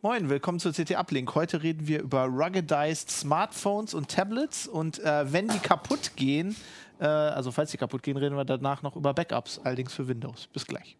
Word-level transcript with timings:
Moin, 0.00 0.28
willkommen 0.30 0.60
zu 0.60 0.70
CT 0.70 0.94
Uplink. 0.94 1.34
Heute 1.34 1.60
reden 1.64 1.88
wir 1.88 2.00
über 2.00 2.26
ruggedized 2.26 3.10
Smartphones 3.10 3.94
und 3.94 4.08
Tablets 4.08 4.68
und 4.68 5.00
äh, 5.00 5.32
wenn 5.32 5.48
die 5.48 5.58
kaputt 5.58 6.12
gehen, 6.14 6.54
äh, 7.00 7.04
also 7.04 7.50
falls 7.50 7.72
die 7.72 7.78
kaputt 7.78 8.04
gehen, 8.04 8.16
reden 8.16 8.36
wir 8.36 8.44
danach 8.44 8.82
noch 8.82 8.94
über 8.94 9.12
Backups, 9.12 9.58
allerdings 9.64 9.92
für 9.92 10.06
Windows. 10.06 10.46
Bis 10.52 10.66
gleich. 10.66 10.96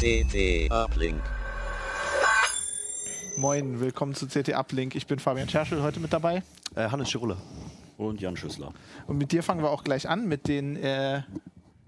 CT 0.00 0.68
Uplink. 0.72 1.35
Moin, 3.38 3.80
willkommen 3.80 4.14
zu 4.14 4.26
CT 4.26 4.54
Uplink. 4.54 4.94
Ich 4.94 5.06
bin 5.06 5.18
Fabian 5.18 5.46
Scherschel, 5.46 5.82
heute 5.82 6.00
mit 6.00 6.10
dabei. 6.10 6.42
Äh, 6.74 6.88
Hannes 6.88 7.10
Schirulle. 7.10 7.36
Und 7.98 8.18
Jan 8.18 8.34
Schüssler. 8.34 8.72
Und 9.06 9.18
mit 9.18 9.30
dir 9.30 9.42
fangen 9.42 9.62
wir 9.62 9.70
auch 9.70 9.84
gleich 9.84 10.08
an 10.08 10.26
mit 10.26 10.48
den. 10.48 10.76
Äh, 10.76 11.22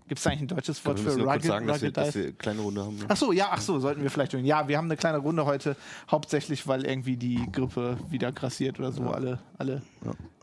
Gibt 0.09 0.21
es 0.21 0.27
eigentlich 0.27 0.43
ein 0.43 0.49
deutsches 0.49 0.85
Wort 0.85 1.01
für 1.01 1.19
rugged, 1.19 1.45
sagen, 1.45 1.67
dass 1.67 1.81
wir, 1.81 1.91
dass 1.91 2.15
wir 2.15 2.25
eine 2.25 2.33
kleine 2.35 2.61
Runde 2.61 2.85
haben. 2.85 2.97
Ne? 2.97 3.05
Ach 3.09 3.17
so, 3.17 3.33
ja, 3.33 3.49
ach 3.51 3.63
so, 3.63 3.79
sollten 3.79 4.03
wir 4.03 4.11
vielleicht 4.11 4.33
tun. 4.33 4.45
Ja, 4.45 4.69
wir 4.69 4.77
haben 4.77 4.87
eine 4.87 4.97
kleine 4.97 5.19
Runde 5.19 5.47
heute, 5.47 5.75
hauptsächlich, 6.11 6.67
weil 6.67 6.85
irgendwie 6.85 7.17
die 7.17 7.47
Grippe 7.51 7.97
wieder 8.11 8.31
grassiert 8.31 8.79
oder 8.79 8.93
so. 8.93 9.05
Alle, 9.05 9.39
alle 9.57 9.83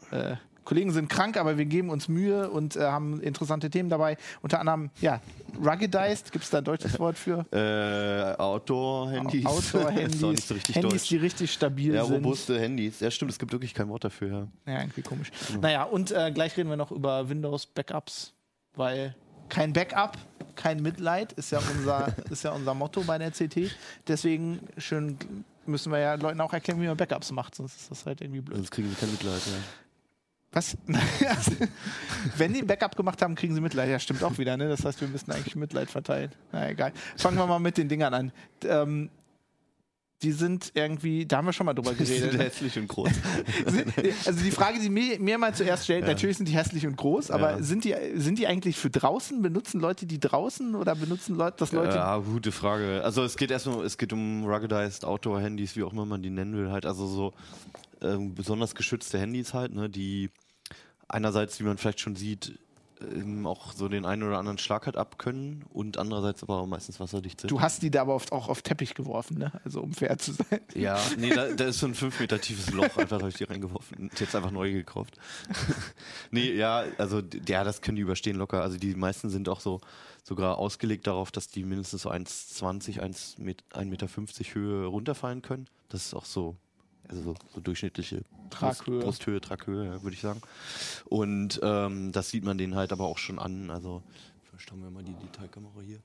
äh, 0.09 0.35
Kollegen 0.65 0.91
sind 0.91 1.09
krank, 1.09 1.37
aber 1.37 1.57
wir 1.57 1.65
geben 1.65 1.89
uns 1.89 2.07
Mühe 2.09 2.49
und 2.49 2.75
äh, 2.75 2.81
haben 2.81 3.21
interessante 3.21 3.69
Themen 3.69 3.89
dabei. 3.89 4.17
Unter 4.41 4.59
anderem, 4.59 4.89
ja, 4.99 5.21
ruggedized, 5.63 6.31
gibt 6.31 6.43
es 6.43 6.49
da 6.49 6.57
ein 6.57 6.63
deutsches 6.63 6.99
Wort 6.99 7.17
für? 7.17 7.45
Äh, 7.51 8.35
Outdoor-Handys. 8.41 9.45
Outdoor-Handys, 9.45 10.19
so 10.19 10.27
Handys, 10.29 10.73
deutsch. 10.73 11.07
die 11.09 11.17
richtig 11.17 11.53
stabil 11.53 11.93
Ja, 11.93 12.03
sind. 12.05 12.15
robuste 12.15 12.59
Handys. 12.59 12.99
Ja, 12.99 13.09
stimmt, 13.11 13.31
es 13.31 13.39
gibt 13.39 13.51
wirklich 13.51 13.73
kein 13.73 13.87
Wort 13.89 14.03
dafür. 14.03 14.49
Ja. 14.65 14.73
Ja, 14.73 14.79
irgendwie 14.81 15.01
komisch. 15.03 15.31
Naja, 15.61 15.83
und 15.83 16.11
äh, 16.11 16.31
gleich 16.33 16.57
reden 16.57 16.69
wir 16.69 16.77
noch 16.77 16.91
über 16.91 17.29
Windows-Backups, 17.29 18.33
weil 18.75 19.15
kein 19.49 19.71
Backup, 19.73 20.17
kein 20.55 20.81
Mitleid 20.81 21.31
ist 21.33 21.51
ja 21.51 21.59
unser, 21.77 22.13
ist 22.31 22.43
ja 22.43 22.51
unser 22.51 22.73
Motto 22.73 23.01
bei 23.03 23.17
der 23.19 23.31
CT. 23.31 23.69
Deswegen 24.07 24.59
schön 24.77 25.17
müssen 25.67 25.91
wir 25.91 25.99
ja 25.99 26.15
Leuten 26.15 26.41
auch 26.41 26.53
erklären, 26.53 26.81
wie 26.81 26.87
man 26.87 26.97
Backups 26.97 27.31
macht, 27.31 27.55
sonst 27.55 27.75
ist 27.79 27.91
das 27.91 28.05
halt 28.05 28.21
irgendwie 28.21 28.41
blöd. 28.41 28.57
Sonst 28.57 28.71
kriegen 28.71 28.89
sie 28.89 28.95
kein 28.95 29.11
Mitleid. 29.11 29.41
Ja. 29.45 29.53
Was? 30.55 30.75
Wenn 32.37 32.53
die 32.53 32.61
ein 32.61 32.67
Backup 32.67 32.95
gemacht 32.95 33.21
haben, 33.21 33.35
kriegen 33.35 33.53
sie 33.53 33.61
Mitleid. 33.61 33.89
Ja, 33.89 33.99
stimmt 33.99 34.23
auch 34.23 34.37
wieder, 34.37 34.55
ne? 34.57 34.67
Das 34.69 34.85
heißt, 34.85 35.01
wir 35.01 35.07
müssen 35.09 35.31
eigentlich 35.31 35.55
Mitleid 35.55 35.91
verteilen. 35.91 36.31
Na 36.51 36.69
egal. 36.69 36.93
Fangen 37.17 37.37
wir 37.37 37.45
mal 37.45 37.59
mit 37.59 37.77
den 37.77 37.89
Dingern 37.89 38.13
an. 38.13 38.31
Ähm, 38.63 39.09
die 40.21 40.31
sind 40.31 40.71
irgendwie, 40.73 41.25
da 41.25 41.37
haben 41.37 41.45
wir 41.45 41.51
schon 41.53 41.65
mal 41.65 41.73
drüber 41.73 41.91
Die 41.93 41.97
geredet. 42.05 42.31
sind 42.31 42.37
ne? 42.37 42.45
hässlich 42.45 42.79
und 42.79 42.87
groß. 42.87 43.09
Also 44.25 44.41
die 44.41 44.49
Frage, 44.51 44.79
die 44.79 44.89
mir, 44.89 45.19
mir 45.19 45.37
mal 45.37 45.53
zuerst 45.53 45.83
stellt, 45.83 46.07
natürlich 46.07 46.37
sind 46.37 46.47
die 46.47 46.53
hässlich 46.53 46.87
und 46.87 46.95
groß, 46.95 47.31
aber 47.31 47.57
Ja. 47.57 47.61
sind, 47.61 47.83
die, 47.83 47.93
sind 48.15 48.39
die 48.39 48.47
eigentlich 48.47 48.77
für 48.77 48.89
draußen? 48.89 49.41
Benutzen 49.41 49.81
Leute 49.81 50.05
die 50.05 50.19
draußen 50.21 50.73
oder 50.75 50.95
benutzen 50.95 51.35
Leute 51.35 51.57
das 51.59 51.73
Leute? 51.73 51.97
Ja, 51.97 52.17
gute 52.19 52.53
Frage. 52.53 53.01
Also 53.03 53.23
es 53.25 53.35
geht 53.35 53.51
erstmal, 53.51 53.83
es 53.85 53.97
geht 53.97 54.13
um 54.13 54.45
ruggedized 54.45 55.03
Outdoor-Handys, 55.03 55.75
wie 55.75 55.83
auch 55.83 55.91
immer 55.91 56.05
man 56.05 56.23
die 56.23 56.29
nennen 56.29 56.55
will, 56.55 56.71
halt. 56.71 56.85
Also 56.85 57.07
so 57.07 57.33
ähm, 58.01 58.33
besonders 58.33 58.73
geschützte 58.73 59.19
Handys 59.19 59.53
halt, 59.53 59.73
ne, 59.73 59.89
die 59.89 60.29
einerseits, 61.07 61.59
wie 61.59 61.63
man 61.63 61.77
vielleicht 61.77 61.99
schon 61.99 62.15
sieht, 62.15 62.59
ähm, 63.01 63.45
auch 63.45 63.73
so 63.73 63.89
den 63.89 64.05
einen 64.05 64.23
oder 64.23 64.37
anderen 64.37 64.57
Schlag 64.57 64.85
halt 64.85 64.95
abkönnen 64.95 65.65
und 65.73 65.97
andererseits 65.97 66.43
aber 66.43 66.61
auch 66.61 66.65
meistens 66.65 66.97
wasserdicht 67.01 67.41
sind. 67.41 67.51
Du 67.51 67.59
hast 67.59 67.81
die 67.83 67.91
da 67.91 68.01
aber 68.01 68.15
oft 68.15 68.31
auch 68.31 68.47
auf 68.47 68.61
Teppich 68.61 68.93
geworfen, 68.93 69.37
ne? 69.37 69.51
Also 69.65 69.81
um 69.81 69.91
fair 69.91 70.17
zu 70.17 70.31
sein. 70.31 70.61
Ja, 70.73 70.97
nee, 71.17 71.29
da, 71.29 71.51
da 71.51 71.65
ist 71.65 71.79
so 71.79 71.87
ein 71.87 71.93
5 71.95 72.19
Meter 72.21 72.39
tiefes 72.39 72.71
Loch, 72.71 72.95
einfach 72.97 73.19
habe 73.19 73.27
ich 73.29 73.35
die 73.35 73.43
reingeworfen. 73.43 73.97
und 73.97 74.19
Jetzt 74.19 74.33
einfach 74.33 74.51
neu 74.51 74.71
gekauft. 74.71 75.17
nee, 76.31 76.53
ja, 76.53 76.85
also 76.97 77.21
ja, 77.47 77.63
das 77.63 77.81
können 77.81 77.97
die 77.97 78.01
überstehen 78.01 78.37
locker. 78.37 78.61
Also 78.61 78.77
die 78.77 78.95
meisten 78.95 79.29
sind 79.29 79.49
auch 79.49 79.59
so 79.59 79.81
sogar 80.23 80.57
ausgelegt 80.57 81.05
darauf, 81.05 81.31
dass 81.31 81.49
die 81.49 81.63
mindestens 81.65 82.03
so 82.03 82.09
1,20, 82.09 82.99
1,50 83.01 83.41
Met- 83.41 83.63
1,50 83.73 83.85
Meter 83.85 84.07
Höhe 84.55 84.85
runterfallen 84.87 85.41
können. 85.41 85.67
Das 85.89 86.05
ist 86.05 86.13
auch 86.15 86.25
so, 86.25 86.55
also 87.09 87.21
so, 87.21 87.35
so 87.53 87.61
durchschnittliche 87.61 88.21
Traghöhe. 88.49 88.99
Brust, 88.99 89.05
Brusthöhe, 89.05 89.41
Traghöhe, 89.41 89.85
ja, 89.85 90.03
würde 90.03 90.13
ich 90.13 90.21
sagen. 90.21 90.41
Und 91.05 91.59
ähm, 91.63 92.11
das 92.11 92.29
sieht 92.29 92.43
man 92.43 92.57
denen 92.57 92.75
halt 92.75 92.91
aber 92.91 93.05
auch 93.05 93.17
schon 93.17 93.39
an. 93.39 93.69
Also 93.69 94.01
verstauen 94.49 94.81
wir 94.81 94.89
mal 94.89 95.03
die 95.03 95.13
Detailkamera 95.13 95.81
hier. 95.85 95.99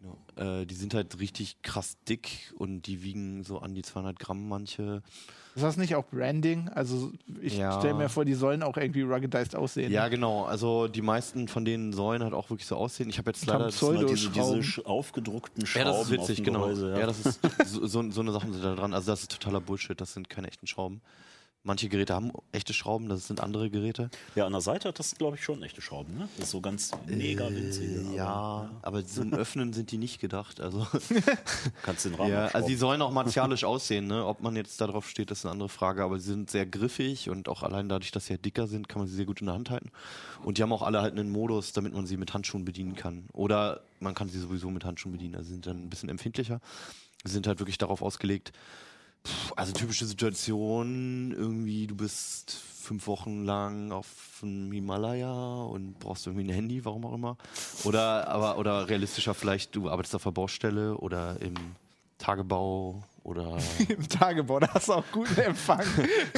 Genau. 0.00 0.16
Äh, 0.60 0.64
die 0.66 0.74
sind 0.74 0.94
halt 0.94 1.20
richtig 1.20 1.60
krass 1.62 1.96
dick 2.08 2.54
und 2.56 2.82
die 2.86 3.02
wiegen 3.02 3.44
so 3.44 3.58
an 3.58 3.74
die 3.74 3.82
200 3.82 4.18
Gramm 4.18 4.48
manche. 4.48 5.02
Ist 5.54 5.62
das 5.62 5.76
nicht 5.76 5.94
auch 5.94 6.06
Branding? 6.06 6.68
Also 6.70 7.12
ich 7.42 7.58
Ja. 7.58 7.78
stelle 7.78 7.94
mir 7.94 8.08
vor, 8.08 8.24
die 8.24 8.34
sollen 8.34 8.62
auch 8.62 8.76
irgendwie 8.76 9.02
ruggedized 9.02 9.54
aussehen. 9.56 9.92
Ja, 9.92 10.08
genau. 10.08 10.44
Also 10.44 10.88
die 10.88 11.02
meisten 11.02 11.48
von 11.48 11.64
denen 11.64 11.92
sollen 11.92 12.22
halt 12.22 12.32
auch 12.32 12.48
wirklich 12.50 12.66
so 12.66 12.76
aussehen. 12.76 13.10
Ich 13.10 13.18
habe 13.18 13.30
jetzt 13.30 13.44
leider 13.44 13.70
sind 13.70 13.98
halt 13.98 14.10
diese, 14.10 14.30
diese 14.30 14.86
aufgedruckten 14.86 15.62
ja, 15.62 15.66
Schrauben 15.66 15.86
das 15.88 15.96
ist 15.96 16.02
auf 16.02 16.10
witzig, 16.10 16.36
dem 16.36 16.44
genau. 16.46 16.60
Gehäuse. 16.60 16.98
Ja, 16.98 17.06
das 17.06 17.20
ist 17.26 17.40
so, 17.66 17.86
so, 17.86 18.10
so 18.10 18.20
eine 18.20 18.32
Sachen 18.32 18.52
sind 18.52 18.64
da 18.64 18.74
dran. 18.74 18.94
Also 18.94 19.10
das 19.10 19.22
ist 19.22 19.32
totaler 19.32 19.60
Bullshit. 19.60 20.00
Das 20.00 20.14
sind 20.14 20.30
keine 20.30 20.48
echten 20.48 20.66
Schrauben. 20.66 21.02
Manche 21.62 21.90
Geräte 21.90 22.14
haben 22.14 22.32
echte 22.52 22.72
Schrauben, 22.72 23.10
das 23.10 23.26
sind 23.26 23.40
andere 23.40 23.68
Geräte. 23.68 24.08
ja, 24.34 24.46
an 24.46 24.52
der 24.52 24.62
Seite 24.62 24.88
hat 24.88 24.98
das, 24.98 25.14
glaube 25.16 25.36
ich, 25.36 25.44
schon 25.44 25.62
echte 25.62 25.82
Schrauben. 25.82 26.16
Ne? 26.16 26.26
Das 26.36 26.46
ist 26.46 26.52
so 26.52 26.62
ganz 26.62 26.92
mega 27.06 27.50
winzig. 27.50 27.90
Äh, 27.90 28.16
ja, 28.16 28.70
aber 28.80 29.04
zum 29.04 29.34
Öffnen 29.34 29.74
sind 29.74 29.90
die 29.90 29.98
nicht 29.98 30.20
gedacht. 30.20 30.58
Also 30.60 30.86
Kannst 31.82 32.06
den 32.06 32.14
Rahmen 32.14 32.30
Ja, 32.30 32.46
also 32.46 32.66
die 32.66 32.76
sollen 32.76 33.02
auch 33.02 33.10
martialisch 33.12 33.64
aussehen, 33.64 34.06
ne? 34.06 34.24
Ob 34.24 34.40
man 34.40 34.56
jetzt 34.56 34.80
darauf 34.80 35.06
steht, 35.06 35.30
ist 35.30 35.44
eine 35.44 35.52
andere 35.52 35.68
Frage, 35.68 36.02
aber 36.02 36.18
sie 36.18 36.30
sind 36.30 36.50
sehr 36.50 36.64
griffig 36.64 37.28
und 37.28 37.46
auch 37.48 37.62
allein 37.62 37.90
dadurch, 37.90 38.10
dass 38.10 38.24
sie 38.26 38.32
halt 38.34 38.44
dicker 38.46 38.66
sind, 38.66 38.88
kann 38.88 39.00
man 39.00 39.08
sie 39.08 39.14
sehr 39.16 39.26
gut 39.26 39.40
in 39.40 39.46
der 39.46 39.54
Hand 39.54 39.68
halten. 39.68 39.90
Und 40.42 40.56
die 40.56 40.62
haben 40.62 40.72
auch 40.72 40.82
alle 40.82 41.02
halt 41.02 41.12
einen 41.12 41.30
Modus, 41.30 41.72
damit 41.72 41.92
man 41.92 42.06
sie 42.06 42.16
mit 42.16 42.32
Handschuhen 42.32 42.64
bedienen 42.64 42.94
kann. 42.94 43.26
Oder 43.34 43.82
man 44.00 44.14
kann 44.14 44.30
sie 44.30 44.38
sowieso 44.40 44.70
mit 44.70 44.86
Handschuhen 44.86 45.12
bedienen, 45.12 45.34
also 45.34 45.48
sie 45.48 45.54
sind 45.54 45.66
dann 45.66 45.82
ein 45.84 45.90
bisschen 45.90 46.08
empfindlicher. 46.08 46.60
Sie 47.22 47.32
sind 47.32 47.46
halt 47.46 47.58
wirklich 47.58 47.76
darauf 47.76 48.00
ausgelegt, 48.00 48.52
also 49.56 49.72
typische 49.72 50.06
Situation, 50.06 51.32
irgendwie 51.32 51.86
du 51.86 51.94
bist 51.94 52.52
fünf 52.52 53.06
Wochen 53.06 53.44
lang 53.44 53.92
auf 53.92 54.40
dem 54.42 54.72
Himalaya 54.72 55.62
und 55.62 55.98
brauchst 55.98 56.26
irgendwie 56.26 56.46
ein 56.46 56.54
Handy, 56.54 56.84
warum 56.84 57.04
auch 57.04 57.14
immer. 57.14 57.36
Oder 57.84 58.28
aber 58.28 58.58
oder 58.58 58.88
realistischer 58.88 59.34
vielleicht, 59.34 59.76
du 59.76 59.90
arbeitest 59.90 60.14
auf 60.16 60.24
der 60.24 60.30
Baustelle 60.32 60.96
oder 60.96 61.40
im 61.40 61.54
Tagebau 62.18 63.02
oder 63.22 63.58
Im 63.88 64.08
Tagebau, 64.08 64.60
da 64.60 64.68
hast 64.72 64.88
du 64.88 64.94
auch 64.94 65.04
guten 65.12 65.38
Empfang. 65.40 65.82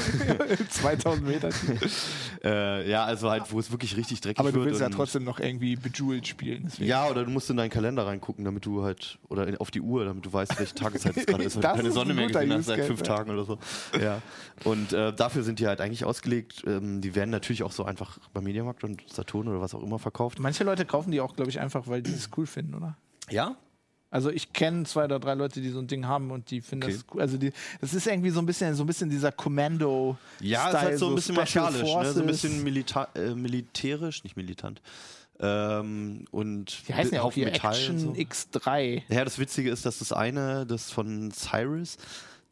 2000 0.69 1.27
Meter. 1.27 1.51
äh, 2.45 2.91
ja, 2.91 3.05
also 3.05 3.31
halt, 3.31 3.53
wo 3.53 3.59
es 3.61 3.71
wirklich 3.71 3.97
richtig 3.97 4.21
dreckig 4.21 4.41
Aber 4.41 4.51
du 4.51 4.57
wird. 4.59 4.67
willst 4.67 4.81
ja 4.81 4.89
trotzdem 4.89 5.25
noch 5.25 5.39
irgendwie 5.39 5.77
Bejeweled 5.77 6.27
spielen. 6.27 6.65
Deswegen. 6.67 6.89
Ja, 6.89 7.09
oder 7.09 7.25
du 7.25 7.31
musst 7.31 7.49
in 7.51 7.57
deinen 7.57 7.71
Kalender 7.71 8.07
reingucken, 8.07 8.45
damit 8.45 8.67
du 8.67 8.83
halt, 8.83 9.19
oder 9.29 9.47
in- 9.47 9.57
auf 9.59 9.71
die 9.71 9.81
Uhr, 9.81 10.05
damit 10.05 10.27
du 10.27 10.33
weißt, 10.33 10.59
welche 10.59 10.75
Tageszeit 10.75 11.17
es 11.17 11.27
gerade 11.27 11.45
ist, 11.45 11.57
weil 11.57 11.63
du 11.63 11.77
keine 11.77 11.93
Sonne 11.93 12.15
mehr 12.15 12.27
gesehen 12.27 12.53
hast 12.53 12.67
seit 12.67 12.85
fünf 12.85 13.01
ja. 13.01 13.17
Tagen 13.17 13.31
oder 13.31 13.45
so. 13.45 13.59
Ja. 14.01 14.21
Und 14.65 14.93
äh, 14.93 15.13
dafür 15.13 15.43
sind 15.45 15.61
die 15.61 15.67
halt 15.67 15.81
eigentlich 15.81 16.05
ausgelegt. 16.05 16.65
Ähm, 16.67 17.01
die 17.01 17.15
werden 17.15 17.31
natürlich 17.31 17.63
auch 17.63 17.73
so 17.73 17.85
einfach 17.85 18.19
beim 18.33 18.45
Mediamarkt 18.45 18.85
und 18.85 19.03
Saturn 19.09 19.49
oder 19.49 19.61
was 19.61 19.75
auch 19.75 19.83
immer 19.83 19.99
verkauft. 19.99 20.41
Manche 20.41 20.65
Leute 20.65 20.85
kaufen 20.85 21.11
die 21.11 21.21
auch, 21.21 21.37
glaube 21.37 21.51
ich, 21.51 21.61
einfach, 21.61 21.87
weil 21.87 22.03
die 22.03 22.13
es 22.13 22.29
cool 22.37 22.47
finden, 22.47 22.75
oder? 22.75 22.97
Ja? 23.31 23.57
Also 24.13 24.31
ich 24.31 24.53
kenne 24.53 24.85
zwei 24.85 25.07
oder 25.07 25.19
drei 25.19 25.35
Leute, 25.35 25.61
die 25.63 25.71
so 25.71 25.79
ein 25.81 25.87
Ding 25.89 26.07
haben 26.07 26.31
und 26.31 26.51
die 26.51 26.61
finden 26.61 26.85
Okay. 26.85 26.93
das 26.95 27.05
cool. 27.15 27.21
Also 27.23 27.39
die, 27.39 27.51
das 27.81 27.95
ist 27.95 28.07
irgendwie 28.07 28.31
so 28.31 28.41
ein 28.41 28.47
bisschen, 28.47 28.75
so 28.75 28.85
ein 28.85 28.87
bisschen 28.87 29.09
dieser 29.11 29.33
Commando. 29.33 30.17
Ja, 30.39 30.69
es 30.69 30.75
ist 30.75 30.81
halt 30.81 30.99
so 30.99 31.09
ein 31.09 31.15
bisschen 31.15 31.35
martialisch, 31.35 31.95
ne? 31.95 32.13
so 32.13 32.21
ein 32.21 32.27
bisschen 32.27 32.63
milita 32.63 33.09
äh, 33.15 33.35
militärisch, 33.35 34.23
nicht 34.23 34.37
militant. 34.37 34.81
Ähm, 35.41 36.27
und 36.31 36.87
Die 36.89 36.95
heißen 36.95 37.15
ja 37.15 37.23
auch 37.23 37.25
Haufen 37.27 37.43
hier 37.43 37.47
Metall 37.47 37.73
Action 37.75 37.99
so. 37.99 38.13
X3. 38.13 39.03
Ja, 39.09 39.25
das 39.25 39.39
Witzige 39.39 39.71
ist, 39.71 39.85
dass 39.87 39.99
das 39.99 40.13
eine, 40.13 40.67
das 40.67 40.91
von 40.93 41.33
Cyrus, 41.33 41.97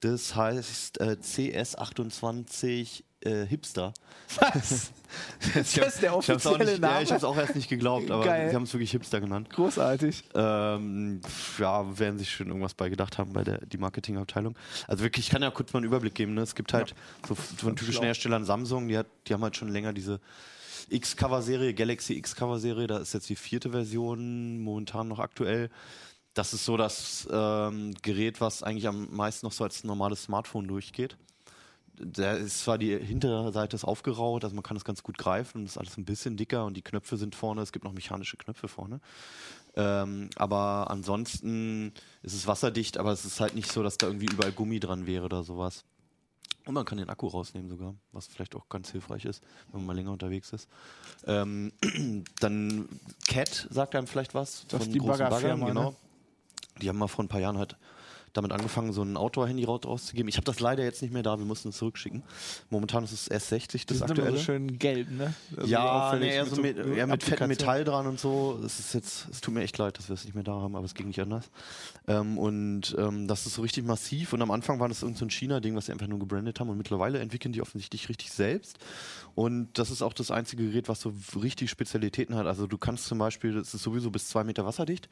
das 0.00 0.34
heißt 0.34 0.98
äh, 1.00 1.16
CS28 1.22 3.02
äh, 3.24 3.44
Hipster. 3.46 3.92
Was? 4.38 4.92
das 5.54 5.74
ist 5.76 6.02
der 6.02 6.10
ich 6.10 6.16
offizielle 6.16 6.64
nicht, 6.64 6.80
Name? 6.80 6.94
Ja, 6.94 7.02
ich 7.02 7.08
habe 7.08 7.18
es 7.18 7.24
auch 7.24 7.36
erst 7.36 7.56
nicht 7.56 7.68
geglaubt, 7.68 8.10
aber 8.10 8.24
Geil. 8.24 8.50
sie 8.50 8.54
haben 8.56 8.62
es 8.62 8.72
wirklich 8.72 8.92
Hipster 8.92 9.20
genannt. 9.20 9.50
Großartig. 9.50 10.24
Ähm, 10.34 11.20
ja, 11.58 11.98
werden 11.98 12.18
sich 12.18 12.30
schon 12.30 12.46
irgendwas 12.48 12.74
bei 12.74 12.88
gedacht 12.88 13.18
haben 13.18 13.32
bei 13.32 13.42
der 13.44 13.64
die 13.66 13.78
Marketingabteilung. 13.78 14.54
Also 14.86 15.02
wirklich, 15.02 15.26
ich 15.26 15.30
kann 15.32 15.42
ja 15.42 15.50
kurz 15.50 15.72
mal 15.72 15.78
einen 15.78 15.86
Überblick 15.86 16.14
geben. 16.14 16.34
Ne? 16.34 16.42
Es 16.42 16.54
gibt 16.54 16.72
halt 16.72 16.94
so 17.26 17.34
f- 17.34 17.54
von 17.58 17.74
typischen. 17.76 18.04
Herstellern 18.04 18.44
Samsung, 18.44 18.88
die, 18.88 18.96
hat, 18.98 19.06
die 19.26 19.34
haben 19.34 19.42
halt 19.42 19.56
schon 19.56 19.68
länger 19.68 19.92
diese 19.92 20.20
X-Cover-Serie, 20.88 21.74
Galaxy 21.74 22.14
X-Cover-Serie, 22.14 22.86
da 22.86 22.98
ist 22.98 23.12
jetzt 23.12 23.28
die 23.28 23.36
vierte 23.36 23.70
Version 23.70 24.58
momentan 24.62 25.08
noch 25.08 25.18
aktuell. 25.18 25.70
Das 26.34 26.52
ist 26.54 26.64
so 26.64 26.76
das 26.76 27.28
ähm, 27.30 27.94
Gerät, 28.02 28.40
was 28.40 28.62
eigentlich 28.62 28.86
am 28.88 29.08
meisten 29.14 29.46
noch 29.46 29.52
so 29.52 29.64
als 29.64 29.82
normales 29.84 30.24
Smartphone 30.24 30.66
durchgeht. 30.68 31.16
Da 32.02 32.32
ist 32.32 32.60
zwar 32.60 32.78
die 32.78 32.96
Hinterseite 32.96 33.76
ist 33.76 33.84
aufgeraut, 33.84 34.42
also 34.44 34.54
man 34.54 34.62
kann 34.62 34.74
das 34.74 34.84
ganz 34.84 35.02
gut 35.02 35.18
greifen 35.18 35.58
und 35.58 35.66
ist 35.66 35.76
alles 35.76 35.98
ein 35.98 36.04
bisschen 36.04 36.36
dicker 36.36 36.64
und 36.64 36.74
die 36.74 36.82
Knöpfe 36.82 37.16
sind 37.16 37.34
vorne, 37.34 37.60
es 37.60 37.72
gibt 37.72 37.84
noch 37.84 37.92
mechanische 37.92 38.36
Knöpfe 38.38 38.68
vorne. 38.68 39.00
Ähm, 39.76 40.30
aber 40.36 40.90
ansonsten 40.90 41.92
ist 42.22 42.34
es 42.34 42.46
wasserdicht, 42.46 42.98
aber 42.98 43.12
es 43.12 43.24
ist 43.24 43.40
halt 43.40 43.54
nicht 43.54 43.70
so, 43.70 43.82
dass 43.82 43.98
da 43.98 44.06
irgendwie 44.06 44.26
überall 44.32 44.52
Gummi 44.52 44.80
dran 44.80 45.06
wäre 45.06 45.24
oder 45.24 45.42
sowas. 45.42 45.84
Und 46.66 46.74
man 46.74 46.84
kann 46.84 46.98
den 46.98 47.08
Akku 47.08 47.26
rausnehmen 47.26 47.68
sogar, 47.68 47.94
was 48.12 48.26
vielleicht 48.26 48.54
auch 48.54 48.68
ganz 48.68 48.90
hilfreich 48.90 49.24
ist, 49.24 49.42
wenn 49.70 49.80
man 49.80 49.86
mal 49.86 49.96
länger 49.96 50.12
unterwegs 50.12 50.52
ist. 50.52 50.68
Ähm, 51.26 51.72
dann 52.40 52.88
Cat 53.26 53.66
sagt 53.70 53.94
einem 53.94 54.06
vielleicht 54.06 54.34
was. 54.34 54.66
Das 54.68 54.84
von 54.84 54.92
die 54.92 54.98
großen 54.98 55.18
Baggerfirma, 55.18 55.66
Baggern, 55.66 55.74
genau. 55.74 55.90
ne? 55.90 55.96
Die 56.80 56.88
haben 56.88 56.98
mal 56.98 57.08
vor 57.08 57.24
ein 57.24 57.28
paar 57.28 57.40
Jahren 57.40 57.58
halt 57.58 57.76
damit 58.32 58.52
angefangen, 58.52 58.92
so 58.92 59.02
ein 59.02 59.16
Outdoor-Handy 59.16 59.64
raus- 59.64 59.84
rauszugeben. 59.84 60.28
Ich 60.28 60.36
habe 60.36 60.44
das 60.44 60.60
leider 60.60 60.84
jetzt 60.84 61.02
nicht 61.02 61.12
mehr 61.12 61.22
da, 61.22 61.38
wir 61.38 61.44
mussten 61.46 61.70
es 61.70 61.76
zurückschicken. 61.76 62.22
Momentan 62.70 63.04
ist 63.04 63.12
es 63.12 63.30
S60, 63.30 63.78
Die 63.80 63.86
das 63.86 63.96
immer 63.98 64.10
aktuelle. 64.10 64.36
so 64.36 64.42
schön 64.44 64.78
gelb, 64.78 65.10
ne? 65.10 65.34
Also 65.56 65.68
ja, 65.68 66.16
nee, 66.18 66.28
eher 66.34 66.46
so 66.46 66.60
mit, 66.62 66.76
so 66.76 66.82
eher 66.84 67.06
mit 67.06 67.22
fettem. 67.24 67.48
Metall 67.48 67.84
dran 67.84 68.06
und 68.06 68.20
so. 68.20 68.60
Es 68.64 68.78
ist 68.78 68.94
jetzt, 68.94 69.26
es 69.30 69.40
tut 69.40 69.54
mir 69.54 69.62
echt 69.62 69.76
leid, 69.78 69.98
dass 69.98 70.08
wir 70.08 70.14
es 70.14 70.24
nicht 70.24 70.34
mehr 70.34 70.44
da 70.44 70.52
haben, 70.52 70.76
aber 70.76 70.84
es 70.84 70.94
ging 70.94 71.08
nicht 71.08 71.20
anders. 71.20 71.50
Ähm, 72.06 72.38
und 72.38 72.94
ähm, 72.98 73.26
das 73.28 73.46
ist 73.46 73.54
so 73.54 73.62
richtig 73.62 73.84
massiv. 73.84 74.32
Und 74.32 74.42
am 74.42 74.50
Anfang 74.50 74.78
war 74.80 74.88
das 74.88 75.02
irgend 75.02 75.18
so 75.18 75.24
ein 75.24 75.30
China-Ding, 75.30 75.74
was 75.74 75.86
sie 75.86 75.92
einfach 75.92 76.06
nur 76.06 76.18
gebrandet 76.18 76.60
haben. 76.60 76.68
Und 76.68 76.76
mittlerweile 76.78 77.18
entwickeln 77.18 77.52
die 77.52 77.62
offensichtlich 77.62 78.08
richtig 78.08 78.30
selbst. 78.30 78.78
Und 79.34 79.70
das 79.78 79.90
ist 79.90 80.02
auch 80.02 80.12
das 80.12 80.30
einzige 80.30 80.66
Gerät, 80.66 80.88
was 80.88 81.00
so 81.00 81.12
richtig 81.40 81.70
Spezialitäten 81.70 82.34
hat. 82.34 82.46
Also 82.46 82.66
du 82.66 82.78
kannst 82.78 83.06
zum 83.06 83.18
Beispiel, 83.18 83.54
das 83.54 83.74
ist 83.74 83.82
sowieso 83.82 84.10
bis 84.10 84.28
zwei 84.28 84.44
Meter 84.44 84.64
wasserdicht. 84.64 85.08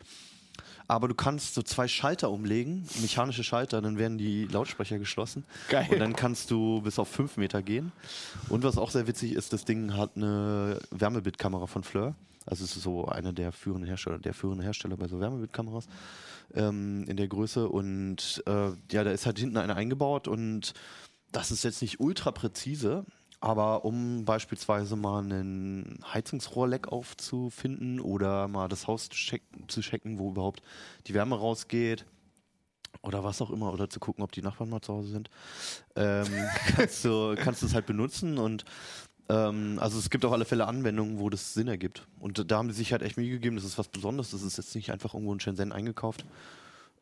Aber 0.88 1.06
du 1.06 1.14
kannst 1.14 1.54
so 1.54 1.62
zwei 1.62 1.86
Schalter 1.86 2.30
umlegen, 2.30 2.88
mechanische 3.02 3.44
Schalter, 3.44 3.82
dann 3.82 3.98
werden 3.98 4.16
die 4.16 4.46
Lautsprecher 4.46 4.98
geschlossen. 4.98 5.44
Geil. 5.68 5.86
Und 5.90 5.98
dann 5.98 6.16
kannst 6.16 6.50
du 6.50 6.80
bis 6.80 6.98
auf 6.98 7.08
fünf 7.08 7.36
Meter 7.36 7.62
gehen. 7.62 7.92
Und 8.48 8.64
was 8.64 8.78
auch 8.78 8.90
sehr 8.90 9.06
witzig 9.06 9.34
ist, 9.34 9.52
das 9.52 9.66
Ding 9.66 9.94
hat 9.94 10.16
eine 10.16 10.80
Wärmebildkamera 10.90 11.66
von 11.66 11.84
Fleur. 11.84 12.14
Also 12.46 12.64
es 12.64 12.74
ist 12.74 12.82
so 12.82 13.04
einer 13.04 13.34
der 13.34 13.52
führenden 13.52 13.86
Hersteller, 13.86 14.18
der 14.18 14.32
führende 14.32 14.64
Hersteller 14.64 14.96
bei 14.96 15.06
so 15.08 15.20
Wärmebildkameras 15.20 15.88
ähm, 16.54 17.04
in 17.06 17.18
der 17.18 17.28
Größe. 17.28 17.68
Und 17.68 18.42
äh, 18.46 18.70
ja, 18.90 19.04
da 19.04 19.10
ist 19.10 19.26
halt 19.26 19.38
hinten 19.38 19.58
eine 19.58 19.76
eingebaut 19.76 20.26
und 20.26 20.72
das 21.32 21.50
ist 21.50 21.64
jetzt 21.64 21.82
nicht 21.82 22.00
ultra 22.00 22.30
präzise, 22.30 23.04
aber 23.40 23.84
um 23.84 24.24
beispielsweise 24.24 24.96
mal 24.96 25.22
einen 25.22 26.00
Heizungsrohrleck 26.12 26.88
aufzufinden 26.88 28.00
oder 28.00 28.48
mal 28.48 28.68
das 28.68 28.86
Haus 28.86 29.08
zu 29.08 29.80
checken, 29.80 30.18
wo 30.18 30.30
überhaupt 30.30 30.62
die 31.06 31.14
Wärme 31.14 31.38
rausgeht 31.38 32.04
oder 33.02 33.22
was 33.22 33.40
auch 33.40 33.50
immer, 33.50 33.72
oder 33.72 33.88
zu 33.88 34.00
gucken, 34.00 34.24
ob 34.24 34.32
die 34.32 34.42
Nachbarn 34.42 34.70
mal 34.70 34.80
zu 34.80 34.92
Hause 34.94 35.10
sind, 35.10 35.30
ähm, 35.94 36.26
kannst 36.76 37.04
du 37.04 37.36
kannst 37.36 37.62
du 37.62 37.66
es 37.66 37.74
halt 37.74 37.86
benutzen 37.86 38.38
und 38.38 38.64
ähm, 39.28 39.78
also 39.80 39.98
es 39.98 40.10
gibt 40.10 40.24
auf 40.24 40.32
alle 40.32 40.44
Fälle 40.44 40.66
Anwendungen, 40.66 41.18
wo 41.18 41.30
das 41.30 41.54
Sinn 41.54 41.68
ergibt. 41.68 42.06
Und 42.18 42.50
da 42.50 42.56
haben 42.56 42.68
die 42.68 42.74
sich 42.74 42.92
halt 42.92 43.02
echt 43.02 43.16
Mühe 43.16 43.30
gegeben, 43.30 43.56
das 43.56 43.64
ist 43.64 43.78
was 43.78 43.88
Besonderes, 43.88 44.30
das 44.30 44.42
ist 44.42 44.56
jetzt 44.56 44.74
nicht 44.74 44.90
einfach 44.90 45.14
irgendwo 45.14 45.32
in 45.32 45.40
Shenzhen 45.40 45.72
eingekauft. 45.72 46.24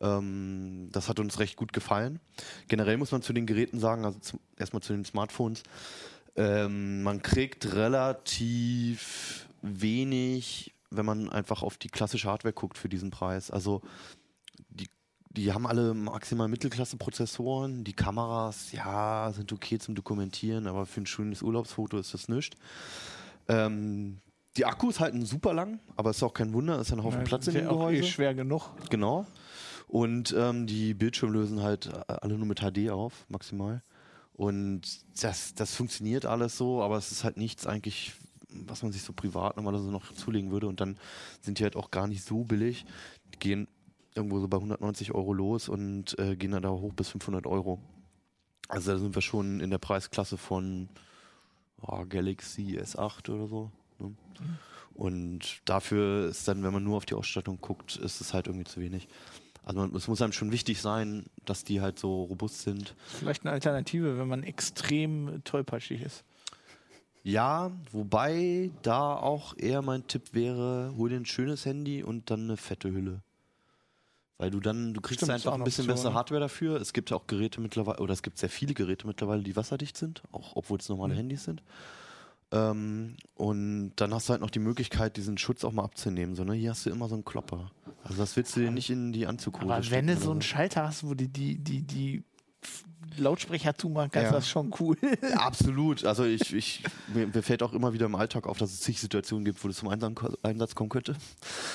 Ähm, 0.01 0.89
das 0.91 1.09
hat 1.09 1.19
uns 1.19 1.39
recht 1.39 1.55
gut 1.55 1.73
gefallen. 1.73 2.19
Generell 2.67 2.97
muss 2.97 3.11
man 3.11 3.21
zu 3.21 3.33
den 3.33 3.45
Geräten 3.45 3.79
sagen, 3.79 4.05
also 4.05 4.19
zum, 4.19 4.39
erstmal 4.57 4.83
zu 4.83 4.93
den 4.93 5.05
Smartphones, 5.05 5.63
ähm, 6.37 7.03
man 7.03 7.21
kriegt 7.21 7.73
relativ 7.73 9.47
wenig, 9.61 10.73
wenn 10.91 11.05
man 11.05 11.29
einfach 11.29 11.63
auf 11.63 11.77
die 11.77 11.89
klassische 11.89 12.29
Hardware 12.29 12.53
guckt 12.53 12.77
für 12.77 12.89
diesen 12.89 13.09
Preis. 13.09 13.51
Also 13.51 13.81
die, 14.69 14.87
die 15.31 15.51
haben 15.51 15.65
alle 15.65 15.93
maximal 15.95 16.47
Mittelklasse-Prozessoren. 16.47 17.83
Die 17.83 17.93
Kameras, 17.93 18.71
ja, 18.71 19.31
sind 19.33 19.51
okay 19.51 19.79
zum 19.79 19.95
Dokumentieren, 19.95 20.67
aber 20.67 20.85
für 20.85 21.01
ein 21.01 21.07
schönes 21.07 21.41
Urlaubsfoto 21.41 21.97
ist 21.97 22.13
das 22.13 22.29
nichts. 22.29 22.55
Ähm, 23.47 24.19
die 24.57 24.65
Akkus 24.65 24.99
halten 24.99 25.25
super 25.25 25.53
lang, 25.53 25.79
aber 25.95 26.11
ist 26.11 26.23
auch 26.23 26.33
kein 26.33 26.53
Wunder, 26.53 26.79
ist 26.79 26.89
ja 26.89 26.97
ein 26.97 27.03
Haufen 27.03 27.23
Platz 27.23 27.47
in 27.47 27.55
dem 27.55 27.67
auch 27.67 27.89
eh 27.89 27.95
Gehäuse. 27.95 28.09
schwer 28.09 28.33
genug. 28.33 28.69
Genau. 28.89 29.25
Und 29.87 30.35
ähm, 30.37 30.67
die 30.67 30.93
Bildschirme 30.93 31.33
lösen 31.33 31.63
halt 31.63 31.89
alle 32.07 32.37
nur 32.37 32.47
mit 32.47 32.59
HD 32.59 32.89
auf, 32.89 33.25
maximal. 33.29 33.81
Und 34.37 34.81
das, 35.21 35.55
das 35.55 35.75
funktioniert 35.75 36.25
alles 36.25 36.57
so, 36.57 36.83
aber 36.83 36.97
es 36.97 37.11
ist 37.11 37.23
halt 37.23 37.37
nichts 37.37 37.65
eigentlich, 37.65 38.13
was 38.49 38.83
man 38.83 38.91
sich 38.91 39.01
so 39.01 39.11
privat 39.11 39.57
normalerweise 39.57 39.89
noch 39.89 40.13
zulegen 40.13 40.51
würde. 40.51 40.67
Und 40.67 40.79
dann 40.79 40.97
sind 41.41 41.59
die 41.59 41.63
halt 41.63 41.75
auch 41.75 41.89
gar 41.89 42.07
nicht 42.07 42.23
so 42.23 42.43
billig. 42.43 42.85
Die 43.33 43.39
gehen 43.39 43.67
irgendwo 44.13 44.39
so 44.39 44.47
bei 44.47 44.57
190 44.57 45.13
Euro 45.13 45.33
los 45.33 45.67
und 45.69 46.17
äh, 46.19 46.35
gehen 46.35 46.51
dann 46.51 46.63
da 46.63 46.69
hoch 46.69 46.93
bis 46.93 47.09
500 47.09 47.47
Euro. 47.47 47.79
Also 48.67 48.91
da 48.91 48.99
sind 48.99 49.15
wir 49.15 49.21
schon 49.21 49.59
in 49.59 49.71
der 49.71 49.79
Preisklasse 49.79 50.37
von 50.37 50.87
oh, 51.81 52.05
Galaxy 52.07 52.79
S8 52.79 53.29
oder 53.31 53.47
so. 53.47 53.71
Ne? 53.99 54.15
Und 54.93 55.61
dafür 55.65 56.27
ist 56.27 56.47
dann, 56.47 56.63
wenn 56.63 56.73
man 56.73 56.83
nur 56.83 56.97
auf 56.97 57.05
die 57.05 57.13
Ausstattung 57.13 57.59
guckt, 57.61 57.97
ist 57.97 58.21
es 58.21 58.33
halt 58.33 58.47
irgendwie 58.47 58.65
zu 58.65 58.81
wenig. 58.81 59.07
Also 59.67 59.81
man, 59.81 59.93
es 59.95 60.07
muss 60.07 60.21
einem 60.21 60.31
schon 60.31 60.53
wichtig 60.53 60.79
sein, 60.81 61.25
dass 61.43 61.65
die 61.65 61.81
halt 61.81 61.99
so 61.99 62.23
robust 62.23 62.61
sind. 62.61 62.95
Vielleicht 63.05 63.43
eine 63.43 63.51
Alternative, 63.51 64.17
wenn 64.17 64.29
man 64.29 64.43
extrem 64.43 65.41
tollpatschig 65.43 66.01
ist. 66.03 66.23
Ja, 67.23 67.71
wobei 67.91 68.71
da 68.83 69.15
auch 69.17 69.57
eher 69.57 69.81
mein 69.81 70.07
Tipp 70.07 70.29
wäre, 70.31 70.93
hol 70.95 71.09
dir 71.09 71.17
ein 71.17 71.25
schönes 71.25 71.65
Handy 71.65 72.01
und 72.01 72.31
dann 72.31 72.43
eine 72.45 72.55
fette 72.55 72.89
Hülle. 72.89 73.19
Weil 74.37 74.51
du 74.51 74.61
dann, 74.61 74.93
du 74.93 75.01
kriegst 75.01 75.19
Stimmt, 75.19 75.33
einfach 75.33 75.51
ein 75.55 75.63
bisschen 75.65 75.83
Option, 75.83 75.95
bessere 75.95 76.11
ne? 76.11 76.15
Hardware 76.17 76.39
dafür. 76.39 76.79
Es 76.79 76.93
gibt 76.93 77.09
ja 77.09 77.17
auch 77.17 77.27
Geräte 77.27 77.59
mittlerweile, 77.59 77.99
oder 77.99 78.13
es 78.13 78.21
gibt 78.23 78.37
sehr 78.37 78.49
viele 78.49 78.73
Geräte 78.73 79.05
mittlerweile, 79.05 79.43
die 79.43 79.57
wasserdicht 79.57 79.97
sind, 79.97 80.21
auch 80.31 80.55
obwohl 80.55 80.77
es 80.77 80.87
normale 80.87 81.13
Mhm. 81.13 81.17
Handys 81.17 81.43
sind. 81.43 81.61
Ähm, 82.51 83.17
und 83.35 83.91
dann 83.97 84.13
hast 84.13 84.29
du 84.29 84.31
halt 84.31 84.41
noch 84.41 84.49
die 84.49 84.59
Möglichkeit, 84.59 85.17
diesen 85.17 85.37
Schutz 85.37 85.65
auch 85.65 85.73
mal 85.73 85.83
abzunehmen. 85.83 86.35
So, 86.35 86.43
ne? 86.43 86.53
Hier 86.53 86.71
hast 86.71 86.85
du 86.85 86.89
immer 86.89 87.09
so 87.09 87.15
einen 87.15 87.25
Klopper. 87.25 87.71
Also 88.03 88.19
das 88.19 88.35
willst 88.37 88.55
du 88.55 88.61
dir 88.61 88.71
nicht 88.71 88.89
in 88.89 89.11
die 89.11 89.27
Anzughose 89.27 89.73
Aber 89.73 89.91
wenn 89.91 90.07
du 90.07 90.15
so 90.15 90.31
einen 90.31 90.41
Schalter 90.41 90.87
hast, 90.87 91.03
wo 91.03 91.13
die, 91.13 91.27
die, 91.27 91.57
die, 91.57 91.81
die 91.81 92.23
Lautsprecher 93.17 93.75
zumachen 93.75 94.11
kannst, 94.11 94.27
Ja. 94.27 94.31
das 94.31 94.43
ist 94.45 94.49
schon 94.51 94.71
cool. 94.79 94.95
Ja, 95.21 95.37
absolut. 95.37 96.05
Also 96.05 96.23
ich, 96.23 96.53
ich 96.53 96.83
mir, 97.13 97.27
mir 97.27 97.41
fällt 97.41 97.63
auch 97.63 97.73
immer 97.73 97.93
wieder 97.93 98.05
im 98.05 98.15
Alltag 98.15 98.45
auf, 98.47 98.57
dass 98.57 98.71
es 98.71 98.81
zig 98.81 98.99
Situationen 98.99 99.43
gibt, 99.43 99.63
wo 99.63 99.67
das 99.67 99.77
zum 99.77 99.89
Einsatz 99.89 100.75
kommen 100.75 100.89
könnte. 100.89 101.15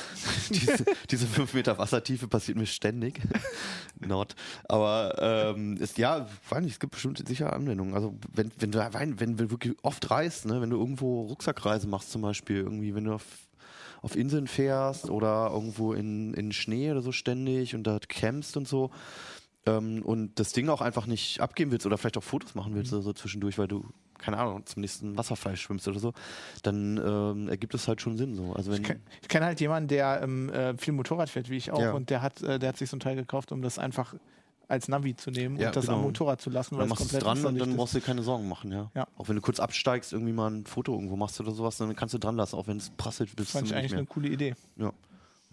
diese, 0.50 0.84
diese 1.10 1.26
fünf 1.26 1.54
Meter 1.54 1.78
Wassertiefe 1.78 2.28
passiert 2.28 2.58
mir 2.58 2.66
ständig. 2.66 3.20
Not. 3.98 4.34
Aber 4.68 5.16
ähm, 5.56 5.76
ist, 5.78 5.98
ja, 5.98 6.28
weiß 6.48 6.62
nicht, 6.62 6.74
es 6.74 6.80
gibt 6.80 6.92
bestimmt 6.92 7.26
sicher 7.26 7.52
Anwendungen. 7.52 7.94
Also 7.94 8.14
wenn, 8.32 8.52
wenn 8.58 8.70
du 8.70 8.78
wenn, 8.92 9.18
wenn 9.20 9.36
du 9.36 9.50
wirklich 9.50 9.74
oft 9.82 10.10
reist, 10.10 10.46
ne, 10.46 10.60
wenn 10.60 10.70
du 10.70 10.78
irgendwo 10.78 11.22
Rucksackreise 11.22 11.88
machst 11.88 12.12
zum 12.12 12.22
Beispiel, 12.22 12.58
irgendwie, 12.58 12.94
wenn 12.94 13.04
du 13.04 13.14
auf 13.14 13.24
auf 14.02 14.16
Inseln 14.16 14.48
fährst 14.48 15.10
oder 15.10 15.50
irgendwo 15.52 15.92
in, 15.92 16.34
in 16.34 16.50
Schnee 16.50 16.90
oder 16.90 17.02
so 17.02 17.12
ständig 17.12 17.76
und 17.76 17.84
da 17.84 18.00
campst 18.00 18.56
und 18.56 18.66
so, 18.66 18.90
ähm, 19.66 20.02
und 20.02 20.38
das 20.38 20.52
Ding 20.52 20.68
auch 20.68 20.80
einfach 20.80 21.06
nicht 21.06 21.40
abgeben 21.40 21.70
willst 21.70 21.86
oder 21.86 21.98
vielleicht 21.98 22.18
auch 22.18 22.22
Fotos 22.24 22.54
machen 22.54 22.74
willst 22.74 22.92
oder 22.92 23.02
so 23.02 23.12
zwischendurch, 23.12 23.58
weil 23.58 23.68
du, 23.68 23.84
keine 24.18 24.38
Ahnung, 24.38 24.66
zum 24.66 24.80
nächsten 24.80 25.16
Wasserfall 25.16 25.56
schwimmst 25.56 25.86
oder 25.88 25.98
so, 26.00 26.12
dann 26.62 26.96
ähm, 27.04 27.48
ergibt 27.48 27.74
es 27.74 27.86
halt 27.88 28.00
schon 28.00 28.16
Sinn 28.16 28.34
so. 28.34 28.52
Also 28.54 28.72
Ich 28.72 28.80
kenn- 28.82 29.00
Ich 29.20 29.28
kenne 29.28 29.46
halt 29.46 29.60
jemanden, 29.60 29.88
der 29.88 30.20
ähm, 30.22 30.48
äh, 30.50 30.76
viel 30.78 30.92
Motorrad 30.94 31.30
fährt, 31.30 31.48
wie 31.50 31.56
ich 31.56 31.70
auch, 31.70 31.80
Ja. 31.80 31.92
und 31.92 32.10
der 32.10 32.22
hat, 32.22 32.42
äh, 32.42 32.58
der 32.58 32.70
hat 32.70 32.76
sich 32.76 32.90
so 32.90 32.96
ein 32.96 33.00
Teil 33.00 33.16
gekauft, 33.16 33.52
um 33.52 33.62
das 33.62 33.78
einfach 33.78 34.14
als 34.68 34.88
Navi 34.88 35.14
zu 35.14 35.30
nehmen 35.30 35.58
Ja, 35.58 35.68
und 35.68 35.76
das 35.76 35.88
am 35.88 35.96
genau. 35.96 36.06
Motorrad 36.06 36.40
zu 36.40 36.48
lassen, 36.48 36.78
dann 36.78 36.88
machst 36.88 37.12
du 37.12 37.16
es 37.16 37.22
dran 37.22 37.44
und 37.44 37.58
dann 37.58 37.76
brauchst 37.76 37.94
du 37.94 37.98
dir 37.98 38.04
keine 38.06 38.22
Sorgen 38.22 38.48
machen, 38.48 38.72
ja. 38.72 38.90
Ja. 38.94 39.06
Auch 39.16 39.28
wenn 39.28 39.36
du 39.36 39.42
kurz 39.42 39.60
absteigst, 39.60 40.12
irgendwie 40.12 40.32
mal 40.32 40.50
ein 40.50 40.64
Foto 40.66 40.92
irgendwo 40.94 41.16
machst 41.16 41.38
oder 41.40 41.52
sowas, 41.52 41.76
dann 41.76 41.94
kannst 41.94 42.14
du 42.14 42.18
dran 42.18 42.36
lassen, 42.36 42.56
auch 42.56 42.66
wenn 42.68 42.78
es 42.78 42.90
prasselt 42.90 43.36
bis 43.36 43.50
Fand 43.50 43.66
ich 43.66 43.74
eigentlich 43.74 43.90
mehr. 43.90 43.98
eine 43.98 44.06
coole 44.06 44.28
Idee. 44.28 44.54
Ja. 44.76 44.86
Und 44.88 44.94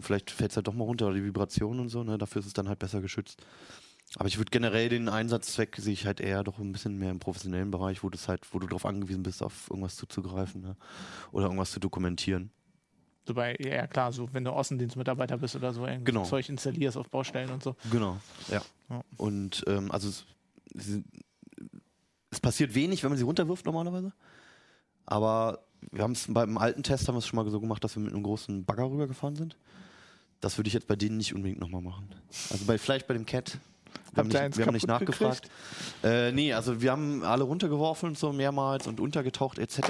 vielleicht 0.04 0.30
fällt 0.30 0.52
es 0.52 0.56
halt 0.56 0.68
doch 0.68 0.72
mal 0.74 0.84
runter, 0.84 1.06
oder 1.06 1.16
die 1.16 1.24
Vibrationen 1.24 1.80
und 1.80 1.88
so, 1.90 2.02
ne? 2.02 2.16
Dafür 2.16 2.40
ist 2.40 2.46
es 2.46 2.54
dann 2.54 2.68
halt 2.68 2.78
besser 2.78 3.02
geschützt. 3.02 3.42
Aber 4.16 4.26
ich 4.26 4.38
würde 4.38 4.50
generell 4.50 4.88
den 4.88 5.08
Einsatzzweck 5.08 5.76
sehe 5.76 5.92
ich 5.92 6.04
halt 6.04 6.20
eher 6.20 6.42
doch 6.42 6.58
ein 6.58 6.72
bisschen 6.72 6.98
mehr 6.98 7.12
im 7.12 7.20
professionellen 7.20 7.70
Bereich, 7.70 8.02
wo 8.02 8.10
das 8.10 8.26
halt, 8.26 8.42
wo 8.52 8.58
du 8.58 8.66
darauf 8.66 8.84
angewiesen 8.84 9.22
bist, 9.22 9.42
auf 9.42 9.70
irgendwas 9.70 9.96
zuzugreifen, 9.96 10.62
ne? 10.62 10.76
Oder 11.30 11.44
irgendwas 11.44 11.70
zu 11.70 11.78
dokumentieren. 11.78 12.50
Wobei, 13.26 13.56
ja 13.60 13.86
klar, 13.86 14.12
so 14.12 14.28
wenn 14.32 14.44
du 14.44 14.50
Außendienstmitarbeiter 14.50 15.38
bist 15.38 15.54
oder 15.54 15.72
so, 15.72 15.86
irgendwie 15.86 16.04
Genau. 16.04 16.24
Zeug 16.24 16.48
installierst 16.48 16.96
auf 16.96 17.08
Baustellen 17.08 17.50
und 17.50 17.62
so. 17.62 17.76
Genau, 17.90 18.18
ja. 18.50 18.62
Ja. 18.88 19.04
Und 19.16 19.62
ähm, 19.68 19.92
also 19.92 20.08
es, 20.08 20.24
es, 22.30 22.40
passiert 22.40 22.74
wenig, 22.74 23.04
wenn 23.04 23.10
man 23.10 23.18
sie 23.18 23.24
runterwirft 23.24 23.64
normalerweise. 23.64 24.12
Aber 25.06 25.64
wir 25.92 26.02
haben 26.02 26.12
es 26.12 26.26
beim 26.28 26.58
alten 26.58 26.82
Test 26.82 27.06
haben 27.06 27.14
wir 27.14 27.20
es 27.20 27.26
schon 27.26 27.36
mal 27.36 27.48
so 27.48 27.60
gemacht, 27.60 27.84
dass 27.84 27.96
wir 27.96 28.02
mit 28.02 28.12
einem 28.12 28.24
großen 28.24 28.64
Bagger 28.64 28.90
rübergefahren 28.90 29.36
sind. 29.36 29.56
Das 30.40 30.58
würde 30.58 30.68
ich 30.68 30.74
jetzt 30.74 30.88
bei 30.88 30.96
denen 30.96 31.18
nicht 31.18 31.34
unbedingt 31.34 31.60
nochmal 31.60 31.82
machen. 31.82 32.08
Also 32.50 32.64
bei, 32.64 32.78
vielleicht 32.78 33.06
bei 33.06 33.14
dem 33.14 33.26
Cat. 33.26 33.58
Wir 34.12 34.24
haben 34.24 34.28
Habt 34.30 34.34
ihr 34.34 34.48
nicht, 34.48 34.58
wir 34.58 34.66
haben 34.66 34.74
nicht 34.74 34.86
nachgefragt. 34.86 35.48
Äh, 36.02 36.32
nee, 36.32 36.52
also 36.52 36.80
wir 36.80 36.90
haben 36.90 37.22
alle 37.24 37.44
runtergeworfen 37.44 38.14
so 38.14 38.32
mehrmals 38.32 38.86
und 38.86 38.98
untergetaucht 39.00 39.58
etc. 39.58 39.80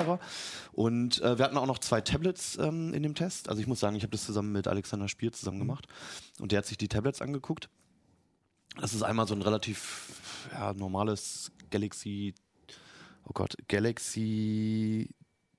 Und 0.73 1.23
äh, 1.23 1.39
wir 1.39 1.45
hatten 1.45 1.57
auch 1.57 1.67
noch 1.67 1.79
zwei 1.79 2.01
Tablets 2.01 2.59
ähm, 2.59 2.93
in 2.93 3.03
dem 3.03 3.15
Test. 3.15 3.49
Also 3.49 3.61
ich 3.61 3.67
muss 3.67 3.81
sagen, 3.81 3.97
ich 3.97 4.03
habe 4.03 4.11
das 4.13 4.25
zusammen 4.27 4.53
mit 4.53 4.69
Alexander 4.69 5.09
Spier 5.09 5.33
zusammen 5.33 5.57
Mhm. 5.59 5.63
gemacht. 5.63 5.87
Und 6.39 6.53
der 6.53 6.59
hat 6.59 6.67
sich 6.67 6.77
die 6.79 6.89
Tablets 6.89 7.23
angeguckt. 7.23 7.69
Das 8.81 8.93
ist 8.95 9.03
einmal 9.03 9.27
so 9.27 9.35
ein 9.35 9.43
relativ 9.43 10.49
ja, 10.53 10.73
normales 10.75 11.51
Galaxy, 11.71 12.35
oh 13.25 13.33
Gott, 13.35 13.57
Galaxy 13.69 15.11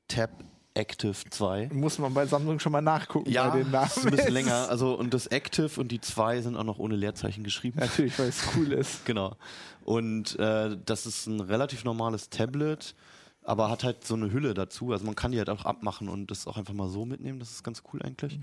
Tab 0.07 0.31
Active 0.73 1.15
2. 1.29 1.69
Muss 1.73 1.99
man 1.99 2.13
bei 2.13 2.25
Samsung 2.25 2.59
schon 2.59 2.71
mal 2.71 2.81
nachgucken 2.81 3.29
Ja, 3.29 3.49
bei 3.49 3.59
den 3.63 3.71
Namen. 3.71 3.87
ist 3.87 4.05
ein 4.05 4.11
bisschen 4.11 4.33
länger. 4.33 4.69
Also, 4.69 4.93
und 4.97 5.13
das 5.13 5.27
Active 5.27 5.79
und 5.79 5.89
die 5.91 5.99
2 5.99 6.41
sind 6.41 6.55
auch 6.55 6.63
noch 6.63 6.79
ohne 6.79 6.95
Leerzeichen 6.95 7.43
geschrieben. 7.43 7.79
Natürlich, 7.79 8.17
weil 8.17 8.29
es 8.29 8.41
cool 8.55 8.71
ist. 8.73 9.05
Genau. 9.05 9.35
Und 9.83 10.37
äh, 10.39 10.77
das 10.85 11.05
ist 11.05 11.25
ein 11.27 11.39
relativ 11.41 11.83
normales 11.83 12.29
Tablet, 12.29 12.95
aber 13.43 13.69
hat 13.69 13.83
halt 13.83 14.05
so 14.05 14.13
eine 14.13 14.31
Hülle 14.31 14.53
dazu. 14.53 14.91
Also 14.91 15.05
man 15.05 15.15
kann 15.15 15.31
die 15.31 15.39
halt 15.39 15.49
auch 15.49 15.65
abmachen 15.65 16.07
und 16.07 16.29
das 16.31 16.47
auch 16.47 16.55
einfach 16.57 16.73
mal 16.73 16.87
so 16.87 17.03
mitnehmen. 17.05 17.39
Das 17.39 17.51
ist 17.51 17.63
ganz 17.63 17.83
cool 17.91 18.01
eigentlich. 18.03 18.39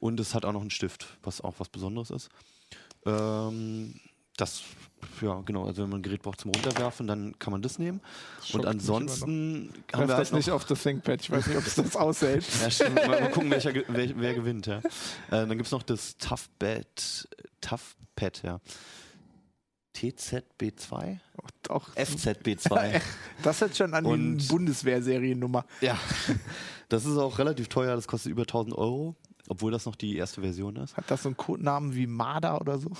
Und 0.00 0.20
es 0.20 0.34
hat 0.34 0.44
auch 0.44 0.52
noch 0.52 0.60
einen 0.62 0.70
Stift, 0.70 1.06
was 1.22 1.40
auch 1.40 1.54
was 1.58 1.68
Besonderes 1.68 2.10
ist. 2.10 2.30
Ähm, 3.04 3.94
das, 4.38 4.62
ja, 5.20 5.40
genau. 5.42 5.66
Also 5.66 5.82
wenn 5.82 5.90
man 5.90 6.00
ein 6.00 6.02
Gerät 6.02 6.22
braucht 6.22 6.40
zum 6.40 6.50
Runterwerfen, 6.52 7.06
dann 7.06 7.38
kann 7.38 7.52
man 7.52 7.60
das 7.62 7.78
nehmen. 7.78 8.00
schockt 8.42 8.54
Und 8.64 8.66
ansonsten 8.66 9.72
haben 9.72 9.72
Treff 9.88 10.00
wir 10.00 10.06
das 10.06 10.16
halt 10.16 10.32
noch 10.32 10.38
nicht 10.38 10.50
auf 10.50 10.64
das 10.64 10.82
ThinkPad. 10.82 11.20
Ich 11.20 11.30
weiß 11.30 11.46
nicht, 11.46 11.56
ob 11.58 11.66
es 11.66 11.74
das 11.74 11.96
aushält. 11.96 12.44
ja, 12.62 12.70
stimmt. 12.70 12.94
Mal, 12.94 13.20
mal 13.20 13.30
gucken, 13.30 13.50
welcher, 13.50 13.72
wer, 13.74 14.20
wer 14.20 14.34
gewinnt. 14.34 14.66
Ja. 14.66 14.78
Äh, 14.78 14.80
dann 15.28 15.50
gibt 15.50 15.66
es 15.66 15.72
noch 15.72 15.82
das 15.82 16.16
Toughpad, 16.16 17.28
Toughpad, 17.60 18.42
ja. 18.42 18.60
TZB2? 19.96 21.18
Auch, 21.68 21.88
FZB2. 21.96 23.00
das 23.42 23.60
jetzt 23.60 23.76
schon 23.76 23.94
an 23.94 24.04
die 24.04 24.10
Und- 24.10 24.48
Bundeswehr-Seriennummer. 24.48 25.64
ja. 25.80 25.98
Das 26.88 27.04
ist 27.04 27.18
auch 27.18 27.38
relativ 27.38 27.68
teuer, 27.68 27.94
das 27.96 28.08
kostet 28.08 28.32
über 28.32 28.42
1000 28.46 28.74
Euro, 28.74 29.14
obwohl 29.48 29.70
das 29.70 29.84
noch 29.84 29.94
die 29.94 30.16
erste 30.16 30.40
Version 30.40 30.76
ist. 30.76 30.96
Hat 30.96 31.10
das 31.10 31.22
so 31.22 31.28
einen 31.28 31.36
Codenamen 31.36 31.94
wie 31.94 32.06
Marder 32.06 32.58
oder 32.62 32.78
so? 32.78 32.90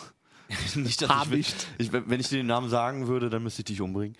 Nicht, 0.76 1.02
dass 1.02 1.30
ich, 1.30 1.54
ich, 1.76 1.92
wenn 1.92 2.20
ich 2.20 2.28
dir 2.28 2.38
den 2.38 2.46
Namen 2.46 2.70
sagen 2.70 3.06
würde, 3.06 3.28
dann 3.28 3.42
müsste 3.42 3.60
ich 3.60 3.66
dich 3.66 3.80
umbringen. 3.82 4.16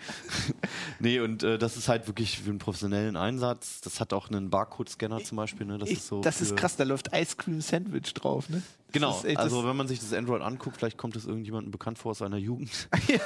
nee, 1.01 1.21
und 1.21 1.43
äh, 1.43 1.59
das 1.59 1.77
ist 1.77 1.89
halt 1.89 2.07
wirklich 2.07 2.39
für 2.41 2.51
einen 2.51 2.59
professionellen 2.59 3.17
Einsatz. 3.17 3.81
Das 3.81 3.99
hat 4.01 4.13
auch 4.13 4.29
einen 4.29 4.51
Barcode-Scanner 4.51 5.25
zum 5.25 5.37
Beispiel. 5.37 5.67
Ne? 5.67 5.79
Das 5.79 5.89
Ich, 5.89 5.99
ist 5.99 6.09
so 6.09 6.21
das 6.21 6.41
ist 6.41 6.57
krass, 6.57 6.77
da 6.77 6.85
läuft 6.85 7.09
Ice 7.15 7.37
Cream 7.37 7.61
Sandwich 7.61 8.13
drauf, 8.15 8.49
ne? 8.51 8.63
Das 8.87 8.93
Genau, 8.93 9.21
echt- 9.25 9.39
also 9.39 9.61
das, 9.63 9.69
wenn 9.71 9.77
man 9.77 9.89
sich 9.89 10.01
das 10.01 10.13
Android 10.13 10.43
anguckt, 10.43 10.77
vielleicht 10.77 10.99
kommt 10.99 11.17
es 11.17 11.25
irgendjemandem 11.27 11.71
bekannt 11.71 11.99
vor 11.99 12.11
aus 12.11 12.19
seiner 12.19 12.39
Jugend. 12.39 12.89
ja, 13.09 13.19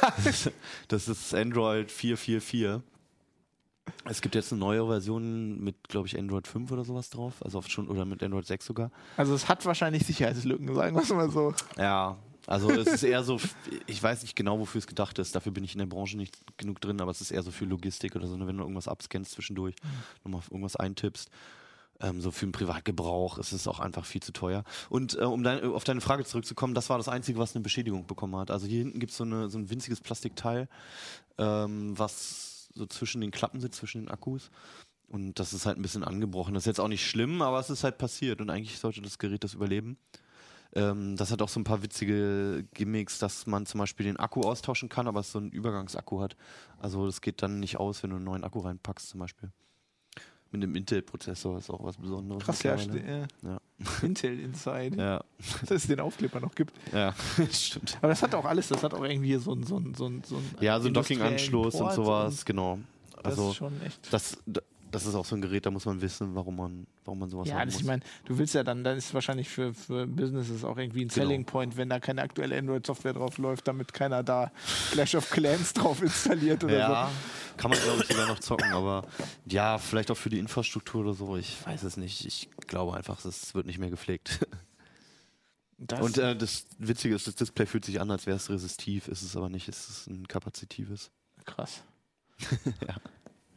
Das 0.88 1.08
ist 1.08 1.34
Android 1.34 1.90
444. 1.90 2.80
Es 4.04 4.20
gibt 4.20 4.34
jetzt 4.36 4.52
eine 4.52 4.60
neue 4.60 4.86
Version 4.86 5.62
mit, 5.62 5.88
glaube 5.88 6.06
ich, 6.06 6.16
Android 6.18 6.46
5 6.46 6.70
oder 6.70 6.84
sowas 6.84 7.10
drauf. 7.10 7.34
Also 7.44 7.58
oft 7.58 7.70
schon, 7.70 7.88
oder 7.88 8.04
mit 8.04 8.22
Android 8.22 8.46
6 8.46 8.64
sogar. 8.64 8.90
also 9.16 9.34
es 9.34 9.48
hat 9.48 9.64
wahrscheinlich 9.66 10.06
Sicherheitslücken, 10.06 10.72
sagen 10.74 10.94
wir 10.96 11.02
es 11.02 11.08
mal 11.10 11.30
so. 11.30 11.52
Ja, 11.76 12.16
also 12.46 12.70
es 12.70 12.86
ist 12.88 13.02
eher 13.02 13.22
so, 13.22 13.40
ich 13.86 14.02
weiß 14.02 14.22
nicht 14.22 14.36
genau, 14.36 14.58
wofür 14.58 14.78
es 14.78 14.86
gedacht 14.86 15.18
ist. 15.18 15.34
Dafür 15.34 15.52
bin 15.52 15.64
ich 15.64 15.74
in 15.74 15.78
der 15.78 15.86
Branche 15.86 16.16
nicht 16.16 16.36
genug 16.56 16.80
drin, 16.80 17.00
aber 17.00 17.10
es 17.10 17.20
ist 17.20 17.30
eher 17.30 17.42
so 17.42 17.50
für 17.50 17.64
Logistik 17.64 18.16
oder 18.16 18.26
so, 18.26 18.36
ne, 18.36 18.46
wenn 18.46 18.56
du 18.56 18.62
irgendwas 18.62 18.88
abscannst 18.88 19.32
zwischendurch, 19.32 19.76
nochmal 20.24 20.42
irgendwas 20.50 20.76
eintippst. 20.76 21.30
Ähm, 22.00 22.20
so 22.20 22.30
für 22.30 22.46
den 22.46 22.52
Privatgebrauch 22.52 23.38
ist 23.38 23.52
es 23.52 23.68
auch 23.68 23.78
einfach 23.78 24.04
viel 24.04 24.22
zu 24.22 24.32
teuer. 24.32 24.64
Und 24.88 25.16
äh, 25.18 25.24
um 25.24 25.42
dein, 25.42 25.64
auf 25.64 25.84
deine 25.84 26.00
Frage 26.00 26.24
zurückzukommen, 26.24 26.74
das 26.74 26.90
war 26.90 26.98
das 26.98 27.08
Einzige, 27.08 27.38
was 27.38 27.54
eine 27.54 27.62
Beschädigung 27.62 28.06
bekommen 28.06 28.36
hat. 28.36 28.50
Also 28.50 28.66
hier 28.66 28.80
hinten 28.80 28.98
gibt 28.98 29.12
so 29.12 29.24
es 29.24 29.52
so 29.52 29.58
ein 29.58 29.70
winziges 29.70 30.00
Plastikteil, 30.00 30.68
ähm, 31.38 31.96
was 31.96 32.70
so 32.74 32.86
zwischen 32.86 33.20
den 33.20 33.30
Klappen 33.30 33.60
sitzt, 33.60 33.78
zwischen 33.78 34.02
den 34.02 34.10
Akkus. 34.10 34.50
Und 35.08 35.38
das 35.38 35.52
ist 35.52 35.66
halt 35.66 35.78
ein 35.78 35.82
bisschen 35.82 36.04
angebrochen. 36.04 36.54
Das 36.54 36.62
ist 36.62 36.68
jetzt 36.68 36.80
auch 36.80 36.88
nicht 36.88 37.06
schlimm, 37.06 37.42
aber 37.42 37.60
es 37.60 37.70
ist 37.70 37.84
halt 37.84 37.98
passiert. 37.98 38.40
Und 38.40 38.50
eigentlich 38.50 38.78
sollte 38.78 39.02
das 39.02 39.18
Gerät 39.18 39.44
das 39.44 39.54
überleben. 39.54 39.98
Ähm, 40.74 41.16
das 41.16 41.30
hat 41.30 41.42
auch 41.42 41.48
so 41.48 41.60
ein 41.60 41.64
paar 41.64 41.82
witzige 41.82 42.64
Gimmicks, 42.74 43.18
dass 43.18 43.46
man 43.46 43.66
zum 43.66 43.78
Beispiel 43.78 44.04
den 44.04 44.16
Akku 44.16 44.40
austauschen 44.40 44.88
kann, 44.88 45.06
aber 45.06 45.20
es 45.20 45.30
so 45.32 45.38
einen 45.38 45.50
Übergangsakku 45.50 46.20
hat. 46.20 46.36
Also 46.78 47.06
das 47.06 47.20
geht 47.20 47.42
dann 47.42 47.60
nicht 47.60 47.76
aus, 47.78 48.02
wenn 48.02 48.10
du 48.10 48.16
einen 48.16 48.24
neuen 48.24 48.44
Akku 48.44 48.60
reinpackst 48.60 49.08
zum 49.10 49.20
Beispiel. 49.20 49.50
Mit 50.50 50.62
einem 50.62 50.74
Intel-Prozessor 50.74 51.56
ist 51.58 51.70
auch 51.70 51.82
was 51.82 51.96
Besonderes. 51.96 52.42
Krass, 52.44 52.62
ja, 52.62 52.76
Ja. 52.76 53.58
Intel 54.02 54.38
Inside, 54.38 54.96
Ja, 54.98 55.24
dass 55.62 55.70
es 55.70 55.86
den 55.86 56.00
Aufkleber 56.00 56.40
noch 56.40 56.54
gibt. 56.54 56.74
ja, 56.92 57.14
stimmt. 57.50 57.96
Aber 57.98 58.08
das 58.08 58.22
hat 58.22 58.34
auch 58.34 58.44
alles, 58.44 58.68
das 58.68 58.82
hat 58.82 58.92
auch 58.94 59.02
irgendwie 59.02 59.34
so 59.36 59.54
ein, 59.54 59.64
so 59.64 59.78
ein, 59.78 59.94
so 59.94 60.06
ein, 60.06 60.22
so 60.24 60.36
ein 60.36 60.44
Ja, 60.60 60.78
so 60.80 60.88
ein 60.88 60.94
Docking-Anschluss 60.94 61.74
und 61.76 61.92
sowas, 61.92 62.44
genau. 62.44 62.72
Und 62.74 62.84
das 63.16 63.24
Also 63.38 63.50
ist 63.50 63.56
schon 63.56 63.82
echt. 63.82 64.12
das, 64.12 64.36
das 64.92 65.06
ist 65.06 65.14
auch 65.16 65.24
so 65.24 65.34
ein 65.34 65.42
Gerät, 65.42 65.66
da 65.66 65.70
muss 65.72 65.84
man 65.86 66.00
wissen, 66.00 66.34
warum 66.36 66.56
man, 66.56 66.86
warum 67.04 67.18
man 67.18 67.28
sowas 67.30 67.48
Ja, 67.48 67.56
haben 67.56 67.66
muss. 67.68 67.76
ich 67.80 67.84
meine, 67.84 68.02
du 68.26 68.38
willst 68.38 68.54
ja 68.54 68.62
dann, 68.62 68.84
dann 68.84 68.96
ist 68.96 69.12
wahrscheinlich 69.12 69.48
für, 69.48 69.74
für 69.74 70.06
Businesses 70.06 70.62
auch 70.64 70.76
irgendwie 70.78 71.04
ein 71.04 71.08
Genau. 71.08 71.26
Selling 71.26 71.44
Point, 71.44 71.76
wenn 71.76 71.88
da 71.88 71.98
keine 71.98 72.22
aktuelle 72.22 72.56
Android-Software 72.56 73.14
drauf 73.14 73.38
läuft, 73.38 73.66
damit 73.66 73.92
keiner 73.92 74.22
da 74.22 74.52
Clash 74.92 75.14
of 75.16 75.28
Clans 75.30 75.72
drauf 75.74 76.00
installiert 76.02 76.62
oder 76.62 76.78
Ja, 76.78 77.10
kann 77.56 77.70
man 77.70 77.80
glaube 77.80 78.02
ich 78.02 78.08
sogar 78.08 78.28
noch 78.28 78.38
zocken, 78.38 78.72
aber 78.72 79.06
ja, 79.46 79.78
vielleicht 79.78 80.10
auch 80.10 80.16
für 80.16 80.30
die 80.30 80.38
Infrastruktur 80.38 81.00
oder 81.02 81.14
so, 81.14 81.36
ich 81.36 81.56
weiß 81.66 81.82
es 81.82 81.96
nicht. 81.96 82.24
Ich 82.24 82.48
glaube 82.68 82.96
einfach, 82.96 83.24
es 83.24 83.54
wird 83.54 83.66
nicht 83.66 83.78
mehr 83.78 83.90
gepflegt. 83.90 84.38
so. 84.40 84.46
Das, 85.84 86.00
Und 86.00 86.16
äh, 86.18 86.36
das 86.36 86.66
Witzige 86.78 87.16
ist, 87.16 87.26
das 87.26 87.34
Display 87.34 87.66
fühlt 87.66 87.84
sich 87.84 88.00
an, 88.00 88.08
als 88.12 88.26
wäre 88.26 88.36
es 88.36 88.48
resistiv, 88.48 89.08
ist 89.08 89.22
es 89.22 89.34
aber 89.34 89.48
nicht, 89.48 89.68
es 89.68 89.88
ist 89.88 90.06
ein 90.06 90.28
kapazitives. 90.28 91.10
krass. 91.44 91.82
Ja. 92.86 92.94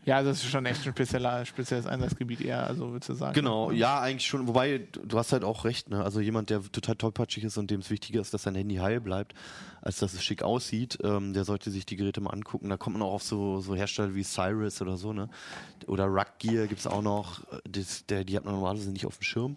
Ja, 0.05 0.21
das 0.21 0.43
ist 0.43 0.51
schon 0.51 0.67
echt 0.67 0.85
ein 0.85 0.93
spezieller, 0.93 1.43
spezielles 1.45 1.88
Einsatzgebiet 1.88 2.41
eher, 2.41 2.65
also 2.65 2.91
würdest 2.91 3.09
du 3.09 3.15
sagen. 3.15 3.33
Genau, 3.33 3.71
ja, 3.71 4.00
eigentlich 4.00 4.27
schon. 4.27 4.47
Wobei, 4.47 4.88
du 4.91 5.05
du 5.05 5.17
hast 5.17 5.31
halt 5.33 5.43
auch 5.43 5.65
recht, 5.65 5.89
ne? 5.89 6.03
Also 6.03 6.19
jemand, 6.19 6.51
der 6.51 6.62
total 6.62 6.95
tollpatschig 6.95 7.43
ist 7.43 7.57
und 7.57 7.71
dem 7.71 7.79
es 7.79 7.89
wichtiger 7.89 8.21
ist, 8.21 8.31
dass 8.31 8.43
sein 8.43 8.53
Handy 8.53 8.75
heil 8.75 9.01
bleibt, 9.01 9.33
als 9.81 9.97
dass 9.97 10.13
es 10.13 10.24
schick 10.24 10.43
aussieht, 10.43 11.00
ähm, 11.03 11.33
der 11.33 11.43
sollte 11.43 11.71
sich 11.71 11.88
die 11.88 11.95
Geräte 11.95 12.21
mal 12.21 12.29
angucken. 12.29 12.69
Da 12.69 12.77
kommt 12.77 12.97
man 12.97 13.07
auch 13.07 13.13
auf 13.13 13.24
so, 13.24 13.62
so 13.62 13.75
Hersteller 13.75 14.13
wie 14.13 14.24
Cyrus 14.24 14.79
oder 14.81 14.95
so, 14.95 15.12
ne? 15.12 15.27
Oder 15.88 16.05
Rug 16.05 16.38
Gear 16.38 16.67
gibt 16.67 16.81
es 16.81 16.88
auch 16.88 17.01
noch. 17.01 17.41
Das, 17.67 18.05
der, 18.05 18.24
die 18.25 18.38
hat 18.38 18.45
man 18.45 18.53
normalerweise 18.53 18.91
nicht 18.91 19.07
auf 19.07 19.17
dem 19.17 19.24
Schirm. 19.24 19.55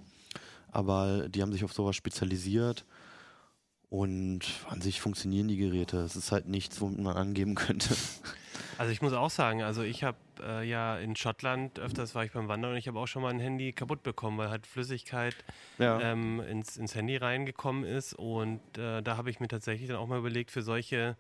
Aber 0.71 1.29
die 1.29 1.43
haben 1.43 1.53
sich 1.53 1.65
auf 1.65 1.75
sowas 1.75 1.95
spezialisiert. 1.95 2.87
Und 3.91 4.41
an 4.69 4.83
sich 4.83 5.01
funktionieren 5.01 5.49
die 5.49 5.57
Geräte. 5.57 5.99
Es 5.99 6.15
ist 6.17 6.31
halt 6.33 6.47
nichts, 6.47 6.81
womit 6.81 7.01
man 7.01 7.17
angeben 7.17 7.55
könnte. 7.55 7.95
Also 8.79 8.93
ich 8.93 9.03
muss 9.03 9.13
auch 9.13 9.31
sagen, 9.31 9.63
also 9.63 9.83
ich 9.83 10.05
habe 10.05 10.19
äh, 10.43 10.69
ja 10.69 10.97
in 10.99 11.17
Schottland, 11.17 11.79
öfters 11.79 12.15
war 12.15 12.25
ich 12.25 12.33
beim 12.33 12.49
Wandern 12.49 12.73
und 12.73 12.77
ich 12.79 12.87
habe 12.89 12.99
auch 12.99 13.07
schon 13.07 13.23
mal 13.23 13.31
ein 13.31 13.41
Handy 13.41 13.73
kaputt 13.73 14.03
bekommen, 14.03 14.39
weil 14.39 14.51
halt 14.51 14.67
Flüssigkeit 14.67 15.35
Ja. 15.79 16.01
ähm, 16.01 16.41
ins, 16.41 16.77
ins 16.77 16.95
Handy 16.95 17.17
reingekommen 17.17 17.85
ist. 17.85 18.13
Und 18.15 18.61
äh, 18.79 19.03
da 19.03 19.17
habe 19.17 19.31
ich 19.31 19.41
mir 19.41 19.49
tatsächlich 19.49 19.89
dann 19.89 19.97
auch 19.99 20.07
mal 20.07 20.19
überlegt, 20.19 20.51
für 20.51 20.63
solche 20.63 21.17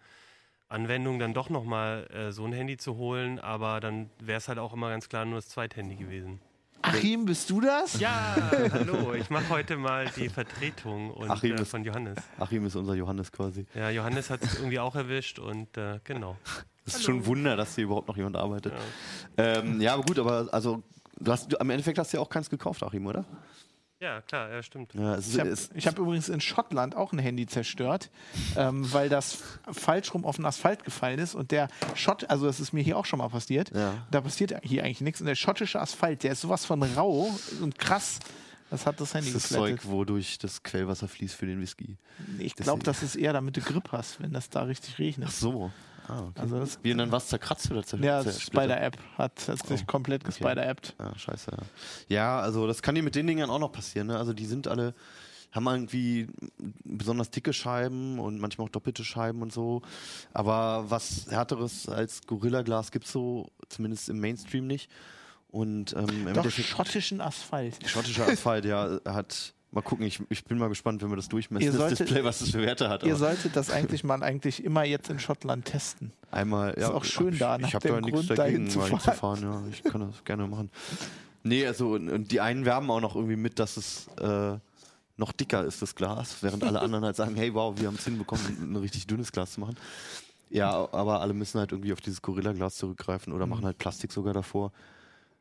Anwendungen 0.68 1.18
dann 1.18 1.35
doch 1.35 1.49
nochmal 1.50 2.07
äh, 2.12 2.30
so 2.30 2.45
ein 2.45 2.52
Handy 2.52 2.76
zu 2.76 2.97
holen. 2.97 3.38
Aber 3.38 3.80
dann 3.80 4.11
wäre 4.21 4.38
es 4.38 4.49
halt 4.49 4.59
auch 4.59 4.73
immer 4.75 4.90
ganz 4.90 5.09
klar 5.09 5.25
nur 5.25 5.37
das 5.37 5.49
Zweithandy 5.49 5.97
gewesen. 5.97 6.40
Achim, 6.82 7.25
bist 7.25 7.50
du 7.50 7.61
das? 7.61 7.99
Ja, 8.00 8.35
hallo, 8.73 9.12
ich 9.14 9.28
mache 9.30 9.49
heute 9.49 9.76
mal 9.76 10.06
die 10.16 10.28
Vertretung 10.28 11.11
und, 11.11 11.28
Achim 11.30 11.56
äh, 11.56 11.62
ist- 11.62 11.70
von 11.70 11.85
Johannes. 11.85 12.16
Achim 12.38 12.64
ist 12.66 12.76
unser 12.76 12.94
Johannes 12.94 13.32
quasi. 13.32 13.66
Ja, 13.75 13.90
Johannes 13.90 14.30
hat 14.30 14.42
es 14.42 14.54
irgendwie 14.56 14.78
auch 14.78 14.94
erwischt 14.94 15.38
und 15.38 15.76
äh, 15.76 15.99
genau. 16.04 16.37
Das 16.85 16.94
ist 16.97 17.04
schon 17.04 17.16
ein 17.16 17.26
Wunder, 17.26 17.56
dass 17.56 17.75
hier 17.75 17.85
überhaupt 17.85 18.08
noch 18.08 18.16
jemand 18.16 18.37
arbeitet. 18.37 18.73
Ja, 19.37 19.44
ähm, 19.58 19.80
ja 19.80 19.94
aber 19.94 20.04
gut, 20.04 20.18
aber 20.18 20.49
also 20.52 20.82
du 21.18 21.30
hast, 21.32 21.52
du, 21.52 21.61
am 21.61 21.68
Endeffekt 21.70 21.99
hast 21.99 22.12
du 22.12 22.16
ja 22.18 22.23
auch 22.23 22.30
keins 22.30 22.49
gekauft, 22.49 22.82
Achim, 22.82 23.06
oder? 23.06 23.25
Ja, 24.00 24.21
klar, 24.21 24.49
ja, 24.50 24.62
stimmt. 24.62 24.95
Ja, 24.95 25.17
es 25.17 25.35
Ich 25.35 25.38
habe 25.40 25.57
hab 25.57 25.99
übrigens 25.99 26.28
in 26.28 26.40
Schottland 26.40 26.95
auch 26.95 27.12
ein 27.12 27.19
Handy 27.19 27.47
zerstört, 27.47 28.11
ähm, 28.57 28.90
weil 28.93 29.09
das 29.09 29.38
falsch 29.73 30.14
rum 30.14 30.25
auf 30.25 30.37
den 30.37 30.45
Asphalt 30.45 30.85
gefallen 30.85 31.19
ist 31.19 31.35
und 31.35 31.50
der 31.50 31.69
Schott, 31.95 32.31
also 32.31 32.47
das 32.47 32.61
ist 32.61 32.73
mir 32.73 32.83
hier 32.83 32.97
auch 32.97 33.07
schon 33.07 33.19
mal 33.19 33.28
passiert, 33.28 33.71
Ja. 33.75 34.07
da 34.12 34.21
passiert 34.21 34.55
hier 34.62 34.85
eigentlich 34.85 35.00
nichts 35.00 35.21
und 35.21 35.26
der 35.26 35.35
schottische 35.35 35.81
Asphalt, 35.81 36.23
der 36.23 36.33
ist 36.33 36.43
sowas 36.43 36.64
von 36.64 36.81
rau 36.83 37.37
und 37.61 37.76
krass, 37.76 38.21
das 38.71 38.87
hat 38.87 39.00
das 39.00 39.14
Handy 39.14 39.33
das 39.33 39.45
ist 39.45 39.49
geflattet. 39.49 39.81
Zeug, 39.83 39.90
wodurch 39.90 40.38
das 40.38 40.62
Quellwasser 40.62 41.09
fließt 41.09 41.35
für 41.35 41.47
den 41.47 41.61
Whisky. 41.61 41.97
Ich 42.38 42.55
glaube, 42.55 42.85
das 42.85 43.02
ist 43.02 43.17
eher, 43.17 43.33
damit 43.33 43.57
du 43.57 43.62
Grip 43.62 43.90
hast, 43.90 44.21
wenn 44.21 44.33
das 44.33 44.49
da 44.49 44.62
richtig 44.62 44.99
regnet. 44.99 45.28
Ach 45.31 45.35
so. 45.35 45.73
Ah, 46.09 46.21
okay. 46.29 46.41
Also 46.41 46.59
das, 46.59 46.79
Wie 46.83 46.93
und 46.93 46.99
dann 46.99 47.12
was 47.12 47.29
zerkratzt 47.29 47.71
oder 47.71 47.83
zer 47.83 47.99
ja, 47.99 48.23
zersplittert? 48.23 48.65
Spider-App 48.65 48.99
hat, 49.19 49.38
sich 49.41 49.83
Oh, 49.83 49.85
komplett 49.87 50.23
okay. 50.23 50.31
gespider-appt. 50.31 50.95
Ja, 50.99 51.19
scheiße. 51.19 51.50
Ja, 52.09 52.41
also 52.41 52.67
das 52.67 52.81
kann 52.83 52.95
dir 52.95 53.03
mit 53.03 53.15
den 53.15 53.27
Dingern 53.27 53.50
auch 53.50 53.59
noch 53.59 53.73
passieren. 53.73 54.07
Ne? 54.09 54.19
Also 54.19 54.33
die 54.33 54.47
sind 54.47 54.69
alle, 54.69 54.95
haben 55.53 55.67
irgendwie 55.67 56.29
besonders 56.85 57.31
dicke 57.31 57.53
Scheiben 57.53 58.19
und 58.19 58.41
manchmal 58.41 58.67
auch 58.67 58.71
doppelte 58.71 59.05
Scheiben 59.05 59.43
und 59.43 59.53
so. 59.53 59.83
Aber 60.33 60.87
was 60.88 61.27
härteres 61.31 61.88
als 61.88 62.23
Gorilla 62.27 62.62
Glas 62.62 62.91
gibt 62.91 63.05
es 63.05 63.12
so, 63.12 63.50
zumindest 63.69 64.09
im 64.09 64.19
Mainstream 64.21 64.67
nicht. 64.67 64.91
Und 65.50 65.95
ähm, 65.95 66.29
im 66.29 66.35
Doch, 66.35 66.50
schottischen 66.50 67.21
Asphalt. 67.21 67.77
Schottischer 67.88 68.29
Asphalt, 68.29 68.65
ja, 68.65 68.99
hat. 69.07 69.55
Mal 69.70 69.82
gucken, 69.82 70.06
ich, 70.06 70.20
ich 70.30 70.44
bin 70.44 70.56
mal 70.56 70.68
gespannt, 70.68 71.02
wenn 71.02 71.10
wir 71.10 71.16
das 71.16 71.28
durchmessen, 71.28 71.62
Ihr 71.64 71.72
das 71.72 71.78
solltet- 71.80 72.00
Display, 72.00 72.25
was 72.25 72.38
das 72.38 72.50
für 72.50 72.62
Werte 72.62 72.88
hat. 72.88 73.02
Ihr 73.02 73.10
aber 73.10 73.18
solltet 73.18 73.54
das 73.54 73.70
eigentlich 73.70 74.02
mal 74.02 74.22
eigentlich 74.22 74.64
immer 74.64 74.82
jetzt 74.84 75.10
in 75.10 75.18
Schottland 75.18 75.66
testen. 75.66 76.10
einmal, 76.30 76.75
ja, 76.78 76.90
auch 76.92 77.04
schön 77.04 77.34
ich, 77.34 77.38
da, 77.38 77.56
Ich 77.56 77.62
nach 77.62 77.75
habe 77.75 77.88
da 77.88 77.94
dem 77.96 78.04
nichts 78.04 78.26
Grund, 78.26 78.38
dagegen, 78.38 78.68
dahin 78.70 78.70
zu. 78.70 79.42
Ja, 79.42 79.62
ich 79.70 79.82
kann 79.82 80.00
das 80.10 80.25
gerne 80.25 80.46
machen. 80.46 80.70
Nee, 81.42 81.66
also 81.66 81.92
und, 81.92 82.08
und 82.08 82.32
die 82.32 82.40
einen 82.40 82.64
werben 82.64 82.90
auch 82.90 83.00
noch 83.00 83.14
irgendwie 83.14 83.37
mit, 83.37 83.58
dass 83.58 83.76
es 83.76 84.08
äh, 84.20 84.56
noch 85.18 85.32
dicker 85.32 85.64
ist, 85.64 85.82
das 85.82 85.94
Glas, 85.94 86.37
während 86.42 86.64
alle 86.64 86.80
anderen 86.80 87.04
halt 87.04 87.16
sagen, 87.16 87.34
hey, 87.37 87.52
wow, 87.52 87.75
wir 87.78 87.88
haben 87.88 87.96
es 87.96 88.04
hinbekommen, 88.04 88.72
ein 88.72 88.76
richtig 88.76 89.06
dünnes 89.06 89.32
Glas 89.32 89.52
zu 89.52 89.60
machen. 89.60 89.76
Ja, 90.50 90.70
aber 90.92 91.20
alle 91.20 91.34
müssen 91.34 91.58
halt 91.60 91.72
irgendwie 91.72 91.92
auf 91.92 92.00
dieses 92.00 92.22
Gorilla-Glas 92.22 92.76
zurückgreifen 92.76 93.34
oder 93.34 93.46
machen 93.46 93.66
halt 93.66 93.76
Plastik 93.76 94.12
sogar 94.12 94.32
davor. 94.32 94.72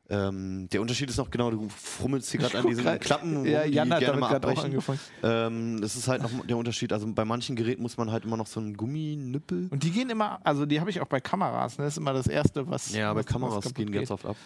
Ähm, 0.09 0.69
der 0.69 0.79
Unterschied 0.81 1.09
ist 1.09 1.17
noch 1.17 1.29
genau, 1.29 1.51
du 1.51 1.67
fummelst 1.67 2.31
hier 2.31 2.39
gerade 2.39 2.59
an 2.59 2.67
diesen 2.67 2.83
grad- 2.85 3.01
Klappen, 3.01 3.45
Ja, 3.45 3.65
die 3.65 3.73
Jan 3.73 3.91
hat 3.91 3.99
gerne 3.99 4.05
damit 4.05 4.19
mal 4.21 4.27
gerade 4.29 4.47
auch 4.47 4.51
abbrechen. 4.51 4.71
angefangen. 4.71 4.99
Ähm, 5.21 5.81
das 5.81 5.97
ist 5.97 6.07
halt 6.07 6.21
noch 6.21 6.31
der 6.45 6.55
Unterschied. 6.55 6.93
Also 6.93 7.11
bei 7.11 7.25
manchen 7.25 7.57
Geräten 7.57 7.81
muss 7.81 7.97
man 7.97 8.09
halt 8.11 8.23
immer 8.23 8.37
noch 8.37 8.47
so 8.47 8.61
einen 8.61 8.77
Gumminüppel. 8.77 9.67
Und 9.69 9.83
die 9.83 9.91
gehen 9.91 10.09
immer, 10.09 10.39
also 10.45 10.65
die 10.65 10.79
habe 10.79 10.89
ich 10.89 11.01
auch 11.01 11.07
bei 11.07 11.19
Kameras, 11.19 11.77
ne? 11.77 11.83
Das 11.83 11.95
ist 11.95 11.97
immer 11.97 12.13
das 12.13 12.27
Erste, 12.27 12.69
was. 12.69 12.93
Ja, 12.93 13.11
bei 13.13 13.19
was, 13.19 13.25
was 13.25 13.33
Kameras 13.33 13.63
kaputt 13.63 13.75
gehen 13.75 13.87
geht. 13.91 13.95
ganz 14.07 14.11
oft 14.11 14.25
ab. 14.25 14.37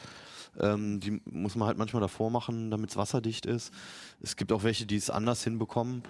Ähm, 0.60 1.00
die 1.00 1.22
muss 1.25 1.56
man 1.56 1.68
halt 1.68 1.77
manchmal 1.77 2.01
davor 2.01 2.32
machen, 2.32 2.72
damit 2.72 2.89
es 2.89 2.98
wasserdicht 2.98 3.46
ist. 3.46 3.72
Es 4.20 4.36
gibt 4.36 4.51
auch 4.51 4.63
welche, 4.63 4.86
die 4.88 4.96
es 4.96 5.10
anders 5.12 5.44
hinbekommen. 5.44 6.01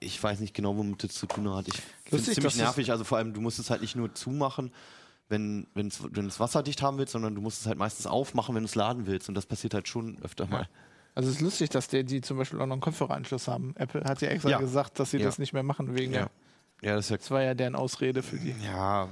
Ich 0.00 0.22
weiß 0.22 0.40
nicht 0.40 0.54
genau, 0.54 0.76
womit 0.76 1.04
das 1.04 1.12
zu 1.12 1.26
tun 1.26 1.48
hat. 1.54 1.68
Ich 1.68 1.74
finde 2.04 2.24
es 2.24 2.34
ziemlich 2.34 2.56
nervig. 2.56 2.90
Also 2.90 3.04
vor 3.04 3.18
allem, 3.18 3.34
du 3.34 3.40
musst 3.42 3.58
es 3.58 3.68
halt 3.70 3.82
nicht 3.82 3.94
nur 3.94 4.14
zumachen, 4.14 4.72
wenn 5.30 5.66
wenn's, 5.74 6.02
wenn 6.02 6.12
du 6.12 6.26
es 6.26 6.38
wasserdicht 6.38 6.82
haben 6.82 6.98
willst, 6.98 7.12
sondern 7.12 7.34
du 7.34 7.40
musst 7.40 7.62
es 7.62 7.66
halt 7.66 7.78
meistens 7.78 8.06
aufmachen, 8.06 8.54
wenn 8.54 8.62
du 8.62 8.68
es 8.68 8.74
laden 8.74 9.06
willst. 9.06 9.28
Und 9.30 9.34
das 9.34 9.46
passiert 9.46 9.72
halt 9.72 9.88
schon 9.88 10.18
öfter 10.22 10.46
mal. 10.46 10.68
Also 11.14 11.28
es 11.30 11.36
ist 11.36 11.40
lustig, 11.40 11.70
dass 11.70 11.88
der, 11.88 12.02
die 12.04 12.20
zum 12.20 12.36
Beispiel 12.36 12.60
auch 12.60 12.66
noch 12.66 12.74
einen 12.74 12.80
Kopfhöreranschluss 12.82 13.48
haben. 13.48 13.74
Apple 13.76 14.04
hat 14.04 14.20
ja 14.22 14.28
extra 14.28 14.50
Ja. 14.50 14.58
gesagt, 14.58 14.98
dass 15.00 15.10
sie 15.12 15.18
Ja. 15.18 15.24
das 15.24 15.38
nicht 15.38 15.52
mehr 15.52 15.62
machen 15.62 15.96
wegen 15.96 16.12
Ja. 16.12 16.18
der. 16.82 16.90
Ja, 16.90 16.96
das 16.96 17.08
ja 17.10 17.16
Das 17.18 17.30
war 17.30 17.42
ja 17.42 17.54
deren 17.54 17.74
Ausrede 17.74 18.22
für 18.22 18.36
die. 18.38 18.54
Ja, 18.64 19.08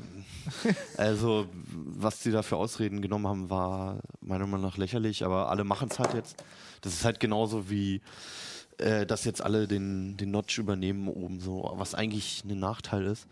also 0.96 1.46
was 1.72 2.22
sie 2.22 2.30
da 2.30 2.42
für 2.42 2.56
Ausreden 2.56 3.02
genommen 3.02 3.26
haben, 3.26 3.50
war 3.50 3.98
meiner 4.20 4.46
Meinung 4.46 4.66
nach 4.66 4.76
lächerlich, 4.76 5.24
aber 5.24 5.50
alle 5.50 5.64
machen 5.64 5.88
es 5.90 5.98
halt 5.98 6.14
jetzt. 6.14 6.42
Das 6.80 6.94
ist 6.94 7.04
halt 7.04 7.20
genauso 7.20 7.68
wie, 7.68 8.00
äh, 8.78 9.04
dass 9.06 9.24
jetzt 9.24 9.42
alle 9.42 9.66
den, 9.68 10.16
den 10.16 10.30
Notch 10.30 10.58
übernehmen 10.58 11.08
oben 11.08 11.40
so, 11.40 11.70
was 11.74 11.94
eigentlich 11.94 12.44
ein 12.44 12.58
Nachteil 12.58 13.04
ist. 13.06 13.26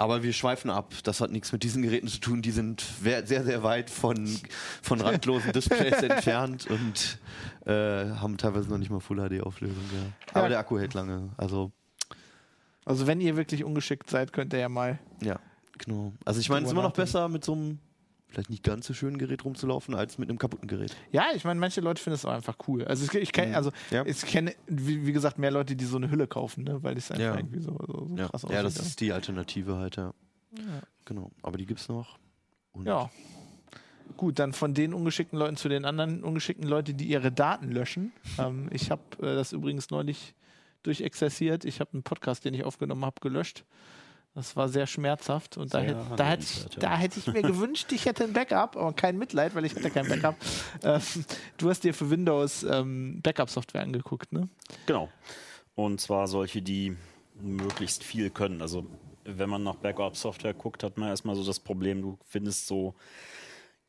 Aber 0.00 0.22
wir 0.22 0.32
schweifen 0.32 0.70
ab. 0.70 0.94
Das 1.02 1.20
hat 1.20 1.32
nichts 1.32 1.50
mit 1.52 1.64
diesen 1.64 1.82
Geräten 1.82 2.06
zu 2.08 2.20
tun. 2.20 2.40
Die 2.40 2.52
sind 2.52 2.80
sehr, 3.02 3.26
sehr 3.26 3.62
weit 3.64 3.90
von, 3.90 4.26
von 4.80 5.00
randlosen 5.00 5.52
Displays 5.52 6.00
entfernt 6.02 6.66
und 6.68 7.18
äh, 7.66 8.10
haben 8.14 8.38
teilweise 8.38 8.70
noch 8.70 8.78
nicht 8.78 8.90
mal 8.90 9.00
Full 9.00 9.16
HD-Auflösung. 9.18 9.82
Ja. 9.92 10.12
Aber 10.34 10.44
Ja. 10.44 10.48
der 10.50 10.58
Akku 10.60 10.78
hält 10.78 10.94
lange. 10.94 11.30
Also 11.36 11.72
Also 12.84 13.06
wenn 13.08 13.20
ihr 13.20 13.36
wirklich 13.36 13.64
ungeschickt 13.64 14.08
seid, 14.08 14.32
könnt 14.32 14.52
ihr 14.52 14.60
ja 14.60 14.68
mal. 14.68 15.00
Ja, 15.20 15.40
genau. 15.78 16.12
Also 16.24 16.38
ich 16.40 16.48
meine, 16.48 16.62
es 16.62 16.68
ist 16.68 16.72
immer 16.72 16.82
noch 16.84 16.92
besser, 16.92 17.28
mit 17.28 17.44
so 17.44 17.54
einem 17.54 17.80
vielleicht 18.28 18.50
nicht 18.50 18.62
ganz 18.62 18.86
so 18.86 18.94
schönen 18.94 19.18
Gerät 19.18 19.44
rumzulaufen, 19.44 19.94
als 19.94 20.18
mit 20.18 20.28
einem 20.28 20.38
kaputten 20.38 20.68
Gerät. 20.68 20.94
Ja, 21.12 21.26
ich 21.34 21.44
meine, 21.44 21.58
manche 21.58 21.80
Leute 21.80 22.02
finden 22.02 22.14
es 22.16 22.24
auch 22.24 22.32
einfach 22.32 22.56
cool. 22.68 22.84
Also 22.84 23.04
ich, 23.04 23.14
ich 23.14 23.32
kenne, 23.32 23.56
also 23.56 23.70
Ja. 23.90 24.04
ich 24.06 24.20
kenne, 24.22 24.54
wie, 24.66 25.06
wie 25.06 25.12
gesagt, 25.12 25.38
mehr 25.38 25.50
Leute, 25.50 25.74
die 25.76 25.84
so 25.84 25.96
eine 25.96 26.10
Hülle 26.10 26.26
kaufen, 26.26 26.64
ne? 26.64 26.82
weil 26.82 26.96
es 26.96 27.10
einfach 27.10 27.24
Ja. 27.24 27.36
irgendwie 27.36 27.60
so, 27.60 27.76
so, 27.86 28.06
so 28.08 28.14
Ja, 28.16 28.28
krass 28.28 28.42
ja 28.50 28.62
das 28.62 28.74
aussieht. 28.74 28.86
ist 28.86 29.00
die 29.00 29.12
Alternative 29.12 29.76
halt, 29.76 29.96
ja. 29.96 30.12
Genau. 31.04 31.30
Aber 31.42 31.56
die 31.58 31.66
gibt's 31.66 31.88
noch. 31.88 32.18
Und 32.72 32.86
Ja. 32.86 33.10
Gut, 34.16 34.38
dann 34.38 34.52
von 34.52 34.72
den 34.74 34.94
ungeschickten 34.94 35.38
Leuten 35.38 35.56
zu 35.56 35.68
den 35.68 35.84
anderen 35.84 36.24
ungeschickten 36.24 36.66
Leuten, 36.66 36.96
die 36.96 37.04
ihre 37.06 37.30
Daten 37.30 37.70
löschen. 37.70 38.12
ähm, 38.38 38.68
ich 38.72 38.90
habe 38.90 39.02
äh, 39.20 39.34
das 39.34 39.52
übrigens 39.52 39.90
neulich 39.90 40.34
durchexerziert. 40.82 41.64
Ich 41.64 41.80
habe 41.80 41.92
einen 41.92 42.02
Podcast, 42.02 42.44
den 42.44 42.54
ich 42.54 42.64
aufgenommen 42.64 43.04
habe, 43.04 43.16
gelöscht. 43.20 43.64
Das 44.38 44.54
war 44.54 44.68
sehr 44.68 44.86
schmerzhaft 44.86 45.56
und 45.56 45.74
da, 45.74 45.80
Sehr 45.80 45.88
hätt, 45.88 45.96
da, 46.16 46.28
hätte 46.28 46.44
ich, 46.44 46.62
ja. 46.62 46.68
da 46.78 46.96
hätte 46.96 47.18
ich 47.18 47.26
mir 47.26 47.42
gewünscht, 47.42 47.90
ich 47.90 48.06
hätte 48.06 48.22
ein 48.22 48.32
Backup, 48.32 48.76
aber 48.76 48.92
kein 48.92 49.18
Mitleid, 49.18 49.56
weil 49.56 49.64
ich 49.64 49.74
hatte 49.74 49.90
kein 49.90 50.06
Backup. 50.06 50.36
ähm, 50.84 51.00
du 51.56 51.68
hast 51.68 51.82
dir 51.82 51.92
für 51.92 52.08
Windows 52.08 52.62
ähm, 52.62 53.20
Backup-Software 53.20 53.82
angeguckt, 53.82 54.32
ne? 54.32 54.48
Genau. 54.86 55.08
Und 55.74 56.00
zwar 56.00 56.28
solche, 56.28 56.62
die 56.62 56.96
möglichst 57.40 58.04
viel 58.04 58.30
können. 58.30 58.62
Also 58.62 58.86
wenn 59.24 59.50
man 59.50 59.64
nach 59.64 59.74
Backup-Software 59.74 60.54
guckt, 60.54 60.84
hat 60.84 60.98
man 60.98 61.08
erstmal 61.08 61.34
so 61.34 61.44
das 61.44 61.58
Problem, 61.58 62.00
du 62.00 62.16
findest 62.28 62.68
so 62.68 62.94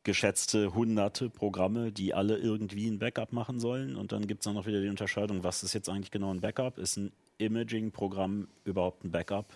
geschätzte 0.02 0.74
hunderte 0.74 1.30
Programme, 1.30 1.92
die 1.92 2.12
alle 2.12 2.36
irgendwie 2.36 2.88
ein 2.88 2.98
Backup 2.98 3.32
machen 3.32 3.60
sollen. 3.60 3.94
Und 3.94 4.10
dann 4.10 4.26
gibt 4.26 4.40
es 4.40 4.46
dann 4.46 4.54
noch 4.54 4.66
wieder 4.66 4.80
die 4.80 4.88
Unterscheidung, 4.88 5.44
was 5.44 5.62
ist 5.62 5.74
jetzt 5.74 5.88
eigentlich 5.88 6.10
genau 6.10 6.34
ein 6.34 6.40
Backup? 6.40 6.76
Ist 6.76 6.96
ein 6.96 7.12
Imaging-Programm 7.38 8.48
überhaupt 8.64 9.04
ein 9.04 9.12
Backup? 9.12 9.46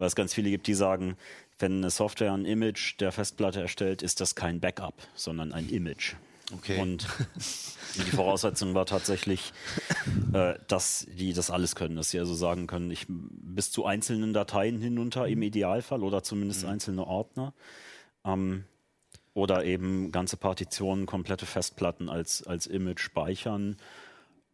Weil 0.00 0.08
es 0.08 0.16
ganz 0.16 0.32
viele 0.32 0.50
gibt, 0.50 0.66
die 0.66 0.74
sagen, 0.74 1.16
wenn 1.58 1.76
eine 1.76 1.90
Software 1.90 2.32
ein 2.32 2.46
Image 2.46 2.98
der 3.00 3.12
Festplatte 3.12 3.60
erstellt, 3.60 4.02
ist 4.02 4.20
das 4.20 4.34
kein 4.34 4.58
Backup, 4.58 4.94
sondern 5.14 5.52
ein 5.52 5.68
Image. 5.68 6.14
Okay. 6.52 6.80
Und 6.80 7.06
die 7.96 8.10
Voraussetzung 8.10 8.74
war 8.74 8.86
tatsächlich, 8.86 9.52
äh, 10.32 10.54
dass 10.68 11.06
die 11.16 11.34
das 11.34 11.50
alles 11.50 11.76
können, 11.76 11.96
dass 11.96 12.10
sie 12.10 12.18
also 12.18 12.34
sagen 12.34 12.66
können, 12.66 12.90
ich 12.90 13.06
bis 13.08 13.70
zu 13.70 13.84
einzelnen 13.84 14.32
Dateien 14.32 14.80
hinunter 14.80 15.28
im 15.28 15.42
Idealfall 15.42 16.02
oder 16.02 16.22
zumindest 16.22 16.64
einzelne 16.64 17.06
Ordner. 17.06 17.52
Ähm, 18.24 18.64
oder 19.34 19.64
eben 19.64 20.10
ganze 20.12 20.36
Partitionen, 20.36 21.06
komplette 21.06 21.46
Festplatten 21.46 22.08
als, 22.08 22.42
als 22.42 22.66
Image 22.66 23.00
speichern, 23.00 23.76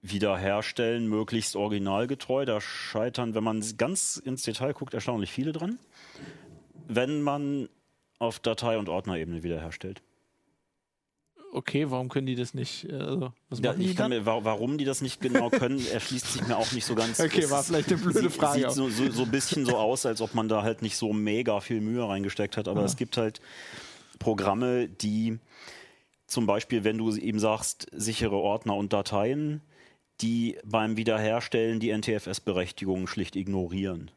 wiederherstellen, 0.02 1.08
möglichst 1.08 1.56
originalgetreu. 1.56 2.44
Da 2.44 2.60
scheitern, 2.60 3.34
wenn 3.34 3.44
man 3.44 3.64
ganz 3.76 4.16
ins 4.16 4.42
Detail 4.42 4.72
guckt, 4.72 4.94
erstaunlich 4.94 5.30
viele 5.32 5.52
dran. 5.52 5.78
Wenn 6.88 7.22
man 7.22 7.68
auf 8.18 8.38
Datei- 8.38 8.78
und 8.78 8.88
Ordnerebene 8.88 9.42
wiederherstellt. 9.42 10.02
Okay, 11.52 11.90
warum 11.90 12.08
können 12.10 12.26
die 12.26 12.34
das 12.34 12.52
nicht? 12.54 12.84
äh, 12.84 12.92
Also, 12.92 13.32
was 13.48 13.60
Ja, 13.60 13.72
die 13.72 13.94
mir, 14.08 14.26
wa- 14.26 14.40
warum 14.44 14.76
die 14.78 14.84
das 14.84 15.00
nicht 15.00 15.20
genau 15.22 15.48
können, 15.48 15.84
erschließt 15.86 16.32
sich 16.32 16.46
mir 16.46 16.56
auch 16.56 16.70
nicht 16.72 16.84
so 16.84 16.94
ganz. 16.94 17.18
Okay, 17.18 17.48
war 17.50 17.62
vielleicht 17.64 17.88
eine 17.90 17.98
blöde 17.98 18.28
Frage 18.30 18.60
Sieht 18.60 18.72
so, 18.72 18.88
so, 18.90 19.10
so 19.10 19.22
ein 19.22 19.30
bisschen 19.30 19.64
so 19.64 19.76
aus, 19.76 20.04
als 20.04 20.20
ob 20.20 20.34
man 20.34 20.48
da 20.48 20.62
halt 20.62 20.82
nicht 20.82 20.96
so 20.96 21.12
mega 21.14 21.60
viel 21.60 21.80
Mühe 21.80 22.06
reingesteckt 22.06 22.56
hat. 22.58 22.68
Aber 22.68 22.84
es 22.84 22.96
gibt 22.96 23.16
halt 23.16 23.40
Programme, 24.18 24.88
die 24.88 25.38
zum 26.26 26.46
Beispiel, 26.46 26.84
wenn 26.84 26.98
du 26.98 27.14
eben 27.16 27.38
sagst, 27.38 27.86
sichere 27.92 28.36
Ordner 28.36 28.74
und 28.76 28.92
Dateien, 28.92 29.62
die 30.20 30.58
beim 30.64 30.96
Wiederherstellen 30.96 31.80
die 31.80 31.96
NTFS-Berechtigungen 31.96 33.06
schlicht 33.06 33.36
ignorieren. 33.36 34.10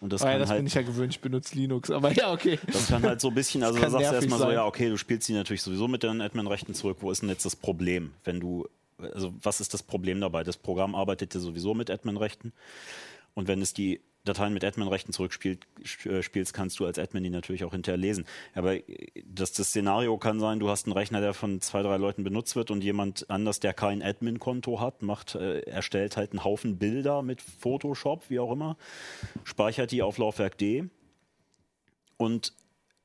Und 0.00 0.12
das 0.12 0.22
Oh 0.22 0.26
ja, 0.26 0.38
das 0.38 0.50
halt 0.50 0.58
bin 0.58 0.66
ich 0.66 0.74
ja 0.74 0.82
gewöhnt, 0.82 1.14
ich 1.14 1.20
benutze 1.20 1.54
Linux, 1.56 1.90
aber 1.90 2.12
ja, 2.12 2.32
okay. 2.32 2.58
das 2.66 2.88
kann 2.88 3.02
halt 3.04 3.20
so 3.20 3.28
ein 3.28 3.34
bisschen, 3.34 3.62
also 3.62 3.78
da 3.78 3.88
sagst 3.88 4.10
du 4.10 4.14
erstmal 4.14 4.38
so, 4.38 4.50
ja, 4.50 4.66
okay, 4.66 4.90
du 4.90 4.98
spielst 4.98 5.26
sie 5.26 5.32
natürlich 5.32 5.62
sowieso 5.62 5.88
mit 5.88 6.02
deinen 6.02 6.20
Admin-Rechten 6.20 6.74
zurück. 6.74 6.98
Wo 7.00 7.10
ist 7.10 7.22
denn 7.22 7.30
jetzt 7.30 7.46
das 7.46 7.56
Problem? 7.56 8.12
Wenn 8.24 8.38
du, 8.38 8.68
also 8.98 9.32
was 9.42 9.60
ist 9.60 9.72
das 9.72 9.82
Problem 9.82 10.20
dabei? 10.20 10.44
Das 10.44 10.56
Programm 10.56 10.94
arbeitet 10.94 11.34
ja 11.34 11.40
sowieso 11.40 11.72
mit 11.72 11.90
Admin-Rechten. 11.90 12.52
Und 13.34 13.48
wenn 13.48 13.60
es 13.60 13.74
die 13.74 14.00
Dateien 14.24 14.54
mit 14.54 14.64
Admin-Rechten 14.64 15.12
zurückspielt, 15.12 15.66
sp- 15.84 16.08
äh, 16.08 16.44
kannst 16.52 16.80
du 16.80 16.86
als 16.86 16.98
Admin 16.98 17.24
die 17.24 17.30
natürlich 17.30 17.62
auch 17.64 17.72
hinterher 17.72 17.98
lesen. 17.98 18.24
Aber 18.54 18.76
äh, 18.76 18.82
das, 19.26 19.52
das 19.52 19.68
Szenario 19.68 20.16
kann 20.16 20.40
sein, 20.40 20.60
du 20.60 20.70
hast 20.70 20.86
einen 20.86 20.94
Rechner, 20.94 21.20
der 21.20 21.34
von 21.34 21.60
zwei, 21.60 21.82
drei 21.82 21.98
Leuten 21.98 22.24
benutzt 22.24 22.56
wird 22.56 22.70
und 22.70 22.82
jemand 22.82 23.28
anders, 23.28 23.60
der 23.60 23.74
kein 23.74 24.02
Admin-Konto 24.02 24.80
hat, 24.80 25.02
macht, 25.02 25.34
äh, 25.34 25.60
erstellt 25.60 26.16
halt 26.16 26.30
einen 26.30 26.42
Haufen 26.42 26.78
Bilder 26.78 27.20
mit 27.20 27.42
Photoshop, 27.42 28.30
wie 28.30 28.40
auch 28.40 28.52
immer, 28.52 28.78
speichert 29.42 29.90
die 29.90 30.00
auf 30.00 30.16
Laufwerk 30.16 30.56
D 30.56 30.88
und 32.16 32.54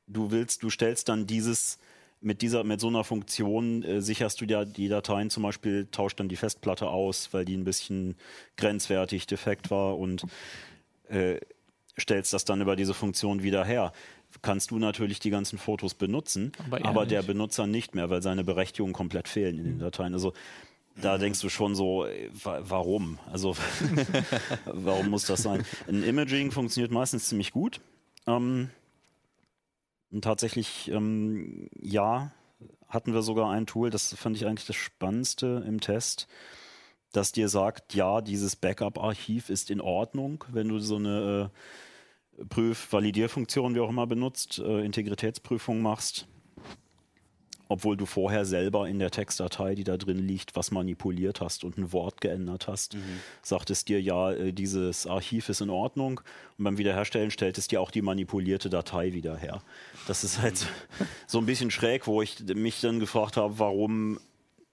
du 0.08 0.32
willst, 0.32 0.64
du 0.64 0.70
stellst 0.70 1.10
dann 1.10 1.28
dieses 1.28 1.80
mit 2.22 2.42
dieser, 2.42 2.64
mit 2.64 2.80
so 2.82 2.88
einer 2.88 3.04
Funktion 3.04 3.82
äh, 3.84 4.02
sicherst 4.02 4.42
du 4.42 4.46
ja 4.46 4.66
die 4.66 4.90
Dateien 4.90 5.30
zum 5.30 5.44
Beispiel, 5.44 5.88
tauscht 5.92 6.20
dann 6.20 6.28
die 6.30 6.36
Festplatte 6.36 6.90
aus, 6.90 7.30
weil 7.34 7.46
die 7.46 7.56
ein 7.56 7.64
bisschen 7.64 8.16
grenzwertig 8.58 9.26
defekt 9.28 9.72
war 9.72 9.98
und 9.98 10.24
äh, 11.08 11.40
stellst 12.00 12.34
das 12.34 12.46
dann 12.46 12.62
über 12.62 12.76
diese 12.76 12.94
Funktion 12.94 13.42
wieder 13.44 13.64
her. 13.66 13.92
Kannst 14.42 14.72
du 14.72 14.80
natürlich 14.80 15.20
die 15.20 15.30
ganzen 15.32 15.58
Fotos 15.58 15.94
benutzen, 15.96 16.52
Aber 16.68 16.86
aber, 16.86 17.02
er 17.02 17.08
der. 17.08 17.24
Benutzer 17.24 17.66
nicht 17.68 17.96
mehr, 17.96 18.10
weil 18.10 18.22
seine 18.22 18.44
Berechtigungen 18.44 18.94
komplett 18.94 19.28
fehlen 19.28 19.58
in 19.58 19.64
den 19.66 19.80
Dateien. 19.80 20.14
Also 20.14 20.34
da 21.02 21.18
denkst 21.18 21.40
du 21.42 21.50
schon 21.50 21.74
so, 21.76 22.06
äh, 22.06 22.30
wa- 22.44 22.62
warum? 22.64 23.18
Also 23.32 23.56
warum 24.66 25.10
muss 25.10 25.26
das 25.26 25.42
sein? 25.44 25.64
Ein 25.88 26.04
Imaging 26.04 26.52
funktioniert 26.52 26.92
meistens 26.92 27.28
ziemlich 27.30 27.52
gut. 27.52 27.80
Ähm, 28.28 28.70
tatsächlich, 30.22 30.90
ähm, 30.92 31.70
ja, 31.80 32.32
hatten 32.88 33.14
wir 33.14 33.22
sogar 33.22 33.52
ein 33.52 33.68
Tool, 33.68 33.90
das 33.90 34.14
fand 34.16 34.36
ich 34.36 34.46
eigentlich 34.46 34.66
das 34.66 34.76
Spannendste 34.76 35.64
im 35.68 35.80
Test, 35.80 36.28
das 37.12 37.32
dir 37.32 37.50
sagt, 37.50 37.94
ja, 37.94 38.22
dieses 38.22 38.56
Backup-Archiv 38.56 39.50
ist 39.50 39.72
in 39.72 39.82
Ordnung, 39.82 40.44
wenn 40.52 40.68
du 40.68 40.80
so 40.80 40.96
eine 40.96 41.52
äh, 42.40 42.46
Prüf-Validierfunktion, 42.46 43.76
wie 43.76 43.80
auch 43.80 43.90
immer, 43.90 44.08
benutzt, 44.08 44.60
äh, 44.60 44.84
Integritätsprüfung 44.84 45.82
machst, 45.82 46.28
obwohl 47.70 47.96
du 47.96 48.08
vorher 48.08 48.46
selber 48.46 48.90
in 48.90 48.98
der 48.98 49.12
Textdatei, 49.12 49.76
die 49.76 49.84
da 49.84 49.96
drin 49.96 50.18
liegt, 50.18 50.56
was 50.56 50.72
manipuliert 50.72 51.40
hast 51.40 51.64
und 51.64 51.78
ein 51.78 51.94
Wort 51.94 52.20
geändert 52.20 52.68
hast, 52.68 52.98
sagt 53.44 53.70
es 53.70 53.86
dir, 53.86 54.02
ja, 54.02 54.32
äh, 54.32 54.52
dieses 54.52 55.06
Archiv 55.06 55.50
ist 55.50 55.62
in 55.62 55.70
Ordnung 55.70 56.20
und 56.58 56.64
beim 56.64 56.80
Wiederherstellen 56.80 57.30
stellt 57.30 57.60
es 57.60 57.68
dir 57.68 57.80
auch 57.80 57.92
die 57.92 58.02
manipulierte 58.02 58.72
Datei 58.72 59.14
wieder 59.14 59.38
her. 59.38 59.62
Das 60.08 60.24
ist 60.24 60.42
halt 60.42 60.66
so 61.28 61.38
ein 61.38 61.46
bisschen 61.46 61.70
schräg, 61.70 62.08
wo 62.08 62.24
ich 62.24 62.40
mich 62.56 62.82
dann 62.82 63.00
gefragt 63.00 63.38
habe, 63.38 63.60
warum 63.60 64.20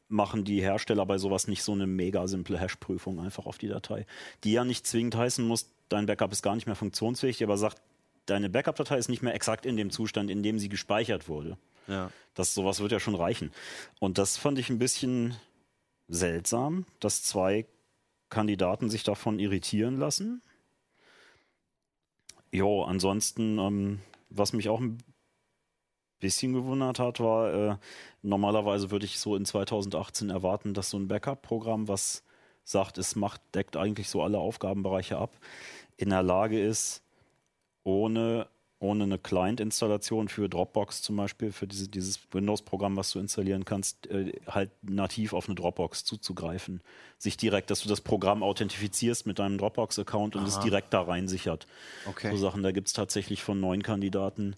machen 0.08 0.44
die 0.44 0.62
Hersteller 0.62 1.04
bei 1.04 1.18
sowas 1.18 1.48
nicht 1.48 1.62
so 1.62 1.72
eine 1.72 1.86
mega 1.86 2.26
simple 2.26 2.58
Hash-Prüfung 2.58 3.20
einfach 3.20 3.44
auf 3.44 3.58
die 3.58 3.68
Datei, 3.68 4.06
die 4.42 4.52
ja 4.52 4.64
nicht 4.64 4.86
zwingend 4.86 5.16
heißen 5.16 5.46
muss, 5.46 5.70
dein 5.90 6.06
Backup 6.06 6.32
ist 6.32 6.42
gar 6.42 6.54
nicht 6.54 6.66
mehr 6.66 6.76
funktionsfähig, 6.76 7.42
aber 7.42 7.58
sagt, 7.58 7.82
deine 8.24 8.48
Backup-Datei 8.48 8.96
ist 8.96 9.10
nicht 9.10 9.22
mehr 9.22 9.34
exakt 9.34 9.66
in 9.66 9.76
dem 9.76 9.90
Zustand, 9.90 10.30
in 10.30 10.42
dem 10.42 10.58
sie 10.58 10.70
gespeichert 10.70 11.28
wurde. 11.28 11.58
Ja. 11.86 12.10
Das 12.34 12.54
sowas 12.54 12.80
wird 12.80 12.92
ja 12.92 13.00
schon 13.00 13.14
reichen. 13.14 13.52
Und 14.00 14.18
das 14.18 14.36
fand 14.36 14.58
ich 14.58 14.68
ein 14.70 14.78
bisschen 14.78 15.34
seltsam, 16.08 16.84
dass 17.00 17.22
zwei 17.22 17.66
Kandidaten 18.28 18.90
sich 18.90 19.04
davon 19.04 19.38
irritieren 19.38 19.98
lassen. 19.98 20.42
Jo, 22.52 22.84
ansonsten, 22.84 23.58
ähm, 23.58 24.00
was 24.30 24.52
mich 24.52 24.68
auch 24.68 24.80
ein 24.80 24.98
bisschen 26.20 26.52
gewundert 26.52 26.98
hat, 26.98 27.20
war, 27.20 27.52
äh, 27.52 27.76
normalerweise 28.22 28.90
würde 28.90 29.06
ich 29.06 29.18
so 29.18 29.36
in 29.36 29.44
2018 29.44 30.30
erwarten, 30.30 30.74
dass 30.74 30.90
so 30.90 30.98
ein 30.98 31.08
Backup-Programm, 31.08 31.88
was 31.88 32.22
sagt, 32.64 32.98
es 32.98 33.14
macht, 33.16 33.40
deckt 33.54 33.76
eigentlich 33.76 34.08
so 34.08 34.22
alle 34.22 34.38
Aufgabenbereiche 34.38 35.18
ab, 35.18 35.38
in 35.96 36.10
der 36.10 36.22
Lage 36.22 36.60
ist, 36.60 37.02
ohne 37.84 38.48
ohne 38.78 39.04
eine 39.04 39.18
Client-Installation 39.18 40.28
für 40.28 40.48
Dropbox 40.48 41.00
zum 41.02 41.16
Beispiel, 41.16 41.50
für 41.50 41.66
diese, 41.66 41.88
dieses 41.88 42.20
Windows-Programm, 42.30 42.96
was 42.96 43.10
du 43.10 43.18
installieren 43.18 43.64
kannst, 43.64 44.06
äh, 44.08 44.32
halt 44.46 44.70
nativ 44.82 45.32
auf 45.32 45.46
eine 45.46 45.54
Dropbox 45.54 46.04
zuzugreifen. 46.04 46.82
Sich 47.16 47.36
direkt, 47.38 47.70
dass 47.70 47.80
du 47.80 47.88
das 47.88 48.02
Programm 48.02 48.42
authentifizierst 48.42 49.26
mit 49.26 49.38
deinem 49.38 49.56
Dropbox-Account 49.56 50.36
und 50.36 50.46
es 50.46 50.60
direkt 50.60 50.92
da 50.92 51.02
rein 51.02 51.26
sichert. 51.26 51.66
Okay. 52.06 52.30
So 52.32 52.36
Sachen, 52.36 52.62
da 52.62 52.70
gibt 52.72 52.88
es 52.88 52.92
tatsächlich 52.92 53.42
von 53.42 53.60
neun 53.60 53.82
Kandidaten 53.82 54.56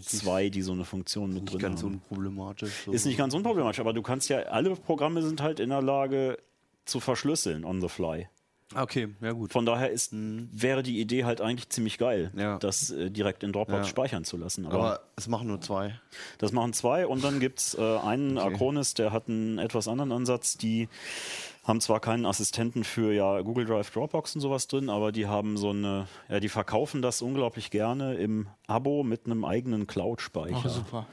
zwei, 0.00 0.50
die 0.50 0.62
so 0.62 0.72
eine 0.72 0.84
Funktion 0.84 1.32
mit 1.32 1.44
Nicht 1.44 1.52
drin 1.54 1.60
ganz 1.60 1.82
haben. 1.82 1.94
unproblematisch. 1.94 2.84
so. 2.86 2.92
Ist 2.92 3.06
nicht 3.06 3.18
ganz 3.18 3.34
unproblematisch, 3.34 3.80
aber 3.80 3.92
du 3.92 4.02
kannst 4.02 4.28
ja, 4.28 4.40
alle 4.40 4.74
Programme 4.76 5.22
sind 5.22 5.40
halt 5.40 5.60
in 5.60 5.70
der 5.70 5.82
Lage 5.82 6.38
zu 6.84 7.00
verschlüsseln 7.00 7.64
on 7.64 7.80
the 7.80 7.88
fly. 7.88 8.28
Okay, 8.74 9.08
ja 9.20 9.32
gut. 9.32 9.52
Von 9.52 9.66
daher 9.66 9.90
ist, 9.90 10.10
wäre 10.12 10.82
die 10.84 11.00
Idee 11.00 11.24
halt 11.24 11.40
eigentlich 11.40 11.68
ziemlich 11.70 11.98
geil, 11.98 12.30
Ja. 12.36 12.58
das 12.58 12.90
äh, 12.90 13.10
direkt 13.10 13.42
in 13.42 13.52
Dropbox 13.52 13.78
Ja. 13.78 13.90
speichern 13.90 14.24
zu 14.24 14.36
lassen. 14.36 14.64
Aber, 14.66 14.74
Aber 14.78 15.00
es 15.16 15.26
machen 15.26 15.48
nur 15.48 15.60
zwei. 15.60 15.98
das 16.38 16.52
machen 16.52 16.72
zwei 16.72 17.06
und 17.06 17.24
dann 17.24 17.40
gibt 17.40 17.58
es 17.58 17.74
äh, 17.74 17.80
einen 17.98 18.38
Okay. 18.38 18.54
Acronis, 18.54 18.94
der 18.94 19.12
hat 19.12 19.28
einen 19.28 19.58
etwas 19.58 19.88
anderen 19.88 20.12
Ansatz. 20.12 20.56
Die 20.56 20.88
haben 21.64 21.80
zwar 21.80 22.00
keinen 22.00 22.26
Assistenten 22.26 22.84
für 22.84 23.12
ja, 23.12 23.40
Google 23.42 23.66
Drive, 23.66 23.90
Dropbox 23.90 24.34
und 24.36 24.40
sowas 24.40 24.66
drin, 24.68 24.88
aber 24.88 25.10
die 25.12 25.26
haben 25.26 25.56
so 25.56 25.70
eine, 25.70 26.06
ja, 26.28 26.38
die 26.40 26.48
verkaufen 26.48 27.02
das 27.02 27.22
unglaublich 27.22 27.70
gerne 27.70 28.14
im 28.14 28.46
Abo 28.68 29.02
mit 29.02 29.26
einem 29.26 29.44
eigenen 29.44 29.86
Cloud-Speicher. 29.88 30.62
Oh, 30.64 30.68
super. 30.68 31.06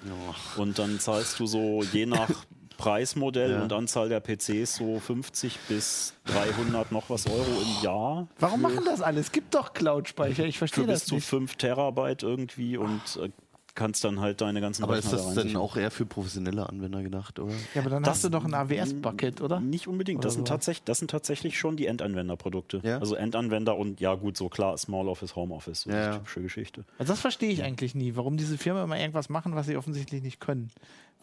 Und 0.58 0.78
dann 0.80 1.00
zahlst 1.00 1.39
du 1.39 1.48
so 1.48 1.82
je 1.91 2.06
nach 2.06 2.30
Preismodell 2.78 3.52
Ja. 3.52 3.62
und 3.63 3.74
Anzahl 3.74 4.10
der 4.10 4.20
PCs 4.22 4.76
so 4.76 5.00
50 5.00 5.60
bis 5.68 6.13
300 6.26 6.92
noch 6.92 7.10
was 7.10 7.28
Euro 7.28 7.44
im 7.62 7.84
Jahr. 7.84 8.28
Warum 8.40 8.62
machen 8.62 8.86
das 8.86 9.02
alle? 9.02 9.20
Es 9.20 9.32
gibt 9.32 9.56
doch 9.56 9.74
Cloud-Speicher. 9.74 10.46
Ich 10.46 10.58
verstehe 10.58 10.86
bis 10.86 11.00
das 11.02 11.06
zu 11.06 11.16
nicht. 11.16 11.28
5 11.28 11.56
Terabyte 11.56 12.24
irgendwie 12.24 12.78
und 12.78 13.02
äh, 13.22 13.30
kannst 13.76 14.04
dann 14.04 14.20
halt 14.20 14.42
deine 14.42 14.60
ganzen 14.60 14.84
Aber 14.84 14.96
Rechner 14.96 15.12
ist 15.12 15.13
das 15.18 15.22
da 15.22 15.30
denn 15.30 15.38
reinsichern. 15.40 15.62
auch 15.62 15.78
eher 15.78 15.92
für 15.92 16.08
professionelle 16.08 16.68
Anwender 16.68 17.04
gedacht, 17.04 17.38
oder? 17.38 17.54
Ja, 17.76 17.82
aber 17.82 17.92
dann 17.92 18.02
Das- 18.02 18.16
hast 18.16 18.24
du 18.24 18.30
doch 18.30 18.44
ein 18.44 18.54
AWS-Bucket, 18.56 19.40
oder? 19.42 19.60
Nicht 19.60 19.88
unbedingt. 19.88 20.24
Das 20.24 20.32
Oder 20.34 20.36
sind, 20.38 20.48
so. 20.48 20.54
tatsächlich, 20.56 20.84
das 20.86 20.98
sind 20.98 21.12
tatsächlich 21.12 21.60
schon 21.60 21.78
die 21.78 21.86
Endanwenderprodukte. 21.86 22.80
Ja? 22.84 22.98
Also 22.98 23.13
Endanwender 23.13 23.78
und 23.78 24.00
ja 24.00 24.16
gut, 24.16 24.36
so 24.36 24.50
klar, 24.50 24.76
Small 24.80 25.08
Office, 25.08 25.36
Home 25.36 25.54
Office, 25.54 25.82
so 25.82 25.92
ja. 25.92 26.16
typische 26.18 26.42
Geschichte. 26.42 26.86
Also 26.98 27.13
das 27.13 27.20
verstehe 27.22 27.52
ich 27.52 27.62
eigentlich 27.62 27.94
nie, 27.94 28.16
warum 28.16 28.38
diese 28.38 28.58
Firmen 28.58 28.84
immer 28.84 29.00
irgendwas 29.00 29.30
machen, 29.30 29.54
was 29.54 29.68
sie 29.68 29.78
offensichtlich 29.78 30.24
nicht 30.24 30.40
können. 30.40 30.72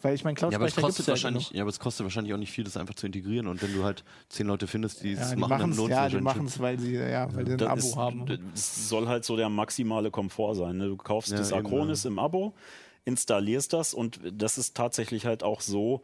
Weil 0.01 0.13
ich 0.13 0.23
meine, 0.23 0.37
Ja, 0.39 0.47
aber 0.49 0.65
es 0.67 0.75
kostet 0.75 1.07
ja 1.07 1.11
wahrscheinlich, 1.13 1.51
ja, 1.51 1.61
aber 1.63 1.69
es 1.69 1.79
kostet 1.79 2.03
wahrscheinlich 2.03 2.33
auch 2.33 2.37
nicht 2.37 2.51
viel, 2.51 2.63
das 2.63 2.77
einfach 2.77 2.95
zu 2.95 3.05
integrieren. 3.05 3.47
Und 3.47 3.61
wenn 3.61 3.73
du 3.73 3.83
halt 3.83 4.03
zehn 4.29 4.45
Leute 4.45 4.67
findest, 4.67 5.03
die 5.03 5.13
es 5.13 5.31
Ja, 5.31 5.37
machen, 5.37 5.57
dann 5.57 5.75
lohnt 5.75 5.89
ja, 5.91 6.09
die 6.09 6.17
machen 6.21 6.45
es, 6.47 6.59
weil 6.59 6.79
sie, 6.79 6.95
ja, 6.95 7.33
weil 7.33 7.45
sie 7.45 7.53
ein 7.53 7.57
Das 7.57 7.69
Abo 7.69 7.79
ist, 7.79 7.95
haben. 7.95 8.25
Das 8.53 8.89
soll 8.89 9.07
halt 9.07 9.25
so 9.25 9.35
der 9.35 9.49
maximale 9.49 10.11
Komfort 10.11 10.55
sein. 10.55 10.77
Ne? 10.77 10.87
Du 10.87 10.97
kaufst 10.97 11.31
Ja, 11.31 11.37
das 11.37 11.53
Acronis 11.53 12.05
im 12.05 12.19
Abo, 12.19 12.53
installierst 13.05 13.73
das 13.73 13.93
und 13.93 14.19
das 14.31 14.57
ist 14.57 14.75
tatsächlich 14.75 15.25
halt 15.25 15.43
auch 15.43 15.61
so 15.61 16.01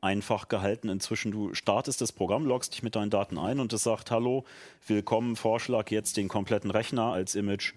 einfach 0.00 0.48
gehalten 0.48 0.88
inzwischen. 0.88 1.30
Du 1.30 1.54
startest 1.54 2.00
das 2.00 2.12
Programm, 2.12 2.46
loggst 2.46 2.72
dich 2.72 2.82
mit 2.82 2.96
deinen 2.96 3.10
Daten 3.10 3.38
ein 3.38 3.60
und 3.60 3.72
es 3.72 3.82
sagt, 3.82 4.10
hallo, 4.10 4.44
willkommen, 4.86 5.36
Vorschlag, 5.36 5.90
jetzt 5.90 6.16
den 6.16 6.28
kompletten 6.28 6.70
Rechner 6.70 7.12
als 7.12 7.34
Image 7.34 7.74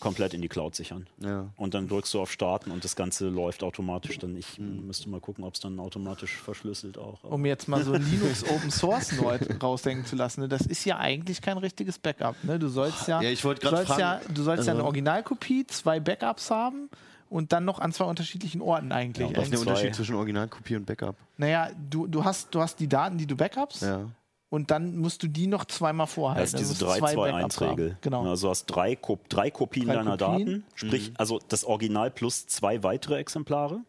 komplett 0.00 0.34
in 0.34 0.40
die 0.40 0.48
Cloud 0.48 0.74
sichern. 0.74 1.06
Ja. 1.18 1.50
Und 1.56 1.74
dann 1.74 1.86
drückst 1.86 2.14
du 2.14 2.20
auf 2.20 2.32
Starten 2.32 2.70
und 2.70 2.82
das 2.82 2.96
Ganze 2.96 3.28
läuft 3.28 3.62
automatisch. 3.62 4.18
Dann 4.18 4.36
ich 4.36 4.58
müsste 4.58 5.08
mal 5.08 5.20
gucken, 5.20 5.44
ob 5.44 5.54
es 5.54 5.60
dann 5.60 5.78
automatisch 5.78 6.36
verschlüsselt 6.36 6.98
auch. 6.98 7.22
Um 7.22 7.44
jetzt 7.44 7.68
mal 7.68 7.84
so 7.84 7.92
Linux 7.92 8.42
Open 8.44 8.70
Source 8.70 9.12
Nerd 9.12 9.62
rausdenken 9.62 10.06
zu 10.06 10.16
lassen, 10.16 10.40
ne? 10.40 10.48
das 10.48 10.62
ist 10.62 10.84
ja 10.86 10.96
eigentlich 10.98 11.40
kein 11.42 11.58
richtiges 11.58 11.98
Backup. 11.98 12.42
Ne? 12.42 12.58
Du 12.58 12.68
sollst 12.68 13.06
ja, 13.06 13.20
Ja, 13.20 13.30
ich 13.30 13.44
wollte 13.44 13.60
du 13.60 13.68
grad 13.68 13.86
sollst 13.86 14.00
ja, 14.00 14.18
fragen, 14.18 14.34
du 14.34 14.42
sollst 14.42 14.66
ja 14.66 14.72
eine 14.72 14.80
also- 14.80 14.86
Originalkopie, 14.86 15.66
zwei 15.66 16.00
Backups 16.00 16.50
haben 16.50 16.88
und 17.30 17.52
dann 17.52 17.64
noch 17.64 17.78
an 17.78 17.92
zwei 17.92 18.04
unterschiedlichen 18.04 18.60
Orten 18.60 18.92
eigentlich. 18.92 19.30
Ja, 19.30 19.36
Was 19.38 19.44
ist 19.44 19.52
der 19.52 19.58
zwei. 19.60 19.70
Unterschied 19.70 19.94
zwischen 19.94 20.14
Originalkopie 20.16 20.76
und 20.76 20.84
Backup? 20.84 21.16
naja, 21.38 21.70
du, 21.88 22.06
du, 22.06 22.22
hast, 22.24 22.54
du 22.54 22.60
hast 22.60 22.78
die 22.80 22.88
Daten, 22.88 23.16
die 23.16 23.26
du 23.26 23.36
backupst 23.36 23.80
Ja. 23.82 24.06
und 24.50 24.70
dann 24.70 24.96
musst 24.98 25.22
du 25.22 25.28
die 25.28 25.46
noch 25.46 25.64
zweimal 25.64 26.06
vorhalten. 26.08 26.52
Das 26.52 26.60
ist 26.60 26.70
diese 26.80 26.86
Also 26.86 27.00
Backups 27.00 27.58
3-2-1-Regel. 27.58 27.90
haben. 27.92 27.98
Genau. 28.02 28.28
Also 28.28 28.46
du 28.48 28.50
hast 28.50 28.66
drei, 28.66 28.96
Kop 28.96 29.28
drei 29.30 29.50
Kopien 29.50 29.86
Drei 29.86 29.94
deiner 29.94 30.18
Kopien. 30.18 30.46
Daten, 30.46 30.64
sprich 30.74 31.12
also 31.16 31.38
das 31.48 31.64
Original 31.64 32.10
plus 32.10 32.46
zwei 32.48 32.82
weitere 32.82 33.16
Exemplare, 33.18 33.80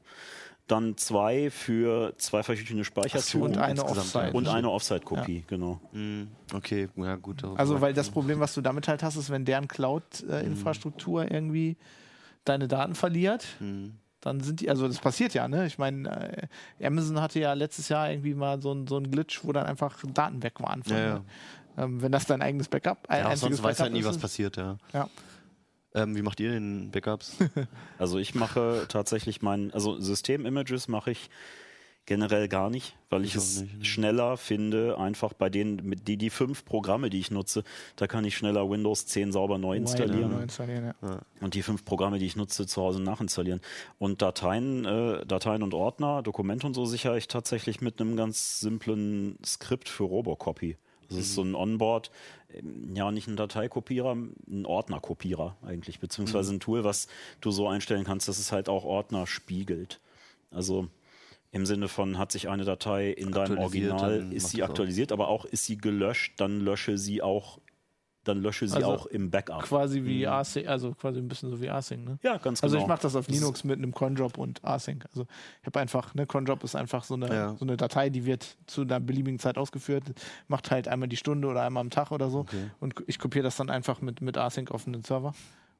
dann 0.67 0.95
zwei 0.95 1.49
für 1.49 2.13
zwei 2.17 2.43
verschiedene 2.43 2.86
Speichertypen 2.86 3.41
und 3.41 3.58
eine 3.58 3.84
Offside. 3.84 4.32
und 4.32 4.47
eine 4.47 4.69
Offside-Kopie, 4.69 5.43
genau. 5.47 5.82
Hm, 5.91 6.30
Okay, 6.54 6.88
ja 6.95 7.15
gut. 7.15 7.43
Also, 7.58 7.82
weil 7.82 7.93
das 7.93 8.10
Problem, 8.10 8.39
was 8.39 8.54
du 8.54 8.62
damit 8.62 8.88
halt 8.88 9.04
hast, 9.04 9.15
ist, 9.17 9.30
wenn 9.32 9.43
deren 9.45 9.67
Cloud-Infrastruktur 9.67 11.30
irgendwie 11.30 11.75
deine 12.45 12.67
Daten 12.67 12.95
verliert, 12.95 13.45
dann 14.21 14.39
sind 14.41 14.62
die, 14.62 14.69
also 14.69 14.88
das 14.88 14.99
passiert 14.99 15.34
ja, 15.34 15.47
ne? 15.47 15.65
Ich 15.65 15.77
meine, 15.77 16.47
äh, 16.80 16.86
Amazon 16.86 17.19
hatte 17.21 17.39
ja 17.39 17.54
letztes 17.54 17.89
Jahr 17.89 18.12
irgendwie 18.12 18.36
mal 18.36 18.62
so 18.62 18.71
ein, 18.71 18.88
so 18.88 18.97
ein 18.97 19.10
Glitch, 19.10 19.43
wo 19.43 19.51
dann 19.51 19.65
einfach 19.65 19.97
Daten 20.13 20.43
weg 20.43 20.60
waren. 20.60 20.84
Von, 20.84 20.93
Ja, 20.95 21.06
ja. 21.06 21.21
Ähm, 21.77 22.01
wenn 22.01 22.12
das 22.12 22.25
dein 22.25 22.41
eigenes 22.41 22.67
Backup, 22.67 23.10
ein 23.10 23.23
ja, 23.23 23.36
sonst 23.36 23.63
weiß 23.63 23.80
halt 23.80 23.93
nie, 23.93 23.99
ist, 23.99 24.06
was 24.06 24.17
passiert, 24.17 24.58
ja. 24.58 24.77
Ja. 24.93 25.10
Ähm, 25.93 26.15
wie 26.15 26.21
macht 26.21 26.39
ihr 26.39 26.51
den 26.51 26.91
Backups? 26.91 27.38
Also 27.97 28.17
ich 28.17 28.34
mache 28.36 28.86
tatsächlich 28.88 29.41
mein, 29.41 29.73
also 29.73 29.99
System-Images 29.99 30.88
mache 30.88 31.12
ich 31.12 31.30
generell 32.06 32.48
gar 32.48 32.70
nicht, 32.70 32.98
weil 33.10 33.24
ich, 33.24 33.32
Ich 33.32 33.36
es 33.36 33.62
nicht, 33.62 33.78
ne. 33.78 33.86
schneller 33.86 34.38
finde, 34.38 34.98
einfach 34.98 35.34
bei 35.34 35.50
denen, 35.50 35.78
mit 35.88 36.08
die, 36.08 36.18
die 36.18 36.30
fünf 36.30 36.66
Programme, 36.66 37.10
die 37.10 37.20
ich 37.20 37.32
nutze, 37.32 37.64
da 37.96 38.08
kann 38.08 38.26
ich 38.26 38.36
schneller 38.36 38.70
Windows 38.70 39.06
10 39.06 39.32
sauber 39.32 39.58
neu 39.58 39.78
installieren. 39.78 40.32
Neu 40.32 40.42
installieren 40.42 40.94
ja. 41.02 41.20
und 41.40 41.54
die 41.54 41.62
fünf 41.62 41.86
Programme, 41.86 42.20
die 42.20 42.26
ich 42.26 42.36
nutze, 42.36 42.66
zu 42.66 42.82
Hause 42.82 43.02
nachinstallieren. 43.02 43.62
Und 44.00 44.22
Dateien, 44.22 44.86
äh, 44.86 45.26
Dateien 45.26 45.64
und 45.64 45.74
Ordner, 45.74 46.22
Dokumente 46.24 46.68
und 46.68 46.74
so 46.74 46.86
sichere 46.86 47.18
ich 47.18 47.28
tatsächlich 47.28 47.82
mit 47.82 48.02
einem 48.02 48.16
ganz 48.16 48.60
simplen 48.60 49.38
Skript 49.46 49.88
für 49.88 50.04
Robocopy. 50.04 50.78
Das 51.12 51.20
ist 51.20 51.36
so 51.36 51.44
ein 51.44 51.56
Onboard, 51.56 52.10
ähm, 52.54 52.96
ja 52.96 53.12
nicht 53.12 53.28
ein 53.28 53.36
Dateikopierer, 53.36 54.14
ein 54.16 54.66
Ordnerkopierer 54.66 55.58
eigentlich, 55.62 56.00
beziehungsweise 56.00 56.54
ein 56.54 56.62
Tool, 56.62 56.84
was 56.84 57.08
du 57.42 57.52
so 57.52 57.68
einstellen 57.68 58.06
kannst, 58.06 58.28
dass 58.28 58.40
es 58.40 58.52
halt 58.52 58.70
auch 58.70 58.86
Ordner 58.86 59.28
spiegelt. 59.28 60.00
Also 60.52 60.88
im 61.52 61.66
Sinne 61.66 61.88
von, 61.88 62.18
hat 62.18 62.32
sich 62.32 62.48
eine 62.50 62.64
Datei 62.64 63.10
in 63.12 63.32
deinem 63.32 63.58
Original, 63.58 64.32
ist 64.32 64.50
sie 64.50 64.60
das 64.60 64.70
aktualisiert, 64.70 65.12
aber 65.12 65.28
auch 65.28 65.46
ist 65.46 65.66
sie 65.66 65.78
gelöscht, 65.78 66.40
dann 66.40 66.62
lösche 66.62 66.98
sie 66.98 67.22
auch, 67.22 67.60
dann 68.24 68.42
lösche 68.42 68.68
sie 68.68 68.76
Also 68.76 68.88
auch 68.92 69.06
im 69.08 69.32
Backup. 69.32 69.64
Quasi 69.64 70.06
wie 70.06 70.26
Async, 70.28 70.68
also 70.68 70.94
quasi 70.94 71.20
ein 71.20 71.28
bisschen 71.28 71.50
so 71.50 71.60
wie 71.60 71.70
Async, 71.70 72.06
ne? 72.06 72.20
Ja, 72.22 72.38
ganz 72.38 72.64
Also 72.64 72.76
genau. 72.76 72.86
ich 72.86 72.88
mache 72.88 73.02
das 73.02 73.16
auf 73.16 73.28
Linux 73.28 73.64
mit 73.64 73.80
einem 73.80 73.94
Cronjob 73.94 74.38
und 74.38 74.64
Async. 74.64 75.06
Also 75.08 75.26
ich 75.60 75.66
habe 75.66 75.80
einfach, 75.80 76.14
ne, 76.14 76.26
Cronjob 76.26 76.64
ist 76.64 76.76
einfach 76.76 77.04
so 77.04 77.16
eine, 77.16 77.34
Ja. 77.34 77.56
so 77.56 77.66
eine 77.66 77.76
Datei, 77.78 78.10
die 78.10 78.26
wird 78.26 78.58
zu 78.68 78.82
einer 78.84 79.00
beliebigen 79.00 79.40
Zeit 79.40 79.58
ausgeführt, 79.58 80.04
macht 80.48 80.72
halt 80.72 80.88
einmal 80.88 81.10
die 81.10 81.18
Stunde 81.18 81.48
oder 81.48 81.64
einmal 81.64 81.82
am 81.82 81.90
Tag 81.90 82.12
oder 82.12 82.30
so. 82.30 82.46
Und 82.80 82.94
ich 83.08 83.18
kopiere 83.20 83.44
das 83.44 83.58
dann 83.58 83.70
einfach 83.70 84.02
mit, 84.02 84.22
mit 84.22 84.38
Async 84.38 84.72
auf 84.72 84.86
einen 84.88 85.04
Server. 85.04 85.34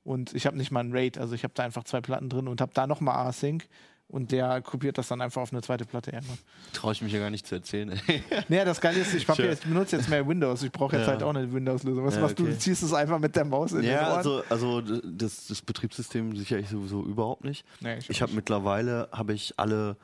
Und 0.04 0.34
ich 0.34 0.48
habe 0.48 0.58
nicht 0.58 0.72
mal 0.72 0.80
ein 0.84 0.92
RAID, 0.92 1.20
also 1.20 1.36
ich 1.36 1.44
habe 1.44 1.54
da 1.54 1.64
einfach 1.64 1.84
zwei 1.84 2.02
Platten 2.02 2.28
drin 2.28 2.48
und 2.48 2.60
habe 2.60 2.72
da 2.74 2.88
nochmal 2.88 3.28
Async 3.28 3.68
und 4.12 4.32
der 4.32 4.62
kopiert 4.62 4.98
das 4.98 5.08
dann 5.08 5.22
einfach 5.22 5.42
auf 5.42 5.52
eine 5.52 5.62
zweite 5.62 5.86
Platte 5.86 6.12
irgendwann. 6.12 6.38
Traue 6.74 6.92
ich 6.92 7.02
mich 7.02 7.12
ja 7.14 7.20
gar 7.20 7.30
nicht 7.30 7.48
zu 7.48 7.56
erzählen. 7.56 8.00
ey. 8.08 8.24
Naja, 8.50 8.66
das 8.66 8.80
Geile 8.82 9.00
ist, 9.00 9.14
ich, 9.14 9.26
Sure. 9.26 9.44
jetzt, 9.48 9.64
ich 9.64 9.70
benutze 9.70 9.96
jetzt 9.98 10.10
mehr 10.10 10.28
Windows. 10.28 10.62
Ich 10.64 10.72
brauche 10.72 10.96
jetzt 10.98 11.06
Ja. 11.06 11.14
halt 11.14 11.24
auch 11.24 11.30
eine 11.30 11.52
Windows-Lösung. 11.52 12.06
Was 12.06 12.16
Ja, 12.16 12.22
machst 12.22 12.38
du? 12.38 12.44
okay. 12.44 12.52
Du 12.54 12.60
ziehst 12.60 12.84
es 12.84 12.94
einfach 12.94 13.18
mit 13.20 13.36
der 13.36 13.46
Maus 13.46 13.72
in 13.72 13.82
den 13.82 13.92
ja, 13.92 14.08
Ohren? 14.10 14.18
also, 14.18 14.44
also 14.50 14.82
das, 14.82 15.48
das 15.48 15.62
Betriebssystem 15.62 16.36
sichere 16.36 16.60
ich 16.60 16.70
sowieso 16.70 17.04
überhaupt 17.04 17.44
nicht. 17.44 17.66
Nee, 17.80 17.98
ich 17.98 18.10
ich 18.10 18.22
habe 18.22 18.34
mittlerweile 18.34 19.08
habe 19.12 19.34
ich 19.34 19.54
alle, 19.58 19.96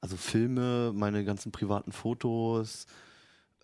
also 0.00 0.16
Filme, 0.16 0.92
meine 0.94 1.24
ganzen 1.24 1.50
privaten 1.52 1.90
Fotos, 1.92 2.86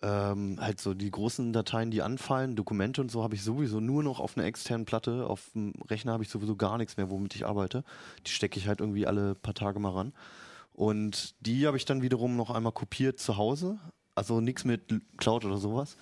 ähm, 0.03 0.57
halt 0.59 0.81
so 0.81 0.93
die 0.93 1.09
großen 1.09 1.53
Dateien, 1.53 1.89
die 1.89 2.01
anfallen, 2.01 2.57
Dokumente 2.57 3.01
und 3.01 3.09
so 3.09 3.23
habe 3.23 3.35
ich 3.35 3.43
sowieso 3.43 3.79
nur 3.79 4.03
noch 4.03 4.19
auf 4.19 4.37
einer 4.37 4.45
externen 4.45 4.85
Platte. 4.85 5.25
Auf 5.27 5.51
dem 5.53 5.73
Rechner 5.89 6.11
habe 6.11 6.23
ich 6.23 6.29
sowieso 6.29 6.57
gar 6.57 6.77
nichts 6.77 6.97
mehr, 6.97 7.09
womit 7.09 7.35
ich 7.35 7.45
arbeite. 7.45 7.85
Die 8.27 8.31
stecke 8.31 8.59
ich 8.59 8.67
halt 8.67 8.81
irgendwie 8.81 9.07
alle 9.07 9.33
paar 9.33 9.53
Tage 9.53 9.79
mal 9.79 9.91
ran. 9.91 10.13
Und 10.73 11.35
die 11.39 11.65
habe 11.65 11.77
ich 11.77 11.85
dann 11.85 12.01
wiederum 12.01 12.35
noch 12.35 12.49
einmal 12.49 12.73
kopiert 12.73 13.19
zu 13.19 13.37
Hause. 13.37 13.79
Also 14.13 14.41
nichts 14.41 14.65
mit 14.65 14.81
Cloud 15.17 15.45
oder 15.45 15.57
sowas. 15.57 15.97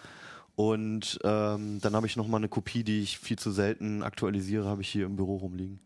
Und 0.55 1.19
ähm, 1.23 1.79
dann 1.81 1.95
habe 1.95 2.07
ich 2.07 2.17
noch 2.17 2.27
mal 2.27 2.37
eine 2.37 2.49
Kopie, 2.49 2.83
die 2.83 3.01
ich 3.01 3.19
viel 3.19 3.37
zu 3.37 3.51
selten 3.51 4.03
aktualisiere, 4.03 4.65
habe 4.65 4.81
ich 4.81 4.89
hier 4.89 5.05
im 5.05 5.15
Büro 5.15 5.37
rumliegen. 5.37 5.79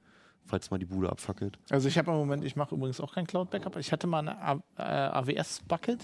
falls 0.45 0.71
mal 0.71 0.77
die 0.77 0.85
Bude 0.85 1.09
abfackelt. 1.09 1.59
Also 1.69 1.87
ich 1.87 1.97
habe 1.97 2.11
im 2.11 2.17
Moment, 2.17 2.45
ich 2.45 2.55
mache 2.55 2.75
übrigens 2.75 3.01
auch 3.01 3.13
kein 3.13 3.27
Cloud-Backup. 3.27 3.75
Ich 3.77 3.91
hatte 3.91 4.07
mal 4.07 4.19
eine 4.19 4.61
äh, 4.77 4.81
AWS-Bucket. 4.83 5.99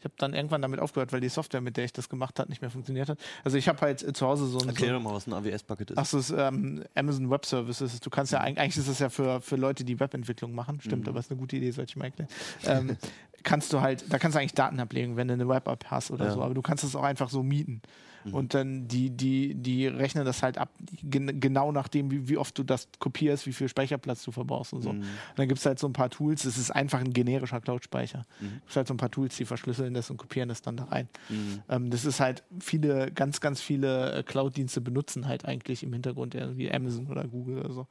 Ich 0.00 0.04
habe 0.04 0.14
dann 0.18 0.32
irgendwann 0.32 0.62
damit 0.62 0.78
aufgehört, 0.78 1.12
weil 1.12 1.20
die 1.20 1.28
Software, 1.28 1.60
mit 1.60 1.76
der 1.76 1.84
ich 1.84 1.92
das 1.92 2.08
gemacht 2.08 2.38
habe, 2.38 2.48
nicht 2.50 2.60
mehr 2.62 2.70
funktioniert 2.70 3.08
hat. 3.08 3.18
Also 3.42 3.56
ich 3.56 3.68
habe 3.68 3.80
halt 3.80 4.02
äh, 4.02 4.12
zu 4.12 4.26
Hause 4.26 4.46
so 4.46 4.58
ein... 4.60 4.68
Erklär 4.68 4.90
so 4.90 4.94
doch 4.96 5.02
mal, 5.02 5.14
was 5.14 5.26
ein 5.26 5.32
AWS-Bucket 5.32 5.90
ist. 5.90 5.98
Ach 5.98 6.06
so, 6.06 6.18
es 6.18 6.30
ist 6.30 6.36
ähm, 6.38 6.84
Amazon 6.94 7.30
Web 7.30 7.44
Services. 7.44 7.98
Du 7.98 8.08
kannst 8.08 8.32
ja 8.32 8.38
eigentlich, 8.40 8.60
eigentlich 8.60 8.76
ist 8.78 8.88
das 8.88 9.00
ja 9.00 9.08
für, 9.08 9.40
für 9.40 9.56
Leute, 9.56 9.84
die 9.84 9.98
Webentwicklung 9.98 10.54
machen. 10.54 10.80
Stimmt, 10.80 11.02
Mhm. 11.04 11.08
aber 11.10 11.18
ist 11.20 11.30
eine 11.32 11.40
gute 11.40 11.56
Idee, 11.56 11.70
sollte 11.72 11.90
ich 11.90 11.96
mal 11.96 12.04
erklären. 12.06 12.28
Ähm, 12.66 12.96
kannst 13.42 13.72
du 13.72 13.80
halt, 13.80 14.04
da 14.12 14.18
kannst 14.18 14.36
du 14.36 14.40
eigentlich 14.40 14.54
Daten 14.54 14.78
ablegen, 14.78 15.16
wenn 15.16 15.28
du 15.28 15.34
eine 15.34 15.48
Web-App 15.48 15.86
hast 15.86 16.10
oder 16.12 16.26
Ja. 16.26 16.30
Mhm. 16.30 16.34
so. 16.36 16.42
Aber 16.42 16.54
du 16.54 16.62
kannst 16.62 16.84
es 16.84 16.94
auch 16.94 17.02
einfach 17.04 17.28
so 17.30 17.42
mieten. 17.42 17.82
Und 18.24 18.54
dann 18.54 18.88
die, 18.88 19.10
die, 19.10 19.54
die 19.54 19.86
rechnen 19.86 20.24
das 20.24 20.42
halt 20.42 20.58
ab, 20.58 20.70
gen 21.02 21.40
genau 21.40 21.72
nachdem, 21.72 22.10
wie, 22.10 22.28
wie 22.28 22.36
oft 22.36 22.56
du 22.58 22.62
das 22.62 22.88
kopierst, 22.98 23.46
wie 23.46 23.52
viel 23.52 23.68
Speicherplatz 23.68 24.22
du 24.24 24.32
verbrauchst 24.32 24.72
und 24.72 24.82
so. 24.82 24.92
Mhm. 24.92 25.00
Und 25.00 25.08
dann 25.36 25.48
gibt 25.48 25.60
es 25.60 25.66
halt 25.66 25.78
so 25.78 25.86
ein 25.86 25.92
paar 25.92 26.10
Tools, 26.10 26.44
es 26.44 26.58
ist 26.58 26.70
einfach 26.70 27.00
ein 27.00 27.12
generischer 27.12 27.60
Cloud-Speicher. 27.60 28.24
Mhm. 28.40 28.46
Es 28.46 28.64
gibt 28.66 28.76
halt 28.76 28.88
so 28.88 28.94
ein 28.94 28.98
paar 28.98 29.10
Tools, 29.10 29.36
die 29.36 29.44
verschlüsseln 29.44 29.94
das 29.94 30.10
und 30.10 30.16
kopieren 30.16 30.48
das 30.48 30.62
dann 30.62 30.76
da 30.76 30.84
rein. 30.84 31.08
Mhm. 31.28 31.62
Ähm, 31.68 31.90
das 31.90 32.04
ist 32.04 32.20
halt 32.20 32.42
viele, 32.60 33.10
ganz, 33.12 33.40
ganz 33.40 33.60
viele 33.60 34.12
äh, 34.12 34.22
Cloud-Dienste 34.22 34.80
benutzen 34.80 35.26
halt 35.28 35.44
eigentlich 35.44 35.82
im 35.82 35.92
Hintergrund 35.92 36.34
irgendwie 36.34 36.70
Amazon 36.70 37.06
oder 37.06 37.26
Google 37.26 37.58
oder 37.58 37.72
so 37.72 37.86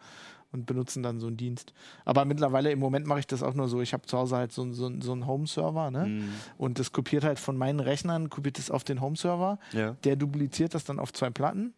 und 0.51 0.65
benutzen 0.65 1.03
dann 1.03 1.19
so 1.19 1.27
einen 1.27 1.37
Dienst. 1.37 1.73
Aber 2.05 2.25
mittlerweile 2.25 2.71
im 2.71 2.79
Moment 2.79 3.05
mache 3.05 3.19
ich 3.19 3.27
das 3.27 3.43
auch 3.43 3.53
nur 3.53 3.67
so. 3.67 3.81
Ich 3.81 3.93
habe 3.93 4.05
zu 4.05 4.17
Hause 4.17 4.37
halt 4.37 4.51
so, 4.51 4.71
so, 4.73 4.91
so 5.01 5.11
einen 5.11 5.27
Home-Server 5.27 5.91
ne? 5.91 6.05
Mhm. 6.05 6.29
und 6.57 6.79
das 6.79 6.91
kopiert 6.91 7.23
halt 7.23 7.39
von 7.39 7.57
meinen 7.57 7.79
Rechnern, 7.79 8.29
kopiert 8.29 8.57
es 8.59 8.71
auf 8.71 8.83
den 8.83 9.01
Home-Server. 9.01 9.59
Ja. 9.73 9.95
Der 10.03 10.15
dupliziert 10.15 10.73
das 10.73 10.83
dann 10.85 10.99
auf 10.99 11.11
zwei 11.13 11.29
Platten 11.29 11.73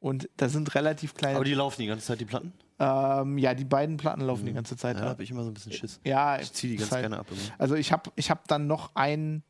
und 0.00 0.28
da 0.36 0.48
sind 0.48 0.74
relativ 0.74 1.14
kleine. 1.14 1.36
Aber 1.36 1.44
die 1.44 1.54
laufen 1.54 1.80
die 1.82 1.86
ganze 1.88 2.06
Zeit, 2.06 2.20
die 2.20 2.24
Platten? 2.24 2.52
ähm, 2.80 3.38
ja, 3.38 3.54
die 3.54 3.64
beiden 3.64 3.96
Platten 3.98 4.20
laufen 4.22 4.46
die 4.46 4.52
ganze 4.52 4.76
Zeit. 4.76 4.96
Da 4.96 5.04
Ja, 5.04 5.08
habe 5.10 5.22
ich 5.22 5.30
immer 5.30 5.44
so 5.44 5.50
ein 5.50 5.54
bisschen 5.54 5.72
Schiss. 5.72 6.00
ja 6.04 6.40
Ich 6.40 6.52
ziehe 6.52 6.72
die 6.72 6.78
ganz 6.78 6.90
halt- 6.90 7.02
gerne 7.02 7.18
ab. 7.18 7.26
Immer. 7.30 7.40
Also 7.58 7.74
ich 7.76 7.92
habe 7.92 8.10
ich 8.16 8.30
hab 8.30 8.48
dann 8.48 8.66
noch 8.66 8.90
ein 8.94 9.42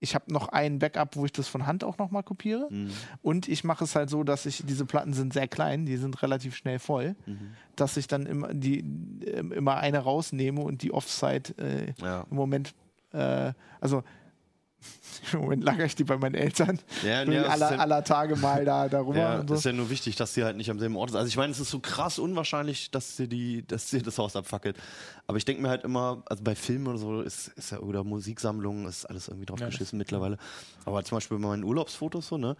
ich 0.00 0.14
habe 0.14 0.32
noch 0.32 0.48
ein 0.48 0.78
Backup, 0.78 1.16
wo 1.16 1.24
ich 1.24 1.32
das 1.32 1.48
von 1.48 1.66
Hand 1.66 1.82
auch 1.84 1.98
nochmal 1.98 2.22
kopiere. 2.22 2.68
Mhm. 2.70 2.90
Und 3.22 3.48
ich 3.48 3.64
mache 3.64 3.84
es 3.84 3.96
halt 3.96 4.10
so, 4.10 4.22
dass 4.24 4.46
ich, 4.46 4.62
diese 4.66 4.84
Platten 4.86 5.12
sind 5.12 5.32
sehr 5.32 5.48
klein, 5.48 5.86
die 5.86 5.96
sind 5.96 6.22
relativ 6.22 6.54
schnell 6.56 6.78
voll, 6.78 7.16
Mhm. 7.26 7.50
dass 7.76 7.96
ich 7.96 8.06
dann 8.06 8.26
immer, 8.26 8.54
die, 8.54 8.78
ähm, 9.26 9.52
immer 9.52 9.76
eine 9.78 9.98
rausnehme 9.98 10.60
und 10.60 10.82
die 10.82 10.92
Offsite 10.92 11.54
äh, 11.58 11.92
Ja. 12.02 12.26
im 12.30 12.36
Moment, 12.36 12.74
äh, 13.12 13.52
also 13.80 14.02
im 15.32 15.40
Moment 15.40 15.64
lagere 15.64 15.86
ich 15.86 15.94
die 15.96 16.04
bei 16.04 16.16
meinen 16.16 16.34
Eltern. 16.34 16.78
Ja, 17.04 17.24
Bin 17.24 17.34
ja, 17.34 17.44
aller, 17.44 17.72
ja- 17.72 17.78
aller 17.78 18.04
Tage 18.04 18.36
mal 18.36 18.64
da 18.64 18.88
darüber 18.88 19.18
Ja, 19.18 19.42
das 19.42 19.58
ist 19.58 19.62
so. 19.64 19.68
ja 19.70 19.74
nur 19.74 19.90
wichtig, 19.90 20.16
dass 20.16 20.34
sie 20.34 20.44
halt 20.44 20.56
nicht 20.56 20.70
am 20.70 20.78
selben 20.78 20.96
Ort 20.96 21.10
ist. 21.10 21.16
Also 21.16 21.28
ich 21.28 21.36
meine, 21.36 21.50
es 21.52 21.60
ist 21.60 21.70
so 21.70 21.80
krass 21.80 22.18
unwahrscheinlich, 22.18 22.90
dass 22.90 23.16
sie 23.16 23.28
die, 23.28 23.66
dass 23.66 23.90
sie 23.90 24.02
das 24.02 24.16
Haus 24.18 24.36
abfackelt. 24.36 24.76
Aber 25.26 25.36
ich 25.38 25.44
denke 25.44 25.60
mir 25.62 25.68
halt 25.68 25.84
immer, 25.84 26.22
also 26.26 26.42
bei 26.42 26.54
Filmen 26.54 26.86
oder 26.86 26.98
so 26.98 27.20
ist, 27.20 27.48
ist 27.48 27.72
ja 27.72 27.80
oder 27.80 28.04
Musiksammlungen 28.04 28.86
ist 28.86 29.04
alles 29.06 29.28
irgendwie 29.28 29.46
drauf 29.46 29.60
Ja, 29.60 29.66
geschissen 29.66 29.98
mittlerweile. 29.98 30.38
Aber 30.84 31.02
zum 31.04 31.16
Beispiel 31.16 31.38
bei 31.38 31.46
meinen 31.48 31.64
Urlaubsfotos 31.64 32.28
so, 32.28 32.38
ne? 32.38 32.56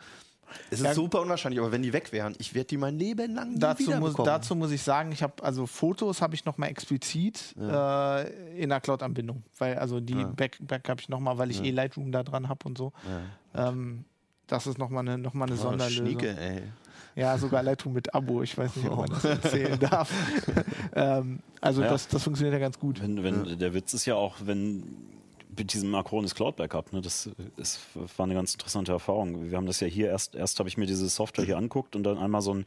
Es 0.71 0.81
ist 0.81 0.87
Ja. 0.87 0.95
super 0.95 1.21
unwahrscheinlich, 1.21 1.61
aber 1.61 1.73
wenn 1.73 1.83
die 1.83 1.93
weg 1.93 2.13
wären, 2.13 2.35
ich 2.39 2.55
werde 2.55 2.67
die 2.69 2.77
mein 2.77 2.99
Leben 2.99 3.35
lang 3.35 3.53
nie 3.55 3.59
Dazu 3.59 3.87
wieder 3.89 4.01
muss, 4.01 4.15
dazu 4.17 4.55
muss 4.57 4.71
ich 4.71 4.83
sagen, 4.83 5.13
ich 5.13 5.23
habe 5.23 5.43
also 5.43 5.67
Fotos 5.67 6.21
habe 6.23 6.35
ich 6.35 6.45
noch 6.45 6.59
mal 6.59 6.67
explizit 6.67 7.55
äh, 7.59 8.61
in 8.63 8.69
der 8.71 8.81
Cloud-Anbindung, 8.81 9.43
weil 9.59 9.79
also 9.79 10.01
die 10.01 10.15
Ja. 10.15 10.25
Back, 10.27 10.59
Back 10.61 10.89
habe 10.89 11.01
ich 11.01 11.09
noch 11.09 11.21
mal, 11.21 11.39
weil 11.39 11.51
ich 11.51 11.63
eh 11.63 11.71
Lightroom 11.71 12.13
da 12.13 12.23
dran 12.23 12.49
habe 12.49 12.67
und 12.67 12.77
so. 12.79 12.93
ja. 13.55 13.69
Ähm, 13.69 14.05
das 14.47 14.67
ist 14.67 14.79
noch 14.79 14.89
mal 14.89 15.01
eine, 15.01 15.19
noch 15.19 15.35
mal 15.35 15.45
eine 15.45 15.55
Oh, 15.55 15.63
Sonderlösung. 15.63 16.07
Schnieke, 16.07 16.35
ey. 16.39 16.63
Ja, 17.17 17.37
sogar 17.37 17.63
Lightroom 17.63 17.93
mit 17.95 18.15
Abo. 18.15 18.43
Ich 18.43 18.57
weiß 18.57 18.77
nicht, 18.77 18.89
ob 18.89 18.99
man 19.01 19.11
das 19.11 19.25
erzählen 19.25 19.79
darf. 19.81 20.11
ähm, 20.95 21.41
also 21.61 21.83
Ja. 21.83 21.89
das, 21.91 22.09
das 22.09 22.23
funktioniert 22.23 22.55
ja 22.55 22.59
ganz 22.61 22.79
gut. 22.79 23.03
Wenn, 23.03 23.23
wenn, 23.23 23.59
Der 23.59 23.75
Witz 23.75 23.93
ist 23.93 24.07
ja 24.07 24.15
auch, 24.15 24.37
wenn 24.45 24.85
mit 25.59 25.73
diesem 25.73 25.95
Acronis 25.95 26.35
Cloud 26.35 26.57
Backup, 26.57 26.93
ne, 26.93 27.01
das, 27.01 27.31
das 27.57 27.81
war 28.17 28.25
eine 28.25 28.35
ganz 28.35 28.55
interessante 28.55 28.93
Erfahrung. 28.93 29.51
Wir 29.51 29.57
haben 29.57 29.67
das 29.67 29.81
ja 29.81 29.87
hier 29.87 30.09
erst, 30.09 30.35
erst 30.35 30.59
habe 30.59 30.69
ich 30.69 30.77
mir 30.77 30.87
diese 30.87 31.09
Software 31.09 31.45
hier 31.45 31.59
anguckt 31.59 31.97
und 31.97 32.05
dann 32.05 32.19
einmal 32.19 32.43
so 32.43 32.55
ein 32.55 32.65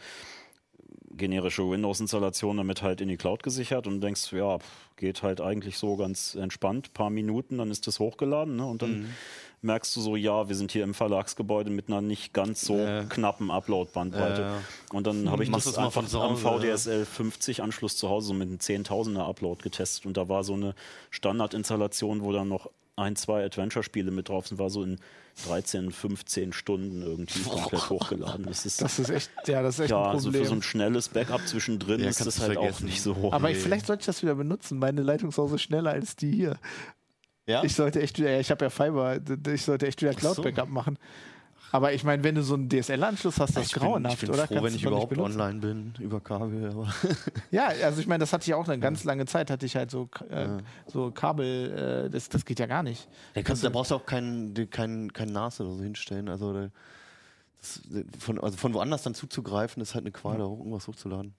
generische 1.17 1.69
Windows-Installation 1.69 2.57
damit 2.57 2.81
halt 2.81 3.01
in 3.01 3.09
die 3.09 3.17
Cloud 3.17 3.43
gesichert 3.43 3.85
und 3.85 4.01
denkst, 4.01 4.31
ja, 4.33 4.59
geht 4.95 5.23
halt 5.23 5.41
eigentlich 5.41 5.77
so 5.77 5.97
ganz 5.97 6.35
entspannt, 6.35 6.93
paar 6.93 7.09
Minuten, 7.09 7.57
dann 7.57 7.69
ist 7.69 7.85
das 7.87 7.99
hochgeladen 7.99 8.55
ne, 8.55 8.65
und 8.65 8.81
dann 8.81 9.13
merkst 9.61 9.95
du 9.95 10.01
so, 10.01 10.15
ja, 10.15 10.47
wir 10.47 10.55
sind 10.55 10.71
hier 10.71 10.83
im 10.83 10.93
Verlagsgebäude 10.93 11.69
mit 11.69 11.87
einer 11.87 12.01
nicht 12.01 12.33
ganz 12.33 12.61
so 12.61 12.77
Ja. 12.77 13.03
knappen 13.03 13.51
Upload-Bandbreite. 13.51 14.41
Ja. 14.41 14.57
Und 14.91 15.05
dann 15.05 15.29
habe 15.29 15.43
ich 15.43 15.49
Machst 15.49 15.67
das 15.67 15.77
einfach 15.77 16.03
am 16.13 16.43
Hause, 16.43 16.67
ja. 16.67 16.75
VDSL 16.77 17.05
50 17.05 17.61
Anschluss 17.61 17.95
zu 17.95 18.09
Hause 18.09 18.27
so 18.27 18.33
mit 18.33 18.47
einem 18.47 18.57
10.000er 18.57 19.27
Upload 19.27 19.61
getestet 19.61 20.05
und 20.05 20.17
da 20.17 20.29
war 20.29 20.43
so 20.43 20.53
eine 20.53 20.73
Standardinstallation, 21.11 22.23
wo 22.23 22.31
dann 22.31 22.47
noch 22.47 22.71
ein, 22.95 23.15
zwei 23.15 23.43
Adventure-Spiele 23.45 24.11
mit 24.11 24.29
drauf 24.29 24.47
sind, 24.47 24.57
war 24.59 24.69
so 24.69 24.83
in 24.83 24.97
13, 25.47 25.91
15 25.91 26.53
Stunden 26.53 27.01
irgendwie 27.01 27.41
komplett 27.43 27.89
hochgeladen. 27.89 28.45
Das 28.45 28.65
ist, 28.65 28.81
Das 28.81 28.99
ist 28.99 29.09
echt, 29.09 29.31
ja, 29.47 29.61
das 29.61 29.75
ist 29.75 29.81
echt 29.81 29.91
ja, 29.91 30.01
ein 30.03 30.09
also 30.09 30.25
Problem. 30.25 30.43
für 30.43 30.49
so 30.49 30.55
ein 30.55 30.61
schnelles 30.61 31.09
Backup 31.09 31.47
zwischendrin 31.47 32.01
Ja, 32.01 32.09
ist 32.09 32.25
das 32.25 32.39
halt 32.39 32.57
auch 32.57 32.79
nicht 32.81 33.01
so. 33.01 33.31
Aber 33.31 33.47
Nee. 33.47 33.53
ich, 33.55 33.59
vielleicht 33.59 33.85
sollte 33.87 34.01
ich 34.01 34.05
das 34.07 34.21
wieder 34.21 34.35
benutzen. 34.35 34.77
Meine 34.77 35.01
Leitung 35.01 35.29
ist 35.29 35.35
so 35.35 35.57
schneller 35.57 35.91
als 35.91 36.15
die 36.15 36.31
hier. 36.31 36.57
Ja? 37.47 37.63
Ich 37.63 37.73
sollte 37.75 38.01
echt 38.01 38.19
wieder, 38.19 38.39
ich 38.39 38.51
habe 38.51 38.65
ja 38.65 38.69
Fiber, 38.69 39.19
ich 39.51 39.63
sollte 39.63 39.87
echt 39.87 40.01
wieder 40.01 40.13
so. 40.13 40.19
Cloud-Backup 40.19 40.69
machen. 40.69 40.97
Aber 41.71 41.93
ich 41.93 42.03
meine, 42.03 42.23
wenn 42.23 42.35
du 42.35 42.43
so 42.43 42.55
einen 42.55 42.69
DSL-Anschluss 42.69 43.39
hast, 43.39 43.55
das 43.55 43.63
ist 43.65 43.69
ich 43.69 43.73
bin, 43.79 43.83
grauenhaft, 43.83 44.15
ich 44.15 44.21
bin 44.21 44.29
oder? 44.31 44.45
froh, 44.47 44.55
Kannst 44.55 44.67
wenn 44.67 44.75
ich 44.75 44.83
überhaupt 44.83 45.17
online 45.17 45.59
bin, 45.59 45.93
über 45.99 46.19
Kabel. 46.19 46.73
Ja, 47.51 47.67
also 47.83 48.01
ich 48.01 48.07
meine, 48.07 48.19
das 48.19 48.33
hatte 48.33 48.43
ich 48.49 48.53
auch 48.53 48.67
eine 48.67 48.79
ganz 48.79 49.03
lange 49.03 49.25
Zeit, 49.25 49.49
hatte 49.49 49.65
ich 49.65 49.75
halt 49.75 49.89
so, 49.91 50.09
äh, 50.29 50.47
so 50.87 51.11
Kabel, 51.11 52.05
äh, 52.07 52.09
das, 52.09 52.27
das 52.29 52.43
geht 52.45 52.59
ja 52.59 52.65
gar 52.65 52.83
nicht. 52.83 53.07
Da, 53.33 53.41
kannst, 53.41 53.63
da 53.63 53.69
brauchst 53.69 53.91
du 53.91 53.95
auch 53.95 54.05
kein, 54.05 54.53
kein, 54.69 55.11
kein 55.13 55.29
NAS 55.31 55.61
oder 55.61 55.71
so 55.73 55.81
hinstellen. 55.81 56.27
Also, 56.29 56.53
da- 56.53 56.69
das, 57.61 57.81
von, 58.19 58.39
also 58.39 58.57
von 58.57 58.73
woanders 58.73 59.03
dann 59.03 59.13
zuzugreifen, 59.13 59.81
ist 59.83 59.93
halt 59.93 60.03
eine 60.03 60.11
Qual, 60.11 60.37
da 60.39 60.43
irgendwas 60.45 60.87
hochzuladen. 60.87 61.35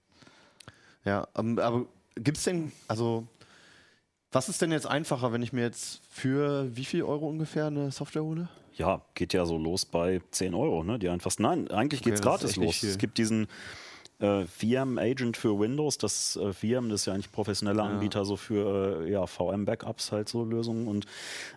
Ja, 1.05 1.27
ähm, 1.37 1.59
aber 1.59 1.87
gibt 2.15 2.39
es 2.39 2.45
denn, 2.45 2.71
also, 2.89 3.27
was 4.33 4.49
ist 4.49 4.63
denn 4.63 4.73
jetzt 4.73 4.87
einfacher, 4.87 5.33
wenn 5.33 5.43
ich 5.43 5.53
mir 5.53 5.63
jetzt 5.63 6.01
für 6.11 6.75
wie 6.77 6.85
viel 6.85 7.03
Euro 7.03 7.29
ungefähr 7.29 7.67
eine 7.67 7.91
Software 7.93 8.25
hole? 8.25 8.49
Ja, 8.75 9.03
geht 9.15 9.35
ja 9.35 9.45
so 9.45 9.59
los 9.59 9.85
bei 9.85 10.21
10 10.31 10.55
Euro, 10.55 10.83
ne? 10.83 10.99
Die 10.99 11.09
einfachsten. 11.11 11.43
Nein, 11.43 11.71
eigentlich 11.71 12.01
Okay, 12.01 12.11
geht's 12.11 12.23
gratis 12.23 12.57
los. 12.57 12.83
Es 12.83 12.97
gibt 12.97 13.19
diesen 13.19 13.47
äh, 14.21 14.45
VM 14.47 14.97
Agent 14.99 15.37
für 15.37 15.59
Windows. 15.59 15.99
Das 15.99 16.37
äh, 16.37 16.53
VM, 16.55 16.89
das 16.89 17.03
ist 17.03 17.07
ja 17.07 17.13
eigentlich 17.13 17.31
professioneller 17.31 17.85
Anbieter 17.85 18.25
so 18.25 18.37
für 18.37 19.03
äh, 19.05 19.11
ja, 19.13 19.27
VM-Backups 19.27 20.11
halt 20.13 20.29
so 20.31 20.45
Lösungen. 20.45 20.89
Und 20.89 21.07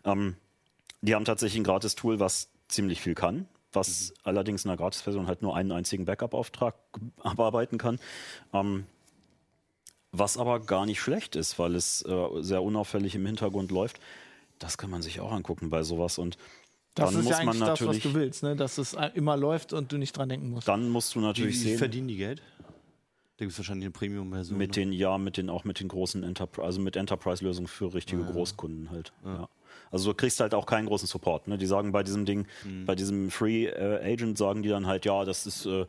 ähm, 0.04 0.36
die 1.02 1.16
haben 1.16 1.24
tatsächlich 1.26 1.62
ein 1.62 1.64
gratis 1.64 1.96
Tool, 1.96 2.20
was 2.20 2.50
ziemlich 2.68 3.00
viel 3.00 3.16
kann, 3.16 3.48
was 3.72 4.10
Mhm. 4.10 4.16
allerdings 4.24 4.66
in 4.66 4.70
der 4.70 4.78
Gratis-Version 4.78 5.28
halt 5.28 5.42
nur 5.42 5.56
einen 5.56 5.72
einzigen 5.72 6.04
Backup-Auftrag 6.04 6.76
abarbeiten 7.24 7.78
kann. 7.78 8.00
Ähm, 8.52 8.86
was 10.18 10.38
aber 10.38 10.60
gar 10.60 10.86
nicht 10.86 11.00
schlecht 11.00 11.36
ist, 11.36 11.58
weil 11.60 11.76
es 11.76 12.04
äh, 12.04 12.28
sehr 12.42 12.64
unauffällig 12.64 13.16
im 13.16 13.26
Hintergrund 13.26 13.72
läuft. 13.72 14.00
Das 14.60 14.78
kann 14.78 14.90
man 14.90 15.02
sich 15.02 15.20
auch 15.20 15.32
angucken 15.32 15.70
bei 15.70 15.84
sowas. 15.84 16.18
Und 16.18 16.38
Das 16.94 17.12
dann 17.12 17.20
ist 17.20 17.26
muss 17.26 17.32
ja 17.32 17.38
man 17.44 17.50
eigentlich 17.50 17.60
das, 17.60 17.70
was 17.72 17.80
natürlich, 17.82 18.04
du 18.04 18.14
willst, 18.14 18.44
ne? 18.44 18.56
dass 18.56 18.78
es 18.78 18.96
immer 19.14 19.36
läuft 19.38 19.74
und 19.74 19.92
du 19.92 19.98
nicht 19.98 20.18
dran 20.18 20.30
denken 20.30 20.50
musst. 20.50 20.68
dann 20.68 20.90
musst 20.90 21.14
du 21.16 21.20
Wie, 21.20 21.24
natürlich 21.24 21.56
wie 21.56 21.60
sehen, 21.60 21.78
verdienen 21.78 22.08
die 22.08 22.18
Geld? 22.18 22.42
Da 23.38 23.44
gibt 23.44 23.52
es 23.52 23.58
wahrscheinlich 23.58 23.86
eine 23.86 23.92
Premium-Version. 23.92 24.58
mit 24.58 24.70
ne? 24.70 24.74
den, 24.86 24.94
ja, 24.94 25.18
mit 25.18 25.36
den, 25.36 25.50
auch 25.50 25.66
mit 25.66 25.82
den 25.82 25.90
großen 25.90 26.24
Enterprise, 26.24 26.66
also 26.66 26.80
mit 26.80 26.96
Enterprise-Lösungen 26.96 27.68
für 27.68 27.94
richtige 27.94 28.24
Großkunden 28.24 28.92
halt. 28.92 29.12
Ja. 29.26 29.50
Also 29.92 30.12
du 30.12 30.16
kriegst 30.18 30.40
halt 30.40 30.54
auch 30.54 30.66
keinen 30.66 30.88
großen 30.88 31.08
Support. 31.08 31.48
Ne? 31.48 31.58
Die 31.58 31.66
sagen 31.66 31.92
bei 31.92 32.04
diesem 32.04 32.26
Ding, 32.26 32.46
Mhm. 32.64 32.86
bei 32.86 32.96
diesem 32.96 33.32
Free 33.32 33.66
äh, 33.68 34.14
Agent 34.14 34.38
sagen 34.38 34.64
die 34.64 34.70
dann 34.70 34.88
halt, 34.88 35.06
ja, 35.06 35.24
das 35.26 35.46
ist 35.46 35.66
äh, 35.66 35.86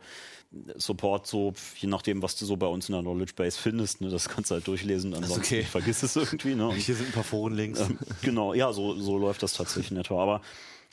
Support 0.75 1.27
so, 1.27 1.53
je 1.77 1.89
nachdem, 1.89 2.21
was 2.21 2.35
du 2.37 2.45
so 2.45 2.55
bei 2.55 2.67
uns 2.67 2.87
in 2.87 2.93
der 2.93 3.01
Knowledge 3.01 3.33
Base 3.35 3.59
findest, 3.59 3.99
ne? 4.01 4.09
das 4.09 4.29
kannst 4.29 4.49
du 4.49 4.55
halt 4.55 4.65
durchlesen, 4.67 5.13
ansonsten 5.13 5.39
okay. 5.41 5.63
vergiss 5.63 6.03
es 6.03 6.15
irgendwie. 6.15 6.55
Ne? 6.55 6.67
Und, 6.69 6.75
Hier 6.75 6.95
sind 6.95 7.07
ein 7.07 7.11
paar 7.11 7.23
Forenlinks. 7.25 7.81
ähm, 7.81 7.99
genau, 8.21 8.53
ja, 8.53 8.71
so, 8.71 8.95
so 8.95 9.17
läuft 9.17 9.43
das 9.43 9.53
tatsächlich 9.53 9.91
in 9.91 9.97
etwa. 9.97 10.21
Aber 10.23 10.41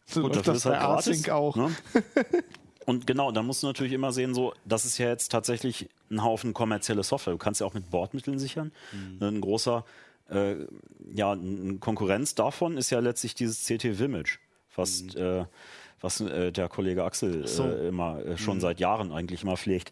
So 0.06 0.22
Gut, 0.22 0.34
das 0.36 0.56
ist 0.56 0.64
halt 0.66 0.80
gratis. 0.80 1.08
Async 1.20 1.30
auch. 1.30 1.54
Ne? 1.56 1.70
Und 2.86 3.06
genau, 3.06 3.32
da 3.32 3.42
musst 3.42 3.62
du 3.62 3.66
natürlich 3.66 3.94
immer 3.94 4.12
sehen, 4.12 4.34
so, 4.34 4.52
das 4.66 4.84
ist 4.84 4.98
ja 4.98 5.08
jetzt 5.08 5.30
tatsächlich 5.30 5.88
ein 6.10 6.22
Haufen 6.22 6.52
kommerzielle 6.52 7.02
Software. 7.02 7.32
Du 7.32 7.38
kannst 7.38 7.60
ja 7.62 7.66
auch 7.66 7.72
mit 7.72 7.90
Bordmitteln 7.90 8.38
sichern. 8.38 8.72
Ein 9.20 9.40
großer, 9.40 9.86
äh, 10.30 10.66
ja, 11.12 11.32
eine 11.32 11.78
Konkurrenz 11.78 12.34
davon 12.34 12.76
ist 12.76 12.90
ja 12.90 13.00
letztlich 13.00 13.34
dieses 13.34 13.64
CT 13.66 13.98
Vimage, 13.98 14.38
was, 14.74 15.02
äh, 15.14 15.44
was 16.00 16.20
äh, 16.20 16.52
der 16.52 16.68
Kollege 16.68 17.04
Axel 17.04 17.46
so. 17.46 17.64
äh, 17.64 17.88
immer 17.88 18.24
äh, 18.24 18.38
schon 18.38 18.60
seit 18.60 18.80
Jahren 18.80 19.12
eigentlich 19.12 19.42
immer 19.42 19.56
pflegt, 19.56 19.90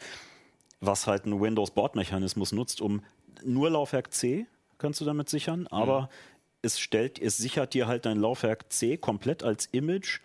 was 0.81 1.07
halt 1.07 1.25
einen 1.25 1.41
Windows-Bordmechanismus 1.41 2.53
nutzt, 2.53 2.81
um 2.81 3.03
nur 3.45 3.71
Laufwerk 3.71 4.13
C 4.13 4.47
kannst 4.79 5.01
du 5.01 5.05
damit 5.05 5.29
sichern, 5.29 5.67
aber 5.69 6.09
es 6.61 6.81
stellt, 6.81 7.21
es 7.21 7.37
sichert 7.37 7.75
dir 7.75 7.87
halt 7.87 8.05
dein 8.05 8.19
Laufwerk 8.19 8.73
C 8.73 8.97
komplett 8.97 9.43
als 9.43 9.67
Image 9.67 10.21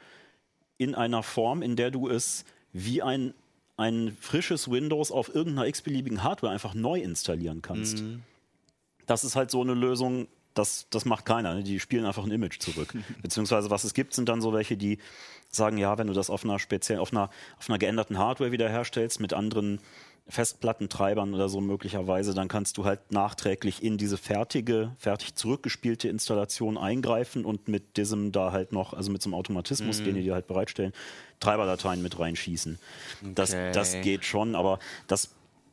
in 0.77 0.95
einer 0.95 1.21
Form, 1.23 1.61
in 1.61 1.75
der 1.75 1.91
du 1.91 2.09
es 2.09 2.45
wie 2.73 3.01
ein 3.01 3.33
ein 3.77 4.17
frisches 4.19 4.69
Windows 4.71 5.11
auf 5.11 5.33
irgendeiner 5.33 5.67
x-beliebigen 5.67 6.23
Hardware 6.23 6.51
einfach 6.51 6.73
neu 6.73 6.99
installieren 6.99 7.61
kannst. 7.61 8.03
Das 9.07 9.23
ist 9.23 9.35
halt 9.35 9.49
so 9.49 9.61
eine 9.61 9.73
Lösung, 9.73 10.27
das, 10.53 10.87
das 10.89 11.05
macht 11.05 11.25
keiner. 11.25 11.55
Ne? 11.55 11.63
Die 11.63 11.79
spielen 11.79 12.05
einfach 12.05 12.23
ein 12.23 12.31
Image 12.31 12.59
zurück. 12.59 12.93
Beziehungsweise 13.21 13.69
was 13.71 13.83
es 13.83 13.93
gibt, 13.93 14.13
sind 14.13 14.29
dann 14.29 14.41
so 14.41 14.53
welche, 14.53 14.77
die 14.77 14.99
sagen, 15.49 15.77
ja, 15.77 15.97
wenn 15.97 16.07
du 16.07 16.13
das 16.13 16.29
auf 16.29 16.43
einer 16.43 16.59
speziell, 16.59 16.99
auf 16.99 17.11
einer, 17.11 17.29
auf 17.57 17.69
einer 17.69 17.79
geänderten 17.79 18.17
Hardware 18.17 18.51
wiederherstellst 18.51 19.19
mit 19.19 19.33
anderen 19.33 19.79
Festplattentreibern 20.29 21.33
oder 21.33 21.47
so 21.47 21.61
möglicherweise, 21.61 22.33
dann 22.33 22.49
kannst 22.49 22.77
du 22.77 22.83
halt 22.83 23.13
nachträglich 23.13 23.81
in 23.81 23.97
diese 23.97 24.17
fertige, 24.17 24.91
fertig 24.97 25.35
zurückgespielte 25.35 26.09
Installation 26.09 26.77
eingreifen 26.77 27.45
und 27.45 27.69
mit 27.69 27.95
diesem 27.95 28.33
da 28.33 28.51
halt 28.51 28.73
noch, 28.73 28.93
also 28.93 29.09
mit 29.09 29.21
so 29.21 29.29
einem 29.29 29.35
Automatismus, 29.35 30.03
den 30.03 30.15
die 30.15 30.23
dir 30.23 30.33
halt 30.33 30.47
bereitstellen, 30.47 30.91
Treiberdateien 31.39 32.01
mit 32.01 32.19
reinschießen. 32.19 32.77
Das, 33.35 33.55
das 33.71 33.89
Okay. 33.93 34.01
geht 34.01 34.25
schon, 34.25 34.55
aber 34.55 34.79
das, 35.07 35.29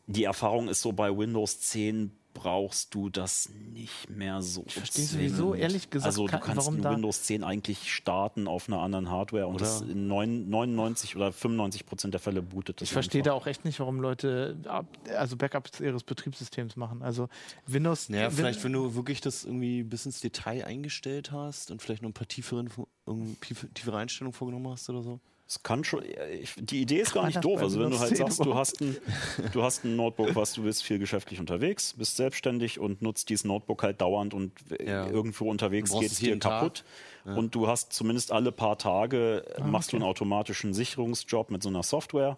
die 0.07 0.23
Erfahrung 0.25 0.69
ist 0.69 0.83
so 0.83 0.93
bei 0.93 1.17
Windows 1.17 1.59
10 1.61 2.13
brauchst 2.35 2.95
du 2.95 3.09
das 3.09 3.49
nicht 3.73 4.11
mehr 4.11 4.43
so. 4.43 4.65
Ich 4.67 4.75
verstehe 4.75 5.07
sowieso, 5.07 5.55
ehrlich 5.55 5.89
gesagt, 5.89 6.07
Also 6.07 6.27
du 6.27 6.39
kannst 6.39 6.57
warum 6.67 6.83
Windows 6.85 7.23
10 7.23 7.43
eigentlich 7.45 7.93
starten 7.95 8.47
auf 8.49 8.69
einer 8.69 8.81
anderen 8.81 9.09
Hardware 9.11 9.47
und 9.47 9.55
Oder? 9.55 9.65
das 9.65 9.81
in 9.81 10.07
neun- 10.09 10.51
99 10.51 11.17
oder 11.17 11.33
95 11.33 11.87
Prozent 11.87 12.13
der 12.13 12.21
Fälle 12.21 12.43
bootet 12.43 12.81
das 12.81 12.89
Ich 12.89 12.93
verstehe 12.93 13.23
da 13.23 13.33
auch 13.33 13.47
echt 13.47 13.65
nicht, 13.65 13.81
warum 13.81 14.01
Leute 14.01 14.59
ab, 14.67 14.87
also 15.17 15.37
Backups 15.37 15.81
ihres 15.81 16.03
Betriebssystems 16.03 16.77
machen. 16.77 17.03
Also 17.03 17.29
Windows. 17.67 18.09
Naja, 18.11 18.27
Win- 18.31 18.37
vielleicht, 18.37 18.63
wenn 18.65 18.73
du 18.73 18.95
wirklich 18.95 19.21
das 19.21 19.45
irgendwie 19.45 19.83
bis 19.85 20.05
ins 20.05 20.21
Detail 20.21 20.65
eingestellt 20.65 21.31
hast 21.33 21.71
und 21.71 21.81
vielleicht 21.81 22.03
noch 22.03 22.11
ein 22.11 22.15
paar 22.15 22.29
tiefere, 22.29 22.65
tiefere 23.75 23.97
Einstellungen 23.99 24.33
vorgenommen 24.35 24.69
hast 24.73 24.91
oder 24.91 25.03
so. 25.03 25.21
Es 25.47 25.63
kann 25.63 25.85
schon, 25.85 26.03
ich, 26.41 26.55
die 26.57 26.81
Idee 26.81 27.01
ist 27.01 27.13
gar 27.13 27.23
man 27.25 27.31
nicht 27.33 27.45
doof. 27.45 27.61
Also 27.61 27.79
wenn 27.79 27.91
du 27.91 27.99
halt 27.99 28.09
10 28.17 28.17
sagst, 28.17 28.45
du 28.45 28.55
hast, 28.55 28.81
ein, 28.81 28.97
du 29.53 29.63
hast 29.63 29.85
ein 29.85 29.95
Notebook, 29.95 30.35
was 30.35 30.55
du 30.55 30.63
bist 30.63 30.83
viel 30.83 30.99
geschäftlich 30.99 31.39
unterwegs, 31.39 31.93
bist 31.99 32.17
selbstständig 32.17 32.81
und 32.81 33.03
nutzt 33.03 33.29
dieses 33.29 33.45
Notebook 33.45 33.83
halt 33.83 34.01
dauernd 34.01 34.33
und 34.33 34.53
äh, 34.81 34.89
Ja. 34.89 35.07
irgendwo 35.07 35.51
unterwegs 35.51 35.91
geht 35.93 36.13
es 36.13 36.19
dir 36.19 36.39
kaputt. 36.39 36.85
Und 37.27 37.55
du 37.55 37.69
hast 37.69 37.93
zumindest 37.93 38.33
alle 38.33 38.53
paar 38.53 38.77
Tage, 38.79 39.45
äh, 39.57 39.61
Ah, 39.63 39.67
machst 39.67 39.93
du 39.93 39.97
einen 39.97 40.05
automatischen 40.05 40.73
Sicherungsjob 40.75 41.51
mit 41.51 41.63
so 41.63 41.69
einer 41.71 41.83
Software. 41.83 42.37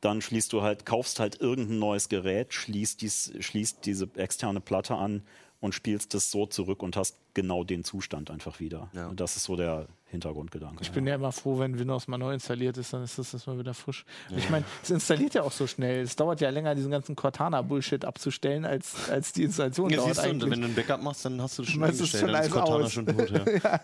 Dann 0.00 0.20
schließt 0.22 0.52
du 0.52 0.62
halt, 0.62 0.84
kaufst 0.86 1.20
halt 1.20 1.40
irgendein 1.40 1.78
neues 1.78 2.08
Gerät, 2.10 2.52
schließt, 2.54 3.00
dies, 3.02 3.32
schließt 3.40 3.84
diese 3.86 4.08
externe 4.16 4.60
Platte 4.60 4.94
an 4.96 5.22
und 5.60 5.74
spielst 5.74 6.12
das 6.14 6.30
so 6.30 6.44
zurück 6.46 6.82
und 6.82 6.96
hast 6.96 7.16
genau 7.32 7.64
den 7.64 7.84
Zustand 7.84 8.30
einfach 8.30 8.60
wieder. 8.60 8.90
Ja. 8.92 9.10
Das 9.14 9.36
ist 9.36 9.44
so 9.44 9.56
der 9.56 9.88
Hintergrundgedanke. 10.14 10.82
Ich 10.82 10.90
bin 10.90 11.06
ja 11.06 11.14
immer 11.14 11.32
froh, 11.32 11.58
wenn 11.58 11.78
Windows 11.78 12.08
mal 12.08 12.18
neu 12.18 12.32
installiert 12.34 12.76
ist, 12.78 12.92
dann 12.92 13.02
ist 13.04 13.18
das 13.18 13.34
erstmal 13.34 13.58
wieder 13.58 13.74
frisch. 13.74 14.04
Ich 14.36 14.48
meine, 14.50 14.64
es 14.82 14.90
installiert 14.90 15.34
ja 15.34 15.42
auch 15.42 15.52
so 15.52 15.66
schnell. 15.66 16.02
Es 16.02 16.16
dauert 16.16 16.40
ja 16.40 16.50
länger, 16.50 16.74
diesen 16.74 16.90
ganzen 16.90 17.16
Cortana-Bullshit 17.16 18.04
abzustellen, 18.04 18.64
als, 18.64 19.08
als 19.10 19.32
die 19.32 19.44
Installation 19.44 19.90
Ja, 19.90 19.98
dauert 19.98 20.16
du, 20.18 20.22
eigentlich. 20.22 20.50
wenn 20.50 20.60
du 20.62 20.68
ein 20.68 20.74
Backup 20.74 21.02
machst, 21.02 21.24
dann 21.24 21.40
hast 21.40 21.58
du 21.58 21.64
schon 21.64 21.82
eingestellt, 21.82 22.22
schon 22.22 22.32
dann 22.32 22.42
ist 22.44 22.50
Cortana 22.50 22.84
aus? 22.84 22.92
schon 22.92 23.06
tot. 23.06 23.30
Ja. 23.64 23.80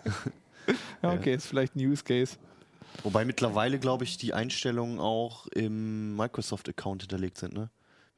ja, 1.01 1.13
okay, 1.13 1.33
ist 1.33 1.47
vielleicht 1.47 1.75
ein 1.75 1.79
Use 1.79 2.03
Case. 2.03 2.37
Wobei 3.03 3.25
mittlerweile, 3.25 3.79
glaube 3.79 4.03
ich, 4.03 4.17
die 4.17 4.33
Einstellungen 4.33 4.99
auch 4.99 5.47
im 5.47 6.15
Microsoft-Account 6.15 7.03
hinterlegt 7.03 7.37
sind. 7.39 7.53
Ne? 7.53 7.69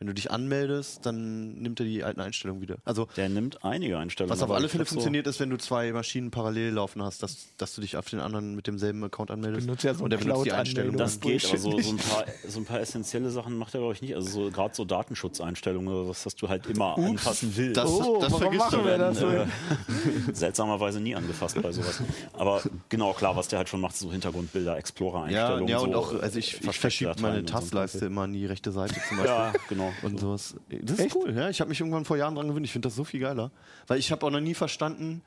Wenn 0.03 0.07
du 0.07 0.13
dich 0.15 0.31
anmeldest, 0.31 1.05
dann 1.05 1.53
nimmt 1.53 1.79
er 1.79 1.85
die 1.85 2.03
alten 2.03 2.19
Einstellungen 2.19 2.61
wieder. 2.61 2.75
Also 2.83 3.07
Der 3.15 3.29
nimmt 3.29 3.63
einige 3.63 3.97
Einstellungen. 3.97 4.31
was 4.35 4.39
auf 4.43 4.49
aber 4.49 4.57
alle 4.57 4.67
Fälle 4.67 4.83
glaub 4.83 4.89
so- 4.89 4.95
funktioniert, 4.95 5.27
ist, 5.27 5.39
wenn 5.39 5.49
du 5.49 5.55
zwei 5.57 5.93
Maschinen 5.93 6.29
parallel 6.29 6.73
laufen 6.73 7.01
hast, 7.01 7.23
dass, 7.23 7.47
dass 7.57 7.73
du 7.73 7.79
dich 7.79 7.95
auf 7.95 8.09
den 8.09 8.19
anderen 8.19 8.53
mit 8.53 8.67
demselben 8.67 9.01
Account 9.05 9.31
anmeldest. 9.31 9.65
Benutzt 9.65 9.85
ja 9.85 9.93
so 9.93 10.03
und 10.03 10.09
der 10.09 10.17
benutzt 10.17 10.45
die. 10.45 10.51
Einstellungen. 10.51 10.97
Das 10.97 11.21
dann. 11.21 11.31
geht, 11.31 11.45
aber 11.45 11.57
so, 11.57 11.69
Bullshit 11.69 11.85
so, 11.85 11.91
ein 11.93 11.97
paar, 12.09 12.25
so 12.49 12.59
ein 12.59 12.65
paar 12.65 12.81
essentielle 12.81 13.29
Sachen 13.29 13.57
macht 13.57 13.73
er, 13.75 13.79
glaube 13.79 13.93
ich, 13.93 14.01
nicht. 14.01 14.13
Also 14.13 14.29
so, 14.43 14.51
gerade 14.51 14.75
so 14.75 14.83
Datenschutzeinstellungen 14.83 15.87
oder 15.87 16.09
was, 16.09 16.23
dass 16.23 16.35
du 16.35 16.49
halt 16.49 16.65
immer 16.67 16.97
anfassen 16.97 17.53
willst. 17.55 17.77
Das- 17.77 17.89
Oh, 17.89 18.19
das 18.19 18.35
vergisst 18.35 18.59
machen 18.59 18.79
du, 18.79 18.85
wir 18.85 18.91
wenn, 18.91 18.99
das 18.99 19.19
so? 19.19 19.27
äh, 19.29 19.45
seltsamerweise 20.33 20.99
nie 20.99 21.15
angefasst 21.15 21.61
bei 21.61 21.71
sowas. 21.71 22.01
Aber 22.33 22.61
genau, 22.89 23.13
klar, 23.13 23.37
was 23.37 23.47
der 23.47 23.59
halt 23.59 23.69
schon 23.69 23.79
macht, 23.79 23.95
so 23.95 24.11
Hintergrundbilder, 24.11 24.73
Ja, 24.73 24.77
Explorer-Einstellungen. 24.77 25.67
ja, 25.69 25.77
und 25.79 25.93
so, 25.93 25.97
auch, 25.97 26.13
also 26.21 26.39
ich, 26.39 26.59
ich 26.61 26.77
verschiebe 26.77 27.15
meine 27.21 27.39
und 27.39 27.49
so 27.89 28.05
immer 28.05 28.23
an 28.23 28.33
die 28.33 28.45
rechte 28.45 28.71
Seite 28.73 28.95
zum 29.07 29.17
Beispiel. 29.17 29.25
Ja, 29.25 29.53
genau. 29.69 29.92
Und 30.01 30.19
sowas. 30.19 30.55
Das 30.69 30.97
ist 30.97 31.05
Echt? 31.05 31.15
cool, 31.15 31.33
ja. 31.35 31.49
Ich 31.49 31.61
habe 31.61 31.69
mich 31.69 31.79
irgendwann 31.79 32.05
vor 32.05 32.17
Jahren 32.17 32.35
dran 32.35 32.47
gewöhnt. 32.47 32.65
Ich 32.65 32.71
finde 32.71 32.87
das 32.87 32.95
so 32.95 33.03
viel 33.03 33.19
geiler. 33.19 33.51
Weil 33.87 33.99
ich 33.99 34.11
habe 34.11 34.25
auch 34.25 34.31
noch 34.31 34.39
nie 34.39 34.53
verstanden, 34.53 35.21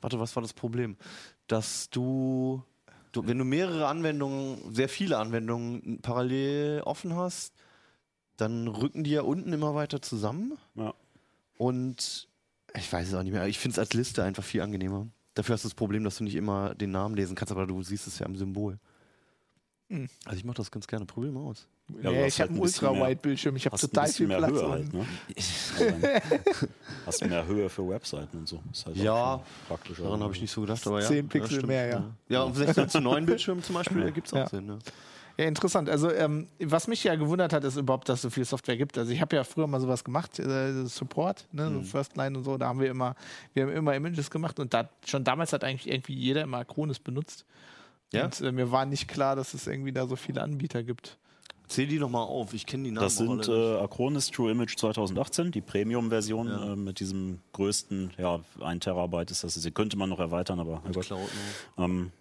warte, 0.00 0.20
was 0.20 0.34
war 0.36 0.42
das 0.42 0.52
Problem? 0.52 0.96
Dass 1.46 1.90
du, 1.90 2.62
du, 3.12 3.26
wenn 3.26 3.38
du 3.38 3.44
mehrere 3.44 3.86
Anwendungen, 3.86 4.74
sehr 4.74 4.88
viele 4.88 5.18
Anwendungen 5.18 6.00
parallel 6.02 6.82
offen 6.82 7.16
hast, 7.16 7.54
dann 8.36 8.68
rücken 8.68 9.04
die 9.04 9.10
ja 9.10 9.22
unten 9.22 9.52
immer 9.52 9.74
weiter 9.74 10.02
zusammen. 10.02 10.58
Ja. 10.74 10.94
Und 11.58 12.28
ich 12.74 12.92
weiß 12.92 13.08
es 13.08 13.14
auch 13.14 13.22
nicht 13.22 13.32
mehr. 13.32 13.46
Ich 13.46 13.58
finde 13.58 13.74
es 13.74 13.78
als 13.78 13.92
Liste 13.92 14.24
einfach 14.24 14.44
viel 14.44 14.62
angenehmer. 14.62 15.06
Dafür 15.34 15.54
hast 15.54 15.64
du 15.64 15.68
das 15.68 15.74
Problem, 15.74 16.04
dass 16.04 16.18
du 16.18 16.24
nicht 16.24 16.34
immer 16.34 16.74
den 16.74 16.90
Namen 16.90 17.14
lesen 17.14 17.34
kannst, 17.34 17.52
aber 17.52 17.66
du 17.66 17.82
siehst 17.82 18.06
es 18.06 18.18
ja 18.18 18.26
am 18.26 18.36
Symbol. 18.36 18.78
Hm. 19.88 20.08
Also 20.24 20.38
ich 20.38 20.44
mache 20.44 20.56
das 20.56 20.70
ganz 20.70 20.86
gerne. 20.86 21.06
Probier 21.06 21.32
mal 21.32 21.40
aus. 21.40 21.68
Ja, 22.02 22.10
nee, 22.10 22.26
ich 22.26 22.40
habe 22.40 22.48
halt 22.48 22.50
einen 22.50 22.60
Ultra-Wide-Bildschirm, 22.60 23.56
ich 23.56 23.66
habe 23.66 23.76
total 23.76 24.08
viel 24.08 24.26
mehr 24.26 24.38
Platz. 24.38 24.52
Höhe 24.52 24.68
halt, 24.70 24.92
ne? 24.92 25.06
Hast 27.06 27.24
mehr 27.24 27.46
Höhe 27.46 27.68
für 27.68 27.88
Webseiten 27.88 28.38
und 28.38 28.48
so. 28.48 28.62
Ist 28.72 28.86
halt 28.86 28.96
auch 28.98 29.02
Ja, 29.02 29.32
schon 29.38 29.66
praktischer. 29.76 30.02
Daran 30.04 30.22
habe 30.22 30.32
ich 30.34 30.40
nicht 30.40 30.50
so 30.52 30.60
gedacht, 30.60 30.86
aber 30.86 31.00
ja. 31.00 31.06
10 31.08 31.16
ja, 31.16 31.22
Pixel 31.28 31.50
stimmt, 31.50 31.66
mehr, 31.68 31.86
ja. 31.86 32.04
Ja, 32.28 32.42
auf 32.44 32.56
16 32.56 32.88
zu 32.88 33.00
9 33.00 33.26
Bildschirmen 33.26 33.62
zum 33.62 33.74
Beispiel, 33.74 34.02
da 34.02 34.10
gibt 34.10 34.26
es 34.28 34.32
auch 34.32 34.38
Ja. 34.38 34.48
Sinn. 34.48 34.66
Ne? 34.66 34.78
Ja, 35.38 35.46
interessant. 35.46 35.88
Also, 35.88 36.12
ähm, 36.12 36.46
was 36.60 36.86
mich 36.88 37.02
ja 37.04 37.14
gewundert 37.14 37.54
hat, 37.54 37.64
ist 37.64 37.76
überhaupt, 37.76 38.06
dass 38.08 38.18
es 38.18 38.22
so 38.22 38.30
viel 38.30 38.44
Software 38.44 38.76
gibt. 38.76 38.98
Also, 38.98 39.12
ich 39.12 39.20
habe 39.20 39.34
ja 39.34 39.44
früher 39.44 39.66
mal 39.66 39.80
sowas 39.80 40.04
gemacht, 40.04 40.38
äh, 40.38 40.84
Support, 40.86 41.46
ne, 41.52 41.70
Mhm. 41.70 41.84
so 41.84 41.90
First 41.90 42.16
Line 42.16 42.36
und 42.36 42.44
so. 42.44 42.58
Da 42.58 42.66
haben 42.68 42.80
wir 42.80 42.90
immer, 42.90 43.14
wir 43.54 43.62
haben 43.64 43.72
immer 43.72 43.94
Images 43.94 44.30
gemacht 44.30 44.60
und 44.60 44.74
da 44.74 44.90
schon 45.06 45.24
damals 45.24 45.52
hat 45.54 45.64
eigentlich 45.64 45.90
irgendwie 45.90 46.14
jeder 46.14 46.42
immer 46.42 46.58
Acronis 46.58 46.98
benutzt. 46.98 47.46
Ja? 48.12 48.26
Und 48.26 48.40
äh, 48.42 48.52
mir 48.52 48.70
war 48.70 48.84
nicht 48.84 49.08
klar, 49.08 49.34
dass 49.34 49.54
es 49.54 49.66
irgendwie 49.66 49.92
da 49.92 50.06
so 50.06 50.16
viele 50.16 50.42
Anbieter 50.42 50.82
gibt. 50.82 51.16
Zähl 51.68 51.86
die 51.86 51.98
doch 51.98 52.10
mal 52.10 52.22
auf, 52.22 52.52
ich 52.52 52.66
kenne 52.66 52.84
die 52.84 52.90
Namen 52.90 53.04
Das 53.04 53.16
sind 53.16 53.48
äh, 53.48 53.76
Acronis 53.78 54.30
True 54.30 54.50
Image 54.50 54.76
2018, 54.76 55.52
die 55.52 55.62
Premium-Version 55.62 56.48
Ja. 56.48 56.72
äh, 56.72 56.76
mit 56.76 57.00
diesem 57.00 57.38
größten, 57.52 58.10
ja, 58.18 58.40
1 58.60 58.84
Terabyte 58.84 59.30
ist 59.30 59.42
das. 59.42 59.54
Die 59.54 59.70
könnte 59.70 59.96
man 59.96 60.10
noch 60.10 60.18
erweitern, 60.20 60.60
aber 60.60 60.82
Gott. 60.92 61.06
Cloud 61.06 61.30
noch. 61.76 61.84
Ähm, 61.84 62.12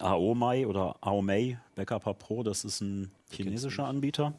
AOMai 0.00 0.66
oder 0.66 0.96
AOMei 1.00 1.58
Backup 1.76 2.18
Pro, 2.18 2.42
das 2.42 2.64
ist 2.64 2.80
ein 2.80 3.12
chinesischer 3.30 3.86
Anbieter. 3.86 4.34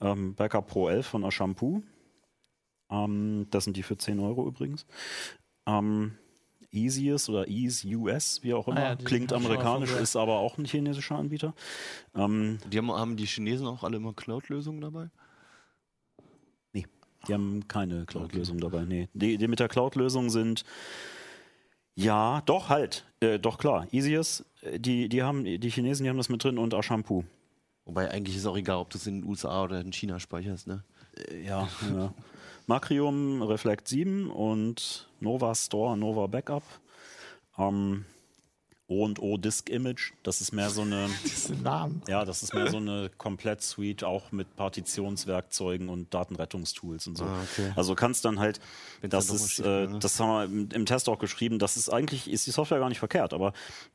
Ähm, 0.00 0.34
Backup 0.34 0.66
Pro 0.66 0.88
11 0.88 1.06
von 1.06 1.24
Ashampoo. 1.24 1.82
Ähm, 2.90 3.46
das 3.50 3.64
sind 3.64 3.76
die 3.76 3.82
für 3.82 3.96
10 3.96 4.20
Euro 4.20 4.46
übrigens. 4.46 4.86
Ähm, 5.66 6.16
Easiest 6.72 7.28
oder 7.28 7.48
Ease 7.48 7.86
US, 7.88 8.42
wie 8.42 8.54
auch 8.54 8.68
immer. 8.68 8.76
Ah 8.78 8.88
ja, 8.90 8.96
Klingt 8.96 9.32
amerikanisch, 9.32 9.92
ist 9.92 10.16
aber 10.16 10.38
auch 10.38 10.58
ein 10.58 10.64
chinesischer 10.64 11.16
Anbieter. 11.16 11.54
Ähm, 12.14 12.58
Die 12.70 12.78
haben, 12.78 12.90
haben 12.92 13.16
die 13.16 13.26
Chinesen 13.26 13.66
auch 13.66 13.82
alle 13.82 13.96
immer 13.96 14.12
Cloud-Lösungen 14.12 14.80
dabei? 14.80 15.10
Die 17.28 17.34
haben 17.34 17.66
keine 17.66 18.04
Cloud-Lösung 18.06 18.58
dabei. 18.58 18.84
Nee. 18.84 19.08
Die, 19.14 19.36
die 19.36 19.48
mit 19.48 19.60
der 19.60 19.68
Cloud-Lösung 19.68 20.30
sind 20.30 20.64
ja, 21.98 22.42
doch 22.42 22.68
halt, 22.68 23.06
äh, 23.20 23.38
doch 23.38 23.56
klar. 23.56 23.86
Easiest, 23.90 24.44
äh, 24.60 24.78
die, 24.78 25.08
die 25.08 25.22
haben, 25.22 25.44
die 25.44 25.70
Chinesen, 25.70 26.04
die 26.04 26.10
haben 26.10 26.18
das 26.18 26.28
mit 26.28 26.44
drin 26.44 26.58
und 26.58 26.74
Ashampoo. 26.74 27.24
Wobei 27.86 28.10
eigentlich 28.10 28.36
ist 28.36 28.44
auch 28.46 28.56
egal, 28.56 28.76
ob 28.76 28.90
du 28.90 28.98
es 28.98 29.06
in 29.06 29.22
den 29.22 29.28
USA 29.28 29.64
oder 29.64 29.80
in 29.80 29.92
China 29.92 30.20
speicherst, 30.20 30.66
ne? 30.66 30.84
Äh, 31.30 31.44
Ja, 31.44 31.68
ja. 31.94 32.14
Macrium 32.66 33.42
Reflect 33.42 33.88
7 33.88 34.30
und 34.30 35.08
Nova 35.20 35.54
Store, 35.54 35.96
Nova 35.96 36.26
Backup. 36.26 36.64
Ähm, 37.58 38.04
O 38.88 39.04
und 39.04 39.20
O 39.20 39.36
Disk 39.36 39.68
Image, 39.68 40.12
das 40.22 40.40
ist 40.40 40.52
mehr 40.52 40.70
so 40.70 40.82
eine, 40.82 41.08
Diese 41.24 41.54
Namen. 41.54 42.02
ja, 42.06 42.24
das 42.24 42.44
ist 42.44 42.54
mehr 42.54 42.70
so 42.70 42.76
eine 42.76 43.10
Komplett-Suite, 43.18 44.04
auch 44.04 44.30
mit 44.30 44.54
Partitionswerkzeugen 44.54 45.88
und 45.88 46.14
Datenrettungstools 46.14 47.08
und 47.08 47.18
so. 47.18 47.24
Ah, 47.24 47.42
okay. 47.42 47.72
Also 47.74 47.94
du 47.94 47.96
kannst 47.96 48.24
dann 48.24 48.38
halt, 48.38 48.60
Wenn's 49.00 49.10
das 49.10 49.30
ist, 49.30 49.50
schief 49.54 49.66
äh, 49.66 49.86
ne? 49.88 49.98
das 49.98 50.20
haben 50.20 50.28
wir 50.28 50.44
im, 50.44 50.68
im 50.72 50.86
Test 50.86 51.08
auch 51.08 51.18
geschrieben, 51.18 51.58
das 51.58 51.76
ist 51.76 51.88
eigentlich, 51.88 52.30
ist 52.30 52.46
die 52.46 52.52
Software 52.52 52.78
gar 52.78 52.88
nicht 52.88 53.00
verkehrt, 53.00 53.32
aber 53.34 53.54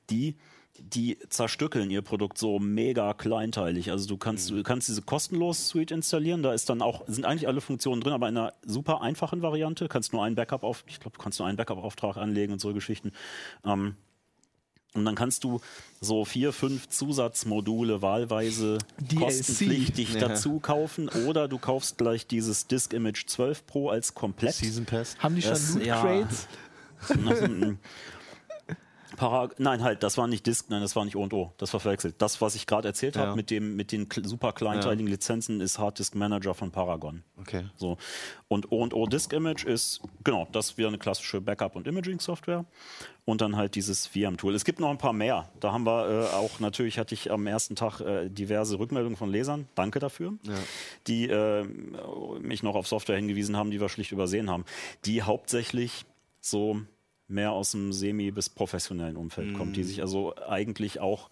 die, 0.09 0.35
die 0.79 1.17
zerstückeln 1.29 1.91
ihr 1.91 2.01
Produkt 2.01 2.37
so 2.37 2.57
mega 2.59 3.13
kleinteilig. 3.13 3.91
Also 3.91 4.07
du 4.07 4.17
kannst, 4.17 4.51
Mhm. 4.51 4.55
du 4.57 4.63
kannst 4.63 4.87
diese 4.87 5.01
kostenlos 5.01 5.67
Suite 5.67 5.91
installieren, 5.91 6.41
da 6.43 6.53
ist 6.53 6.69
dann 6.69 6.81
auch, 6.81 7.03
sind 7.07 7.25
eigentlich 7.25 7.47
alle 7.47 7.61
Funktionen 7.61 8.01
drin, 8.01 8.13
aber 8.13 8.29
in 8.29 8.37
einer 8.37 8.53
super 8.65 9.01
einfachen 9.01 9.41
Variante, 9.41 9.87
kannst 9.87 10.13
nur 10.13 10.23
einen 10.23 10.35
Backup 10.35 10.63
auf, 10.63 10.83
ich 10.87 10.99
glaube, 10.99 11.17
du 11.17 11.23
kannst 11.23 11.39
nur 11.39 11.47
einen 11.47 11.57
Backup-Auftrag 11.57 12.17
anlegen 12.17 12.53
und 12.53 12.59
so 12.59 12.73
Geschichten. 12.73 13.11
Ähm, 13.65 13.95
und 14.93 15.05
dann 15.05 15.15
kannst 15.15 15.43
du 15.45 15.61
so 16.01 16.25
vier, 16.25 16.51
fünf 16.51 16.89
Zusatzmodule 16.89 18.01
wahlweise 18.01 18.77
DLC. 18.99 19.19
kostenpflichtig 19.23 20.13
Ja. 20.15 20.27
dazu 20.27 20.59
kaufen 20.59 21.07
oder 21.27 21.47
du 21.47 21.57
kaufst 21.59 21.97
gleich 21.97 22.27
dieses 22.27 22.67
Disk 22.67 22.91
Image 22.93 23.25
12 23.27 23.65
Pro 23.67 23.89
als 23.89 24.13
komplett. 24.15 24.53
Season 24.55 24.85
Pass. 24.85 25.15
Haben 25.19 25.35
die 25.35 25.41
schon 25.43 25.51
Das- 25.51 25.75
Loot 25.75 25.85
ja. 25.85 26.01
Crates? 26.01 26.47
Pass 27.07 27.41
Para 29.21 29.49
nein, 29.59 29.83
halt, 29.83 30.01
das 30.01 30.17
war 30.17 30.25
nicht 30.25 30.47
Disk, 30.47 30.71
nein, 30.71 30.81
das 30.81 30.95
war 30.95 31.05
nicht 31.05 31.15
O&O, 31.15 31.51
das 31.59 31.71
war 31.73 31.79
verwechselt. 31.79 32.15
Das, 32.17 32.41
was 32.41 32.55
ich 32.55 32.65
gerade 32.65 32.87
erzählt 32.87 33.15
Ja. 33.15 33.21
habe 33.21 33.35
mit, 33.35 33.51
dem, 33.51 33.75
mit 33.75 33.91
den 33.91 34.07
super 34.23 34.51
kleinteiligen 34.51 35.05
Lizenzen, 35.05 35.61
ist 35.61 35.77
Hard 35.77 35.99
Disk 35.99 36.15
Manager 36.15 36.55
von 36.55 36.71
Paragon. 36.71 37.21
Okay. 37.39 37.65
So. 37.77 37.97
Und 38.47 38.71
O&O 38.71 39.05
Disk 39.05 39.31
Image 39.31 39.63
ist, 39.63 40.01
genau, 40.23 40.47
das 40.51 40.79
wäre 40.79 40.87
eine 40.87 40.97
klassische 40.97 41.39
Backup- 41.39 41.75
und 41.75 41.85
Imaging-Software. 41.87 42.65
Und 43.23 43.41
dann 43.41 43.57
halt 43.57 43.75
dieses 43.75 44.07
VM-Tool. 44.07 44.55
Es 44.55 44.65
gibt 44.65 44.79
noch 44.79 44.89
ein 44.89 44.97
paar 44.97 45.13
mehr. 45.13 45.47
Da 45.59 45.71
haben 45.71 45.85
wir 45.85 46.09
äh, 46.09 46.35
auch, 46.35 46.59
natürlich 46.59 46.97
hatte 46.97 47.13
ich 47.13 47.29
am 47.29 47.45
ersten 47.45 47.75
Tag 47.75 48.01
äh, 48.01 48.27
diverse 48.27 48.79
Rückmeldungen 48.79 49.17
von 49.17 49.29
Lesern. 49.29 49.67
Danke 49.75 49.99
dafür. 49.99 50.33
Die 51.05 51.29
äh, 51.29 51.63
mich 52.39 52.63
noch 52.63 52.73
auf 52.73 52.87
Software 52.87 53.17
hingewiesen 53.17 53.55
haben, 53.55 53.69
die 53.69 53.79
wir 53.79 53.87
schlicht 53.89 54.11
übersehen 54.11 54.49
haben. 54.49 54.65
Die 55.05 55.21
hauptsächlich 55.21 56.05
so 56.39 56.81
mehr 57.31 57.51
aus 57.51 57.71
dem 57.71 57.91
semi- 57.91 58.31
bis 58.31 58.49
professionellen 58.49 59.17
Umfeld 59.17 59.53
kommt, 59.53 59.75
die 59.75 59.83
sich 59.83 60.01
also 60.01 60.35
eigentlich 60.35 60.99
auch 60.99 61.29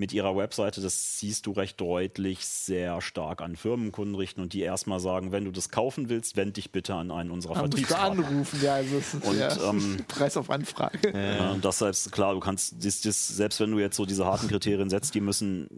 mit 0.00 0.14
ihrer 0.14 0.34
Webseite, 0.34 0.80
das 0.80 1.18
siehst 1.18 1.44
du 1.44 1.52
recht 1.52 1.78
deutlich, 1.78 2.46
sehr 2.46 3.02
stark 3.02 3.42
an 3.42 3.54
Firmenkunden 3.54 4.14
richten 4.14 4.40
und 4.40 4.54
die 4.54 4.62
erstmal 4.62 4.98
sagen, 4.98 5.30
wenn 5.30 5.44
du 5.44 5.50
das 5.50 5.68
kaufen 5.68 6.08
willst, 6.08 6.36
wend 6.36 6.56
dich 6.56 6.72
bitte 6.72 6.94
an 6.94 7.10
einen 7.10 7.30
unserer 7.30 7.52
du 7.52 7.60
Vertriebspartner. 7.60 8.26
anrufen, 8.26 8.60
ja, 8.62 8.74
also 8.76 8.96
es 8.96 9.12
ist 9.12 9.26
Und, 9.26 9.38
ja, 9.38 9.54
ähm, 9.68 9.98
Preis 10.08 10.38
auf 10.38 10.48
Anfrage. 10.48 11.12
Ja, 11.12 11.50
und 11.50 11.64
das 11.66 11.80
selbst, 11.80 12.10
klar, 12.12 12.32
du 12.32 12.40
kannst, 12.40 12.82
das, 12.82 13.02
das, 13.02 13.28
selbst 13.28 13.60
wenn 13.60 13.72
du 13.72 13.78
jetzt 13.78 13.96
so 13.96 14.06
diese 14.06 14.24
harten 14.24 14.48
Kriterien 14.48 14.88
setzt, 14.88 15.14
die 15.14 15.20
müssen 15.20 15.68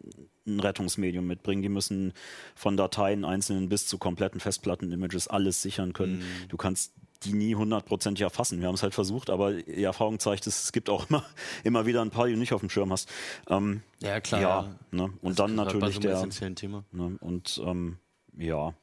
ein 0.47 0.61
Rettungsmedium 0.61 1.27
mitbringen, 1.27 1.62
die 1.62 1.68
müssen 1.68 2.12
von 2.55 2.77
Dateien 2.77 3.25
einzelnen 3.25 3.68
bis 3.68 3.89
zu 3.89 3.99
kompletten 3.99 4.39
Festplatten-Images 4.39 5.27
alles 5.27 5.62
sichern 5.62 5.93
können. 5.95 6.23
Du 6.49 6.57
kannst 6.57 6.93
die 7.25 7.33
nie 7.33 7.55
hundertprozentig 7.55 8.23
erfassen. 8.23 8.61
Wir 8.61 8.68
haben 8.68 8.75
es 8.75 8.83
halt 8.83 8.95
versucht, 8.95 9.31
aber 9.31 9.53
die 9.53 9.83
Erfahrung 9.83 10.18
zeigt, 10.18 10.47
es, 10.47 10.73
gibt 10.73 10.91
auch 10.91 11.09
immer, 11.09 11.25
immer 11.64 11.87
wieder 11.87 12.03
ein 12.03 12.11
paar, 12.11 12.27
die 12.27 12.33
du 12.33 12.39
nicht 12.39 12.53
auf 12.53 12.61
dem 12.61 12.70
Schirm 12.70 12.93
hast. 12.93 13.09
Ähm, 13.49 13.83
Ja, 14.01 14.20
klar. 14.20 14.41
Ja, 14.41 14.75
ne? 14.91 15.12
und 15.23 15.39
dann 15.39 15.57
gerade 15.57 15.79
bei 15.79 15.89
natürlich 15.89 16.39
der. 16.39 16.55
Thema. 16.55 16.85
Ne? 16.93 17.16
Und 17.20 17.61
ähm, 17.64 17.99
ja, 18.37 18.75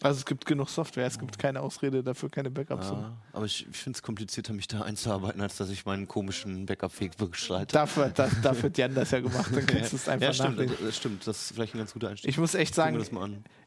Also 0.00 0.18
es 0.20 0.26
gibt 0.26 0.46
genug 0.46 0.68
Software, 0.68 1.06
es 1.06 1.18
gibt 1.18 1.38
keine 1.40 1.60
Ausrede 1.60 2.04
dafür, 2.04 2.30
keine 2.30 2.50
Backups. 2.50 2.90
Ja, 2.90 3.16
aber 3.32 3.46
ich, 3.46 3.66
ich 3.68 3.76
finde 3.76 3.96
es 3.96 4.02
komplizierter, 4.02 4.52
mich 4.52 4.68
da 4.68 4.82
einzuarbeiten, 4.82 5.40
als 5.40 5.56
dass 5.56 5.70
ich 5.70 5.84
meinen 5.86 6.06
komischen 6.06 6.66
Backup-Weg 6.66 7.16
beschreite. 7.16 7.72
Dafür, 7.72 8.08
da, 8.10 8.28
dafür 8.42 8.70
hat 8.70 8.78
Jan 8.78 8.94
das 8.94 9.10
ja 9.10 9.18
gemacht, 9.18 9.50
dann 9.52 9.66
kannst 9.66 9.92
du 9.92 9.96
es 9.96 10.08
einfach 10.08 10.28
ja, 10.28 10.32
stimmt, 10.32 10.50
nachlesen. 10.58 10.76
das, 10.86 10.96
stimmt. 10.96 11.26
Das 11.26 11.42
ist 11.42 11.52
vielleicht 11.54 11.74
ein 11.74 11.78
ganz 11.78 11.92
guter 11.92 12.10
Einstieg. 12.10 12.30
Ich 12.30 12.38
muss 12.38 12.54
echt 12.54 12.76
sagen, 12.76 13.04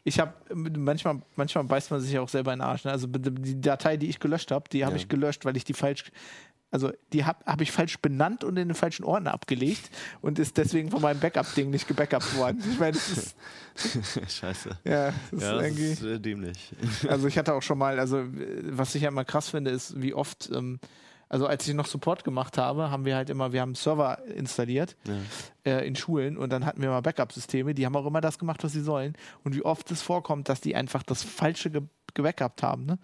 ich 0.05 0.19
habe 0.21 0.33
manchmal, 0.55 1.21
manchmal 1.35 1.65
beißt 1.65 1.91
man 1.91 1.99
sich 1.99 2.17
auch 2.17 2.29
selber 2.29 2.53
in 2.53 2.59
den 2.59 2.65
Arsch. 2.65 2.85
Ne? 2.85 2.91
Also 2.91 3.07
die 3.07 3.59
Datei, 3.59 3.97
die 3.97 4.07
ich 4.07 4.19
gelöscht 4.19 4.51
habe, 4.51 4.69
die 4.69 4.85
habe 4.85 4.95
Ja. 4.95 5.01
ich 5.01 5.09
gelöscht, 5.09 5.43
weil 5.43 5.57
ich 5.57 5.65
die 5.65 5.73
falsch, 5.73 6.11
also 6.71 6.91
die 7.13 7.25
habe 7.25 7.43
hab 7.45 7.61
ich 7.61 7.71
falsch 7.71 7.99
benannt 7.99 8.43
und 8.43 8.57
in 8.57 8.69
den 8.69 8.75
falschen 8.75 9.03
Ordner 9.03 9.33
abgelegt 9.33 9.89
und 10.21 10.39
ist 10.39 10.57
deswegen 10.57 10.89
von 10.89 11.01
meinem 11.01 11.19
Backup-Ding 11.19 11.69
nicht 11.69 11.87
gebackupt 11.87 12.35
worden. 12.37 12.63
Ich 12.71 12.79
meine, 12.79 12.93
das 12.93 13.09
ist, 13.09 13.35
Scheiße. 14.31 14.77
ja, 14.85 15.13
das 15.31 15.31
Ja, 15.31 15.37
ist 15.37 15.41
das 15.41 15.63
irgendwie. 15.63 15.91
ist 15.91 16.03
äh, 16.03 16.19
dämlich. 16.19 16.71
Also 17.07 17.27
ich 17.27 17.37
hatte 17.37 17.53
auch 17.53 17.61
schon 17.61 17.77
mal, 17.77 17.99
also 17.99 18.23
was 18.63 18.95
ich 18.95 19.01
ja 19.03 19.09
immer 19.09 19.25
krass 19.25 19.49
finde, 19.49 19.71
ist, 19.71 20.01
wie 20.01 20.13
oft, 20.13 20.49
ähm, 20.53 20.79
also 21.29 21.47
als 21.47 21.67
ich 21.67 21.73
noch 21.73 21.85
Support 21.87 22.23
gemacht 22.23 22.57
habe, 22.57 22.91
haben 22.91 23.05
wir 23.05 23.15
halt 23.15 23.29
immer, 23.29 23.53
wir 23.53 23.61
haben 23.61 23.69
einen 23.69 23.75
Server 23.75 24.19
installiert 24.35 24.95
äh, 25.65 25.87
in 25.87 25.95
Schulen 25.95 26.37
und 26.37 26.51
dann 26.51 26.65
hatten 26.65 26.81
wir 26.81 26.89
mal 26.89 27.01
Backup-Systeme, 27.01 27.73
die 27.73 27.85
haben 27.85 27.95
auch 27.95 28.05
immer 28.05 28.19
das 28.21 28.37
gemacht, 28.37 28.63
was 28.63 28.73
sie 28.73 28.81
sollen. 28.81 29.13
Und 29.43 29.55
wie 29.55 29.63
oft 29.63 29.89
es 29.91 30.01
vorkommt, 30.01 30.49
dass 30.49 30.59
die 30.61 30.75
einfach 30.75 31.03
das 31.03 31.23
Falsche 31.23 31.69
ge 31.69 31.81
gebackupt 32.13 32.61
haben, 32.61 32.85
ne? 32.85 32.99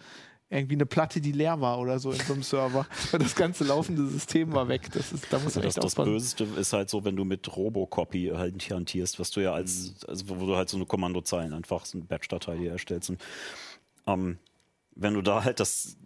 Irgendwie 0.49 0.75
eine 0.75 0.85
Platte, 0.85 1.19
die 1.19 1.33
leer 1.33 1.59
war 1.59 1.77
oder 1.77 1.99
so 1.99 2.11
in 2.11 2.19
so 2.19 2.33
einem 2.33 2.43
Server. 2.43 2.85
Das 3.11 3.35
ganze 3.35 3.65
laufende 3.65 4.07
System 4.07 4.53
war 4.53 4.69
weg. 4.69 4.89
Das 4.93 5.11
ist, 5.11 5.25
da 5.31 5.39
muss 5.39 5.55
man 5.55 5.63
das, 5.63 5.75
echt 5.75 5.77
das 5.77 5.85
aufpassen. 5.85 6.11
Böseste 6.11 6.43
ist 6.57 6.71
halt 6.71 6.89
so, 6.89 7.03
wenn 7.03 7.17
du 7.17 7.25
mit 7.25 7.53
Robocopy 7.55 8.31
halt 8.33 8.69
hantierst, 8.69 9.19
was 9.19 9.31
du 9.31 9.41
ja 9.41 9.53
als, 9.53 9.95
also 10.07 10.29
wo 10.29 10.45
du 10.45 10.55
halt 10.55 10.69
so 10.69 10.77
eine 10.77 10.85
Kommandozeilen 10.85 11.53
einfach 11.53 11.85
so 11.85 11.97
eine 11.97 12.05
Batch-Datei 12.05 12.65
erstellst. 12.65 13.09
Und, 13.09 13.21
ähm, 14.05 14.37
wenn 14.95 15.13
du 15.13 15.21
da 15.21 15.43
halt 15.43 15.59
das, 15.59 15.97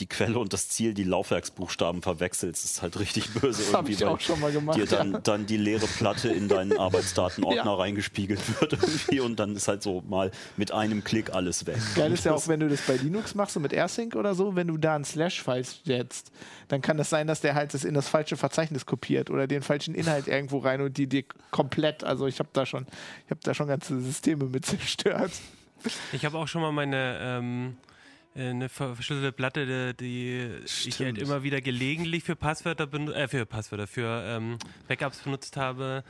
die 0.00 0.06
Quelle 0.06 0.38
und 0.38 0.52
das 0.52 0.68
Ziel, 0.68 0.94
die 0.94 1.04
Laufwerksbuchstaben 1.04 2.02
verwechselst, 2.02 2.64
ist 2.64 2.82
halt 2.82 2.98
richtig 2.98 3.28
böse. 3.34 3.62
Das 3.68 3.74
habe 3.74 3.88
irgendwie, 3.88 3.92
ich 3.92 4.00
weil 4.00 4.08
auch 4.08 4.20
schon 4.20 4.40
mal 4.40 4.52
gemacht. 4.52 4.76
Dir 4.76 4.86
dann, 4.86 5.12
ja. 5.12 5.18
dann 5.20 5.46
die 5.46 5.56
leere 5.56 5.86
Platte 5.86 6.28
in 6.28 6.48
deinen 6.48 6.76
Arbeitsdatenordner 6.78 7.64
Ja. 7.64 7.74
reingespiegelt 7.74 8.60
wird 8.60 8.74
irgendwie 8.74 9.20
und 9.20 9.36
dann 9.38 9.56
ist 9.56 9.68
halt 9.68 9.82
so 9.82 10.02
mal 10.08 10.30
mit 10.56 10.72
einem 10.72 11.02
Klick 11.04 11.34
alles 11.34 11.66
weg. 11.66 11.78
Geil 11.94 12.12
ist 12.12 12.24
ja 12.24 12.34
auch, 12.34 12.48
wenn 12.48 12.60
du 12.60 12.68
das 12.68 12.82
bei 12.82 12.96
Linux 12.96 13.34
machst, 13.34 13.54
so 13.54 13.60
mit 13.60 13.72
AirSync 13.72 14.14
oder 14.16 14.34
so, 14.34 14.54
wenn 14.56 14.68
du 14.68 14.76
da 14.76 14.94
einen 14.94 15.04
Slash-File 15.04 15.64
setzt, 15.84 16.30
dann 16.68 16.82
kann 16.82 16.96
das 16.96 17.10
sein, 17.10 17.26
dass 17.26 17.40
der 17.40 17.54
halt 17.54 17.74
das 17.74 17.84
in 17.84 17.94
das 17.94 18.08
falsche 18.08 18.36
Verzeichnis 18.36 18.86
kopiert 18.86 19.30
oder 19.30 19.46
den 19.46 19.62
falschen 19.62 19.94
Inhalt 19.94 20.28
irgendwo 20.28 20.58
rein 20.58 20.80
und 20.80 20.96
die 20.96 21.06
dir 21.06 21.24
komplett, 21.50 22.04
also 22.04 22.26
ich 22.26 22.38
habe 22.38 22.50
da 22.52 22.66
schon, 22.66 22.86
ich 23.24 23.30
habe 23.30 23.40
da 23.42 23.54
schon 23.54 23.68
ganze 23.68 24.00
Systeme 24.00 24.44
mit 24.44 24.64
zerstört. 24.66 25.32
Ich 26.12 26.24
habe 26.24 26.36
auch 26.38 26.48
schon 26.48 26.60
mal 26.62 26.72
meine 26.72 27.18
ähm, 27.20 27.76
äh, 27.78 27.97
eine 28.34 28.68
ver- 28.68 28.94
verschlüsselte 28.94 29.32
Platte, 29.32 29.94
die, 29.94 30.48
die 30.84 30.88
ich 30.88 30.98
halt 31.00 31.18
immer 31.18 31.42
wieder 31.42 31.60
gelegentlich 31.60 32.24
für 32.24 32.36
Passwörter 32.36 32.92
äh, 33.14 33.28
für 33.28 33.46
Passwörter, 33.46 33.86
für 33.86 34.22
ähm, 34.26 34.58
Backups 34.86 35.18
benutzt 35.20 35.56
habe, 35.56 36.04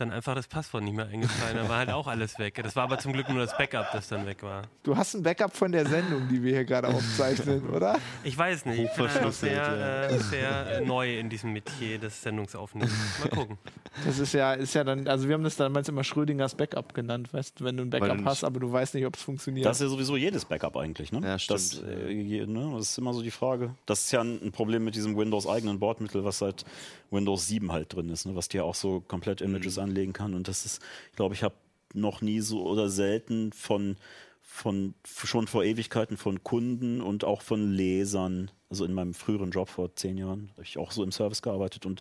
dann 0.00 0.10
einfach 0.10 0.34
das 0.34 0.46
Passwort 0.48 0.82
nicht 0.84 0.94
mehr 0.96 1.06
eingefallen. 1.06 1.56
Da 1.56 1.68
war 1.68 1.78
halt 1.78 1.90
auch 1.90 2.06
alles 2.06 2.38
weg. 2.38 2.58
Das 2.62 2.74
war 2.76 2.84
aber 2.84 2.98
zum 2.98 3.12
Glück 3.12 3.28
nur 3.28 3.38
das 3.38 3.56
Backup, 3.56 3.86
das 3.92 4.08
dann 4.08 4.26
weg 4.26 4.42
war. 4.42 4.62
Du 4.82 4.96
hast 4.96 5.14
ein 5.14 5.22
Backup 5.22 5.54
von 5.56 5.72
der 5.72 5.86
Sendung, 5.86 6.28
die 6.28 6.42
wir 6.42 6.52
hier 6.52 6.64
gerade 6.64 6.88
aufzeichnen, 6.88 7.68
oder? 7.74 7.98
Ich 8.24 8.36
weiß 8.36 8.66
nicht. 8.66 8.78
Ich 8.80 8.90
bin 8.96 9.04
Hochverschlüsselt, 9.06 9.52
sehr, 9.52 10.10
äh, 10.10 10.18
sehr 10.18 10.66
äh, 10.78 10.80
neu 10.84 11.18
in 11.18 11.28
diesem 11.28 11.52
Metier 11.52 11.98
des 11.98 12.22
Sendungsaufnehmens. 12.22 12.92
Mal 13.20 13.28
gucken. 13.36 13.58
Das 14.06 14.18
ist 14.18 14.32
ja, 14.32 14.54
ist 14.54 14.74
ja 14.74 14.84
dann, 14.84 15.06
also 15.08 15.28
wir 15.28 15.34
haben 15.34 15.44
das 15.44 15.56
damals 15.56 15.88
immer 15.88 16.04
Schrödingers 16.04 16.54
Backup 16.54 16.94
genannt, 16.94 17.32
weißt 17.32 17.60
du, 17.60 17.64
wenn 17.64 17.76
du 17.76 17.82
ein 17.84 17.90
Backup 17.90 18.24
hast, 18.24 18.44
aber 18.44 18.60
du 18.60 18.72
weißt 18.72 18.94
nicht, 18.94 19.06
ob 19.06 19.16
es 19.16 19.22
funktioniert. 19.22 19.66
Das 19.66 19.78
ist 19.78 19.82
ja 19.82 19.88
sowieso 19.88 20.16
jedes 20.16 20.44
Backup 20.44 20.76
eigentlich, 20.76 21.12
ne? 21.12 21.20
Ja, 21.22 21.38
stimmt. 21.38 21.58
Das, 21.60 21.82
äh, 21.82 22.10
je- 22.10 22.46
ne? 22.46 22.72
das 22.76 22.90
ist 22.90 22.98
immer 22.98 23.12
so 23.12 23.22
die 23.22 23.30
Frage. 23.30 23.74
Das 23.86 24.04
ist 24.04 24.12
ja 24.12 24.20
ein, 24.22 24.40
ein 24.42 24.52
Problem 24.52 24.84
mit 24.84 24.94
diesem 24.94 25.16
Windows-eigenen 25.16 25.78
Bordmittel, 25.78 26.24
was 26.24 26.38
seit 26.38 26.64
Windows 27.10 27.46
7 27.46 27.72
halt 27.72 27.94
drin 27.94 28.08
ist, 28.08 28.26
ne? 28.26 28.36
was 28.36 28.48
dir 28.48 28.64
auch 28.64 28.74
so 28.74 29.00
komplett 29.00 29.40
Images 29.40 29.76
Mhm. 29.76 29.82
anlegen 29.82 30.12
kann. 30.12 30.34
Und 30.34 30.48
das 30.48 30.64
ist, 30.64 30.80
ich 31.10 31.16
glaube, 31.16 31.34
ich 31.34 31.42
habe 31.42 31.54
noch 31.92 32.20
nie 32.22 32.40
so 32.40 32.62
oder 32.66 32.88
selten 32.88 33.52
von, 33.52 33.96
von 34.42 34.94
schon 35.04 35.46
vor 35.48 35.64
Ewigkeiten 35.64 36.16
von 36.16 36.42
Kunden 36.44 37.00
und 37.00 37.24
auch 37.24 37.42
von 37.42 37.72
Lesern, 37.72 38.50
also 38.68 38.84
in 38.84 38.92
meinem 38.94 39.14
früheren 39.14 39.50
Job 39.50 39.68
vor 39.68 39.94
zehn 39.96 40.16
Jahren, 40.18 40.50
habe 40.52 40.62
ich 40.62 40.78
auch 40.78 40.92
so 40.92 41.02
im 41.02 41.10
Service 41.12 41.42
gearbeitet 41.42 41.86
und 41.86 42.00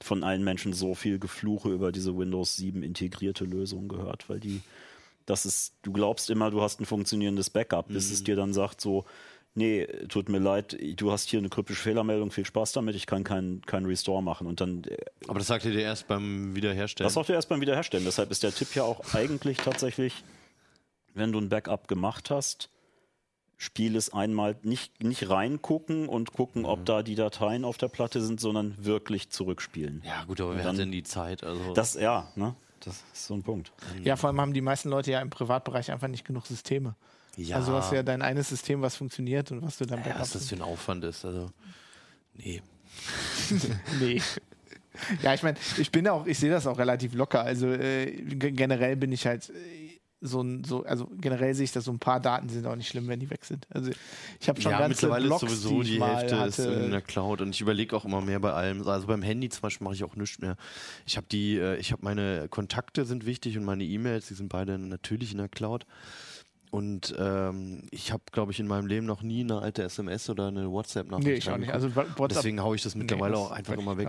von 0.00 0.24
allen 0.24 0.42
Menschen 0.42 0.72
so 0.72 0.94
viel 0.94 1.18
Gefluche 1.20 1.68
über 1.70 1.92
diese 1.92 2.16
Windows 2.16 2.56
7 2.56 2.82
integrierte 2.82 3.44
Lösung 3.44 3.88
gehört, 3.88 4.28
weil 4.28 4.40
die 4.40 4.60
das 5.26 5.44
ist, 5.44 5.74
du 5.82 5.92
glaubst 5.92 6.30
immer, 6.30 6.50
du 6.50 6.62
hast 6.62 6.80
ein 6.80 6.86
funktionierendes 6.86 7.50
Backup, 7.50 7.88
bis 7.88 8.08
Mhm. 8.08 8.14
es 8.14 8.24
dir 8.24 8.34
dann 8.34 8.54
sagt 8.54 8.80
so, 8.80 9.04
nee, 9.58 9.86
tut 10.08 10.28
mir 10.30 10.38
leid, 10.38 10.76
du 10.96 11.12
hast 11.12 11.28
hier 11.28 11.38
eine 11.40 11.48
kryptische 11.50 11.82
Fehlermeldung, 11.82 12.30
viel 12.30 12.46
Spaß 12.46 12.72
damit, 12.72 12.94
ich 12.94 13.06
kann 13.06 13.24
keinen 13.24 13.60
kein 13.62 13.84
Restore 13.84 14.22
machen. 14.22 14.46
Und 14.46 14.60
dann, 14.62 14.84
äh, 14.84 14.96
Aber 15.26 15.38
das 15.38 15.48
sagt 15.48 15.64
ihr 15.66 15.72
dir 15.72 15.82
erst 15.82 16.08
beim 16.08 16.54
Wiederherstellen. 16.56 17.06
das 17.06 17.14
sagt 17.14 17.28
ihr 17.28 17.34
erst 17.34 17.48
beim 17.50 17.60
Wiederherstellen. 17.60 18.04
Deshalb 18.06 18.30
ist 18.30 18.42
der 18.42 18.54
Tipp 18.54 18.74
ja 18.74 18.84
auch 18.84 19.14
eigentlich 19.14 19.58
tatsächlich, 19.58 20.24
wenn 21.14 21.32
du 21.32 21.38
ein 21.40 21.48
Backup 21.50 21.88
gemacht 21.88 22.30
hast, 22.30 22.70
spiel 23.56 23.96
es 23.96 24.12
einmal 24.12 24.54
nicht, 24.62 25.02
nicht 25.02 25.28
reingucken 25.28 26.08
und 26.08 26.32
gucken, 26.32 26.62
Mhm. 26.62 26.68
ob 26.68 26.86
da 26.86 27.02
die 27.02 27.16
Dateien 27.16 27.64
auf 27.64 27.76
der 27.76 27.88
Platte 27.88 28.20
sind, 28.20 28.40
sondern 28.40 28.76
wirklich 28.78 29.30
zurückspielen. 29.30 30.02
ja, 30.06 30.24
gut, 30.24 30.40
aber 30.40 30.54
wer 30.54 30.62
dann- 30.62 30.74
hat 30.74 30.78
denn 30.80 30.92
die 30.92 31.02
Zeit? 31.02 31.42
Also, 31.42 31.72
Das, 31.74 31.94
ja, 31.94 32.30
ne? 32.36 32.54
Das 32.80 33.02
ist 33.12 33.26
so 33.26 33.34
ein 33.34 33.42
Punkt. 33.42 33.72
ja, 34.04 34.14
vor 34.14 34.28
allem 34.28 34.40
haben 34.40 34.54
die 34.54 34.60
meisten 34.60 34.88
Leute 34.88 35.10
ja 35.10 35.20
im 35.20 35.30
Privatbereich 35.30 35.90
einfach 35.90 36.06
nicht 36.06 36.24
genug 36.24 36.46
Systeme. 36.46 36.94
Ja, 37.44 37.56
Also 37.56 37.72
du 37.72 37.78
hast 37.78 37.92
ja 37.92 38.02
dein 38.02 38.22
eines 38.22 38.48
System, 38.48 38.82
was 38.82 38.96
funktioniert 38.96 39.50
und 39.52 39.62
was 39.62 39.78
du 39.78 39.86
dann 39.86 40.02
ja, 40.04 40.18
was 40.18 40.32
das 40.32 40.48
für 40.48 40.56
ein 40.56 40.62
Aufwand 40.62 41.04
ist. 41.04 41.24
Also, 41.24 41.50
nee. 42.34 42.62
Nee. 44.00 44.20
Ja, 45.22 45.32
ich 45.32 45.42
meine, 45.44 45.56
ich 45.76 45.92
bin 45.92 46.08
auch, 46.08 46.26
ich 46.26 46.38
sehe 46.38 46.50
das 46.50 46.66
auch 46.66 46.78
relativ 46.78 47.14
locker. 47.14 47.42
Also 47.42 47.68
äh, 47.68 48.10
generell 48.24 48.96
bin 48.96 49.12
ich 49.12 49.26
halt 49.26 49.48
äh, 49.50 49.52
so 50.20 50.40
ein, 50.40 50.64
so, 50.64 50.84
also 50.84 51.08
generell 51.20 51.54
sehe 51.54 51.64
ich, 51.64 51.72
dass 51.72 51.84
so 51.84 51.92
ein 51.92 52.00
paar 52.00 52.18
Daten 52.18 52.48
sind 52.48 52.66
auch 52.66 52.74
nicht 52.74 52.88
schlimm, 52.88 53.06
wenn 53.06 53.20
die 53.20 53.30
weg 53.30 53.44
sind. 53.44 53.66
Also 53.70 53.92
ich 54.40 54.48
habe 54.48 54.60
schon 54.60 54.72
ja, 54.72 54.78
ganze 54.78 55.06
mittlerweile 55.06 55.26
Blogs, 55.26 55.44
ist 55.44 55.62
sowieso 55.62 55.82
die, 55.82 55.90
die 55.92 56.02
Hälfte 56.02 56.34
ist 56.36 56.58
in 56.58 56.90
der 56.90 57.02
Cloud 57.02 57.40
und 57.40 57.50
ich 57.50 57.60
überlege 57.60 57.96
auch 57.96 58.04
immer 58.04 58.20
mehr 58.20 58.40
bei 58.40 58.52
allem. 58.52 58.86
Also 58.86 59.06
beim 59.06 59.22
Handy 59.22 59.48
zum 59.48 59.62
Beispiel 59.62 59.84
mache 59.84 59.94
ich 59.94 60.02
auch 60.02 60.16
nichts 60.16 60.40
mehr. 60.40 60.56
Ich 61.06 61.16
habe 61.16 61.26
die, 61.30 61.58
äh, 61.58 61.76
ich 61.76 61.92
habe 61.92 62.02
meine 62.04 62.48
Kontakte 62.48 63.04
sind 63.04 63.26
wichtig 63.26 63.56
und 63.56 63.64
meine 63.64 63.84
E-Mails, 63.84 64.26
die 64.26 64.34
sind 64.34 64.48
beide 64.48 64.78
natürlich 64.78 65.30
in 65.32 65.38
der 65.38 65.48
Cloud. 65.48 65.86
Und 66.70 67.14
ähm, 67.18 67.82
ich 67.90 68.12
habe, 68.12 68.22
glaube 68.30 68.52
ich, 68.52 68.60
in 68.60 68.66
meinem 68.66 68.86
Leben 68.86 69.06
noch 69.06 69.22
nie 69.22 69.40
eine 69.40 69.60
alte 69.60 69.82
SMS 69.82 70.28
oder 70.28 70.48
eine 70.48 70.70
WhatsApp-Nachricht 70.70 71.26
Nee, 71.26 71.34
ich 71.34 71.50
auch 71.50 71.56
nicht. 71.56 71.72
Also 71.72 71.94
WhatsApp, 71.94 72.28
Deswegen 72.28 72.62
haue 72.62 72.76
ich 72.76 72.82
das 72.82 72.94
mittlerweile 72.94 73.32
das 73.32 73.40
auch 73.40 73.50
einfach 73.50 73.74
immer 73.74 73.96
weg. 73.96 74.08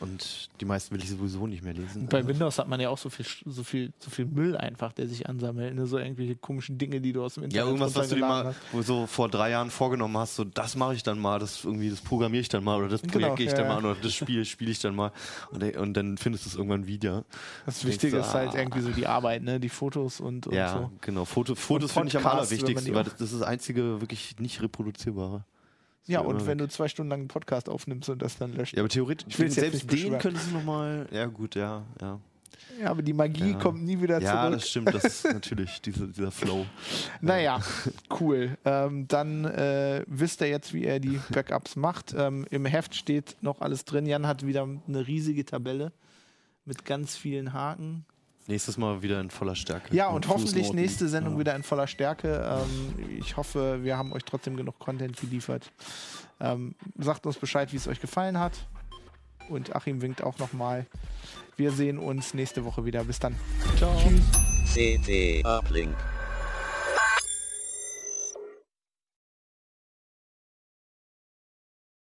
Und 0.00 0.50
die 0.60 0.64
meisten 0.64 0.94
will 0.94 1.02
ich 1.02 1.10
sowieso 1.10 1.46
nicht 1.46 1.62
mehr 1.62 1.72
lesen. 1.72 2.06
bei 2.08 2.26
Windows 2.26 2.58
hat 2.58 2.68
man 2.68 2.80
ja 2.80 2.90
auch 2.90 2.98
so 2.98 3.08
viel, 3.08 3.24
so 3.46 3.64
viel, 3.64 3.92
so 3.98 4.10
viel 4.10 4.26
Müll 4.26 4.56
einfach, 4.56 4.92
der 4.92 5.08
sich 5.08 5.26
ansammelt. 5.28 5.74
Ne? 5.74 5.86
So 5.86 5.98
irgendwelche 5.98 6.36
komischen 6.36 6.76
Dinge, 6.76 7.00
die 7.00 7.12
du 7.12 7.24
aus 7.24 7.34
dem 7.34 7.44
Internet 7.44 7.64
Ja, 7.64 7.66
irgendwas, 7.66 7.94
was 7.94 8.08
du 8.08 8.16
dir 8.16 8.20
mal 8.20 8.54
wo 8.72 8.82
so 8.82 9.06
vor 9.06 9.28
drei 9.28 9.50
Jahren 9.50 9.70
vorgenommen 9.70 10.16
hast, 10.18 10.36
so 10.36 10.44
das 10.44 10.76
mache 10.76 10.94
ich 10.94 11.02
dann 11.02 11.18
mal, 11.18 11.38
das 11.38 11.64
irgendwie, 11.64 11.88
das 11.88 12.00
programmiere 12.00 12.42
ich 12.42 12.48
dann 12.48 12.62
mal 12.62 12.78
oder 12.78 12.88
das 12.88 13.00
Projekt 13.02 13.16
Genau, 13.16 13.34
gehe 13.34 13.46
ich 13.46 13.52
ja, 13.52 13.58
dann 13.58 13.68
mal 13.68 13.74
ja. 13.74 13.78
an 13.78 13.84
oder 13.86 14.00
das 14.02 14.14
Spiel 14.14 14.44
spiele 14.44 14.70
ich 14.70 14.80
dann 14.80 14.94
mal 14.94 15.12
und, 15.50 15.76
und 15.76 15.94
dann 15.94 16.18
findest 16.18 16.44
du 16.44 16.50
es 16.50 16.56
irgendwann 16.56 16.86
wieder. 16.86 17.24
Das 17.64 17.84
Wichtige 17.84 18.18
ist 18.18 18.34
halt 18.34 18.50
ah. 18.50 18.58
irgendwie 18.58 18.80
so 18.80 18.90
die 18.90 19.06
Arbeit, 19.06 19.42
ne? 19.42 19.58
die 19.58 19.68
Fotos 19.68 20.20
und, 20.20 20.46
und 20.46 20.54
Ja, 20.54 20.72
so. 20.74 20.90
genau. 21.00 21.24
Foto, 21.24 21.54
Fotos 21.54 21.85
finde 21.92 22.08
ich 22.08 22.16
am 22.16 22.26
allerwichtigsten, 22.26 22.94
weil 22.94 23.04
das, 23.04 23.16
das 23.16 23.32
ist 23.32 23.40
das 23.40 23.48
einzige 23.48 24.00
wirklich 24.00 24.38
nicht 24.38 24.60
reproduzierbare. 24.62 25.44
Das 26.02 26.08
Ja, 26.08 26.20
und 26.20 26.46
wenn 26.46 26.58
weg. 26.58 26.68
du 26.68 26.68
zwei 26.68 26.88
Stunden 26.88 27.10
lang 27.10 27.20
einen 27.20 27.28
Podcast 27.28 27.68
aufnimmst 27.68 28.08
und 28.08 28.22
das 28.22 28.36
dann 28.38 28.52
löscht. 28.54 28.74
Ja, 28.74 28.80
aber 28.82 28.88
theoretisch, 28.88 29.26
Ich 29.28 29.38
jetzt 29.38 29.54
selbst 29.54 29.90
den 29.92 30.18
könntest 30.18 30.50
du 30.50 30.54
nochmal. 30.54 31.06
Ja, 31.10 31.26
gut, 31.26 31.54
ja, 31.54 31.82
ja. 32.00 32.20
Ja, 32.80 32.90
aber 32.90 33.00
die 33.02 33.12
Magie 33.14 33.52
Ja. 33.52 33.58
kommt 33.58 33.82
nie 33.84 34.00
wieder 34.00 34.20
Ja, 34.20 34.42
zurück. 34.42 34.54
das 34.54 34.68
stimmt, 34.68 34.94
das 34.94 35.04
ist 35.04 35.24
natürlich 35.32 35.80
diese, 35.80 36.08
dieser 36.08 36.30
Flow. 36.30 36.66
Naja, 37.20 37.60
cool. 38.20 38.56
Ähm, 38.64 39.08
dann 39.08 39.44
äh, 39.46 40.02
wisst 40.06 40.40
ihr 40.42 40.48
jetzt, 40.48 40.74
wie 40.74 40.84
er 40.84 41.00
die 41.00 41.18
Backups 41.30 41.76
macht. 41.76 42.14
Ähm, 42.16 42.46
Im 42.50 42.66
Heft 42.66 42.94
steht 42.94 43.36
noch 43.40 43.60
alles 43.60 43.84
drin. 43.84 44.04
Jan 44.06 44.26
hat 44.26 44.44
wieder 44.44 44.62
eine 44.86 45.06
riesige 45.06 45.44
Tabelle 45.44 45.92
mit 46.66 46.84
ganz 46.84 47.16
vielen 47.16 47.52
Haken. 47.52 48.04
Nächstes 48.48 48.76
Mal 48.78 49.02
wieder 49.02 49.20
in 49.20 49.30
voller 49.30 49.56
Stärke. 49.56 49.94
Ja, 49.94 50.08
und 50.08 50.28
hoffentlich 50.28 50.72
nächste 50.72 51.08
Sendung 51.08 51.34
Ja. 51.34 51.40
wieder 51.40 51.56
in 51.56 51.62
voller 51.64 51.86
Stärke. 51.86 52.44
Ähm, 52.48 53.18
ich 53.18 53.36
hoffe, 53.36 53.82
wir 53.82 53.96
haben 53.98 54.12
euch 54.12 54.24
trotzdem 54.24 54.56
genug 54.56 54.78
Content 54.78 55.16
geliefert. 55.20 55.72
Ähm, 56.40 56.74
sagt 56.96 57.26
uns 57.26 57.36
Bescheid, 57.38 57.72
wie 57.72 57.76
es 57.76 57.88
euch 57.88 58.00
gefallen 58.00 58.38
hat. 58.38 58.52
Und 59.48 59.74
Achim 59.74 60.00
winkt 60.02 60.22
auch 60.22 60.38
nochmal. 60.38 60.86
Wir 61.56 61.72
sehen 61.72 61.98
uns 61.98 62.34
nächste 62.34 62.64
Woche 62.64 62.84
wieder. 62.84 63.02
Bis 63.04 63.18
dann. 63.18 63.34
Ciao. 63.78 63.92
CD 64.72 65.42
Uplink. 65.44 65.94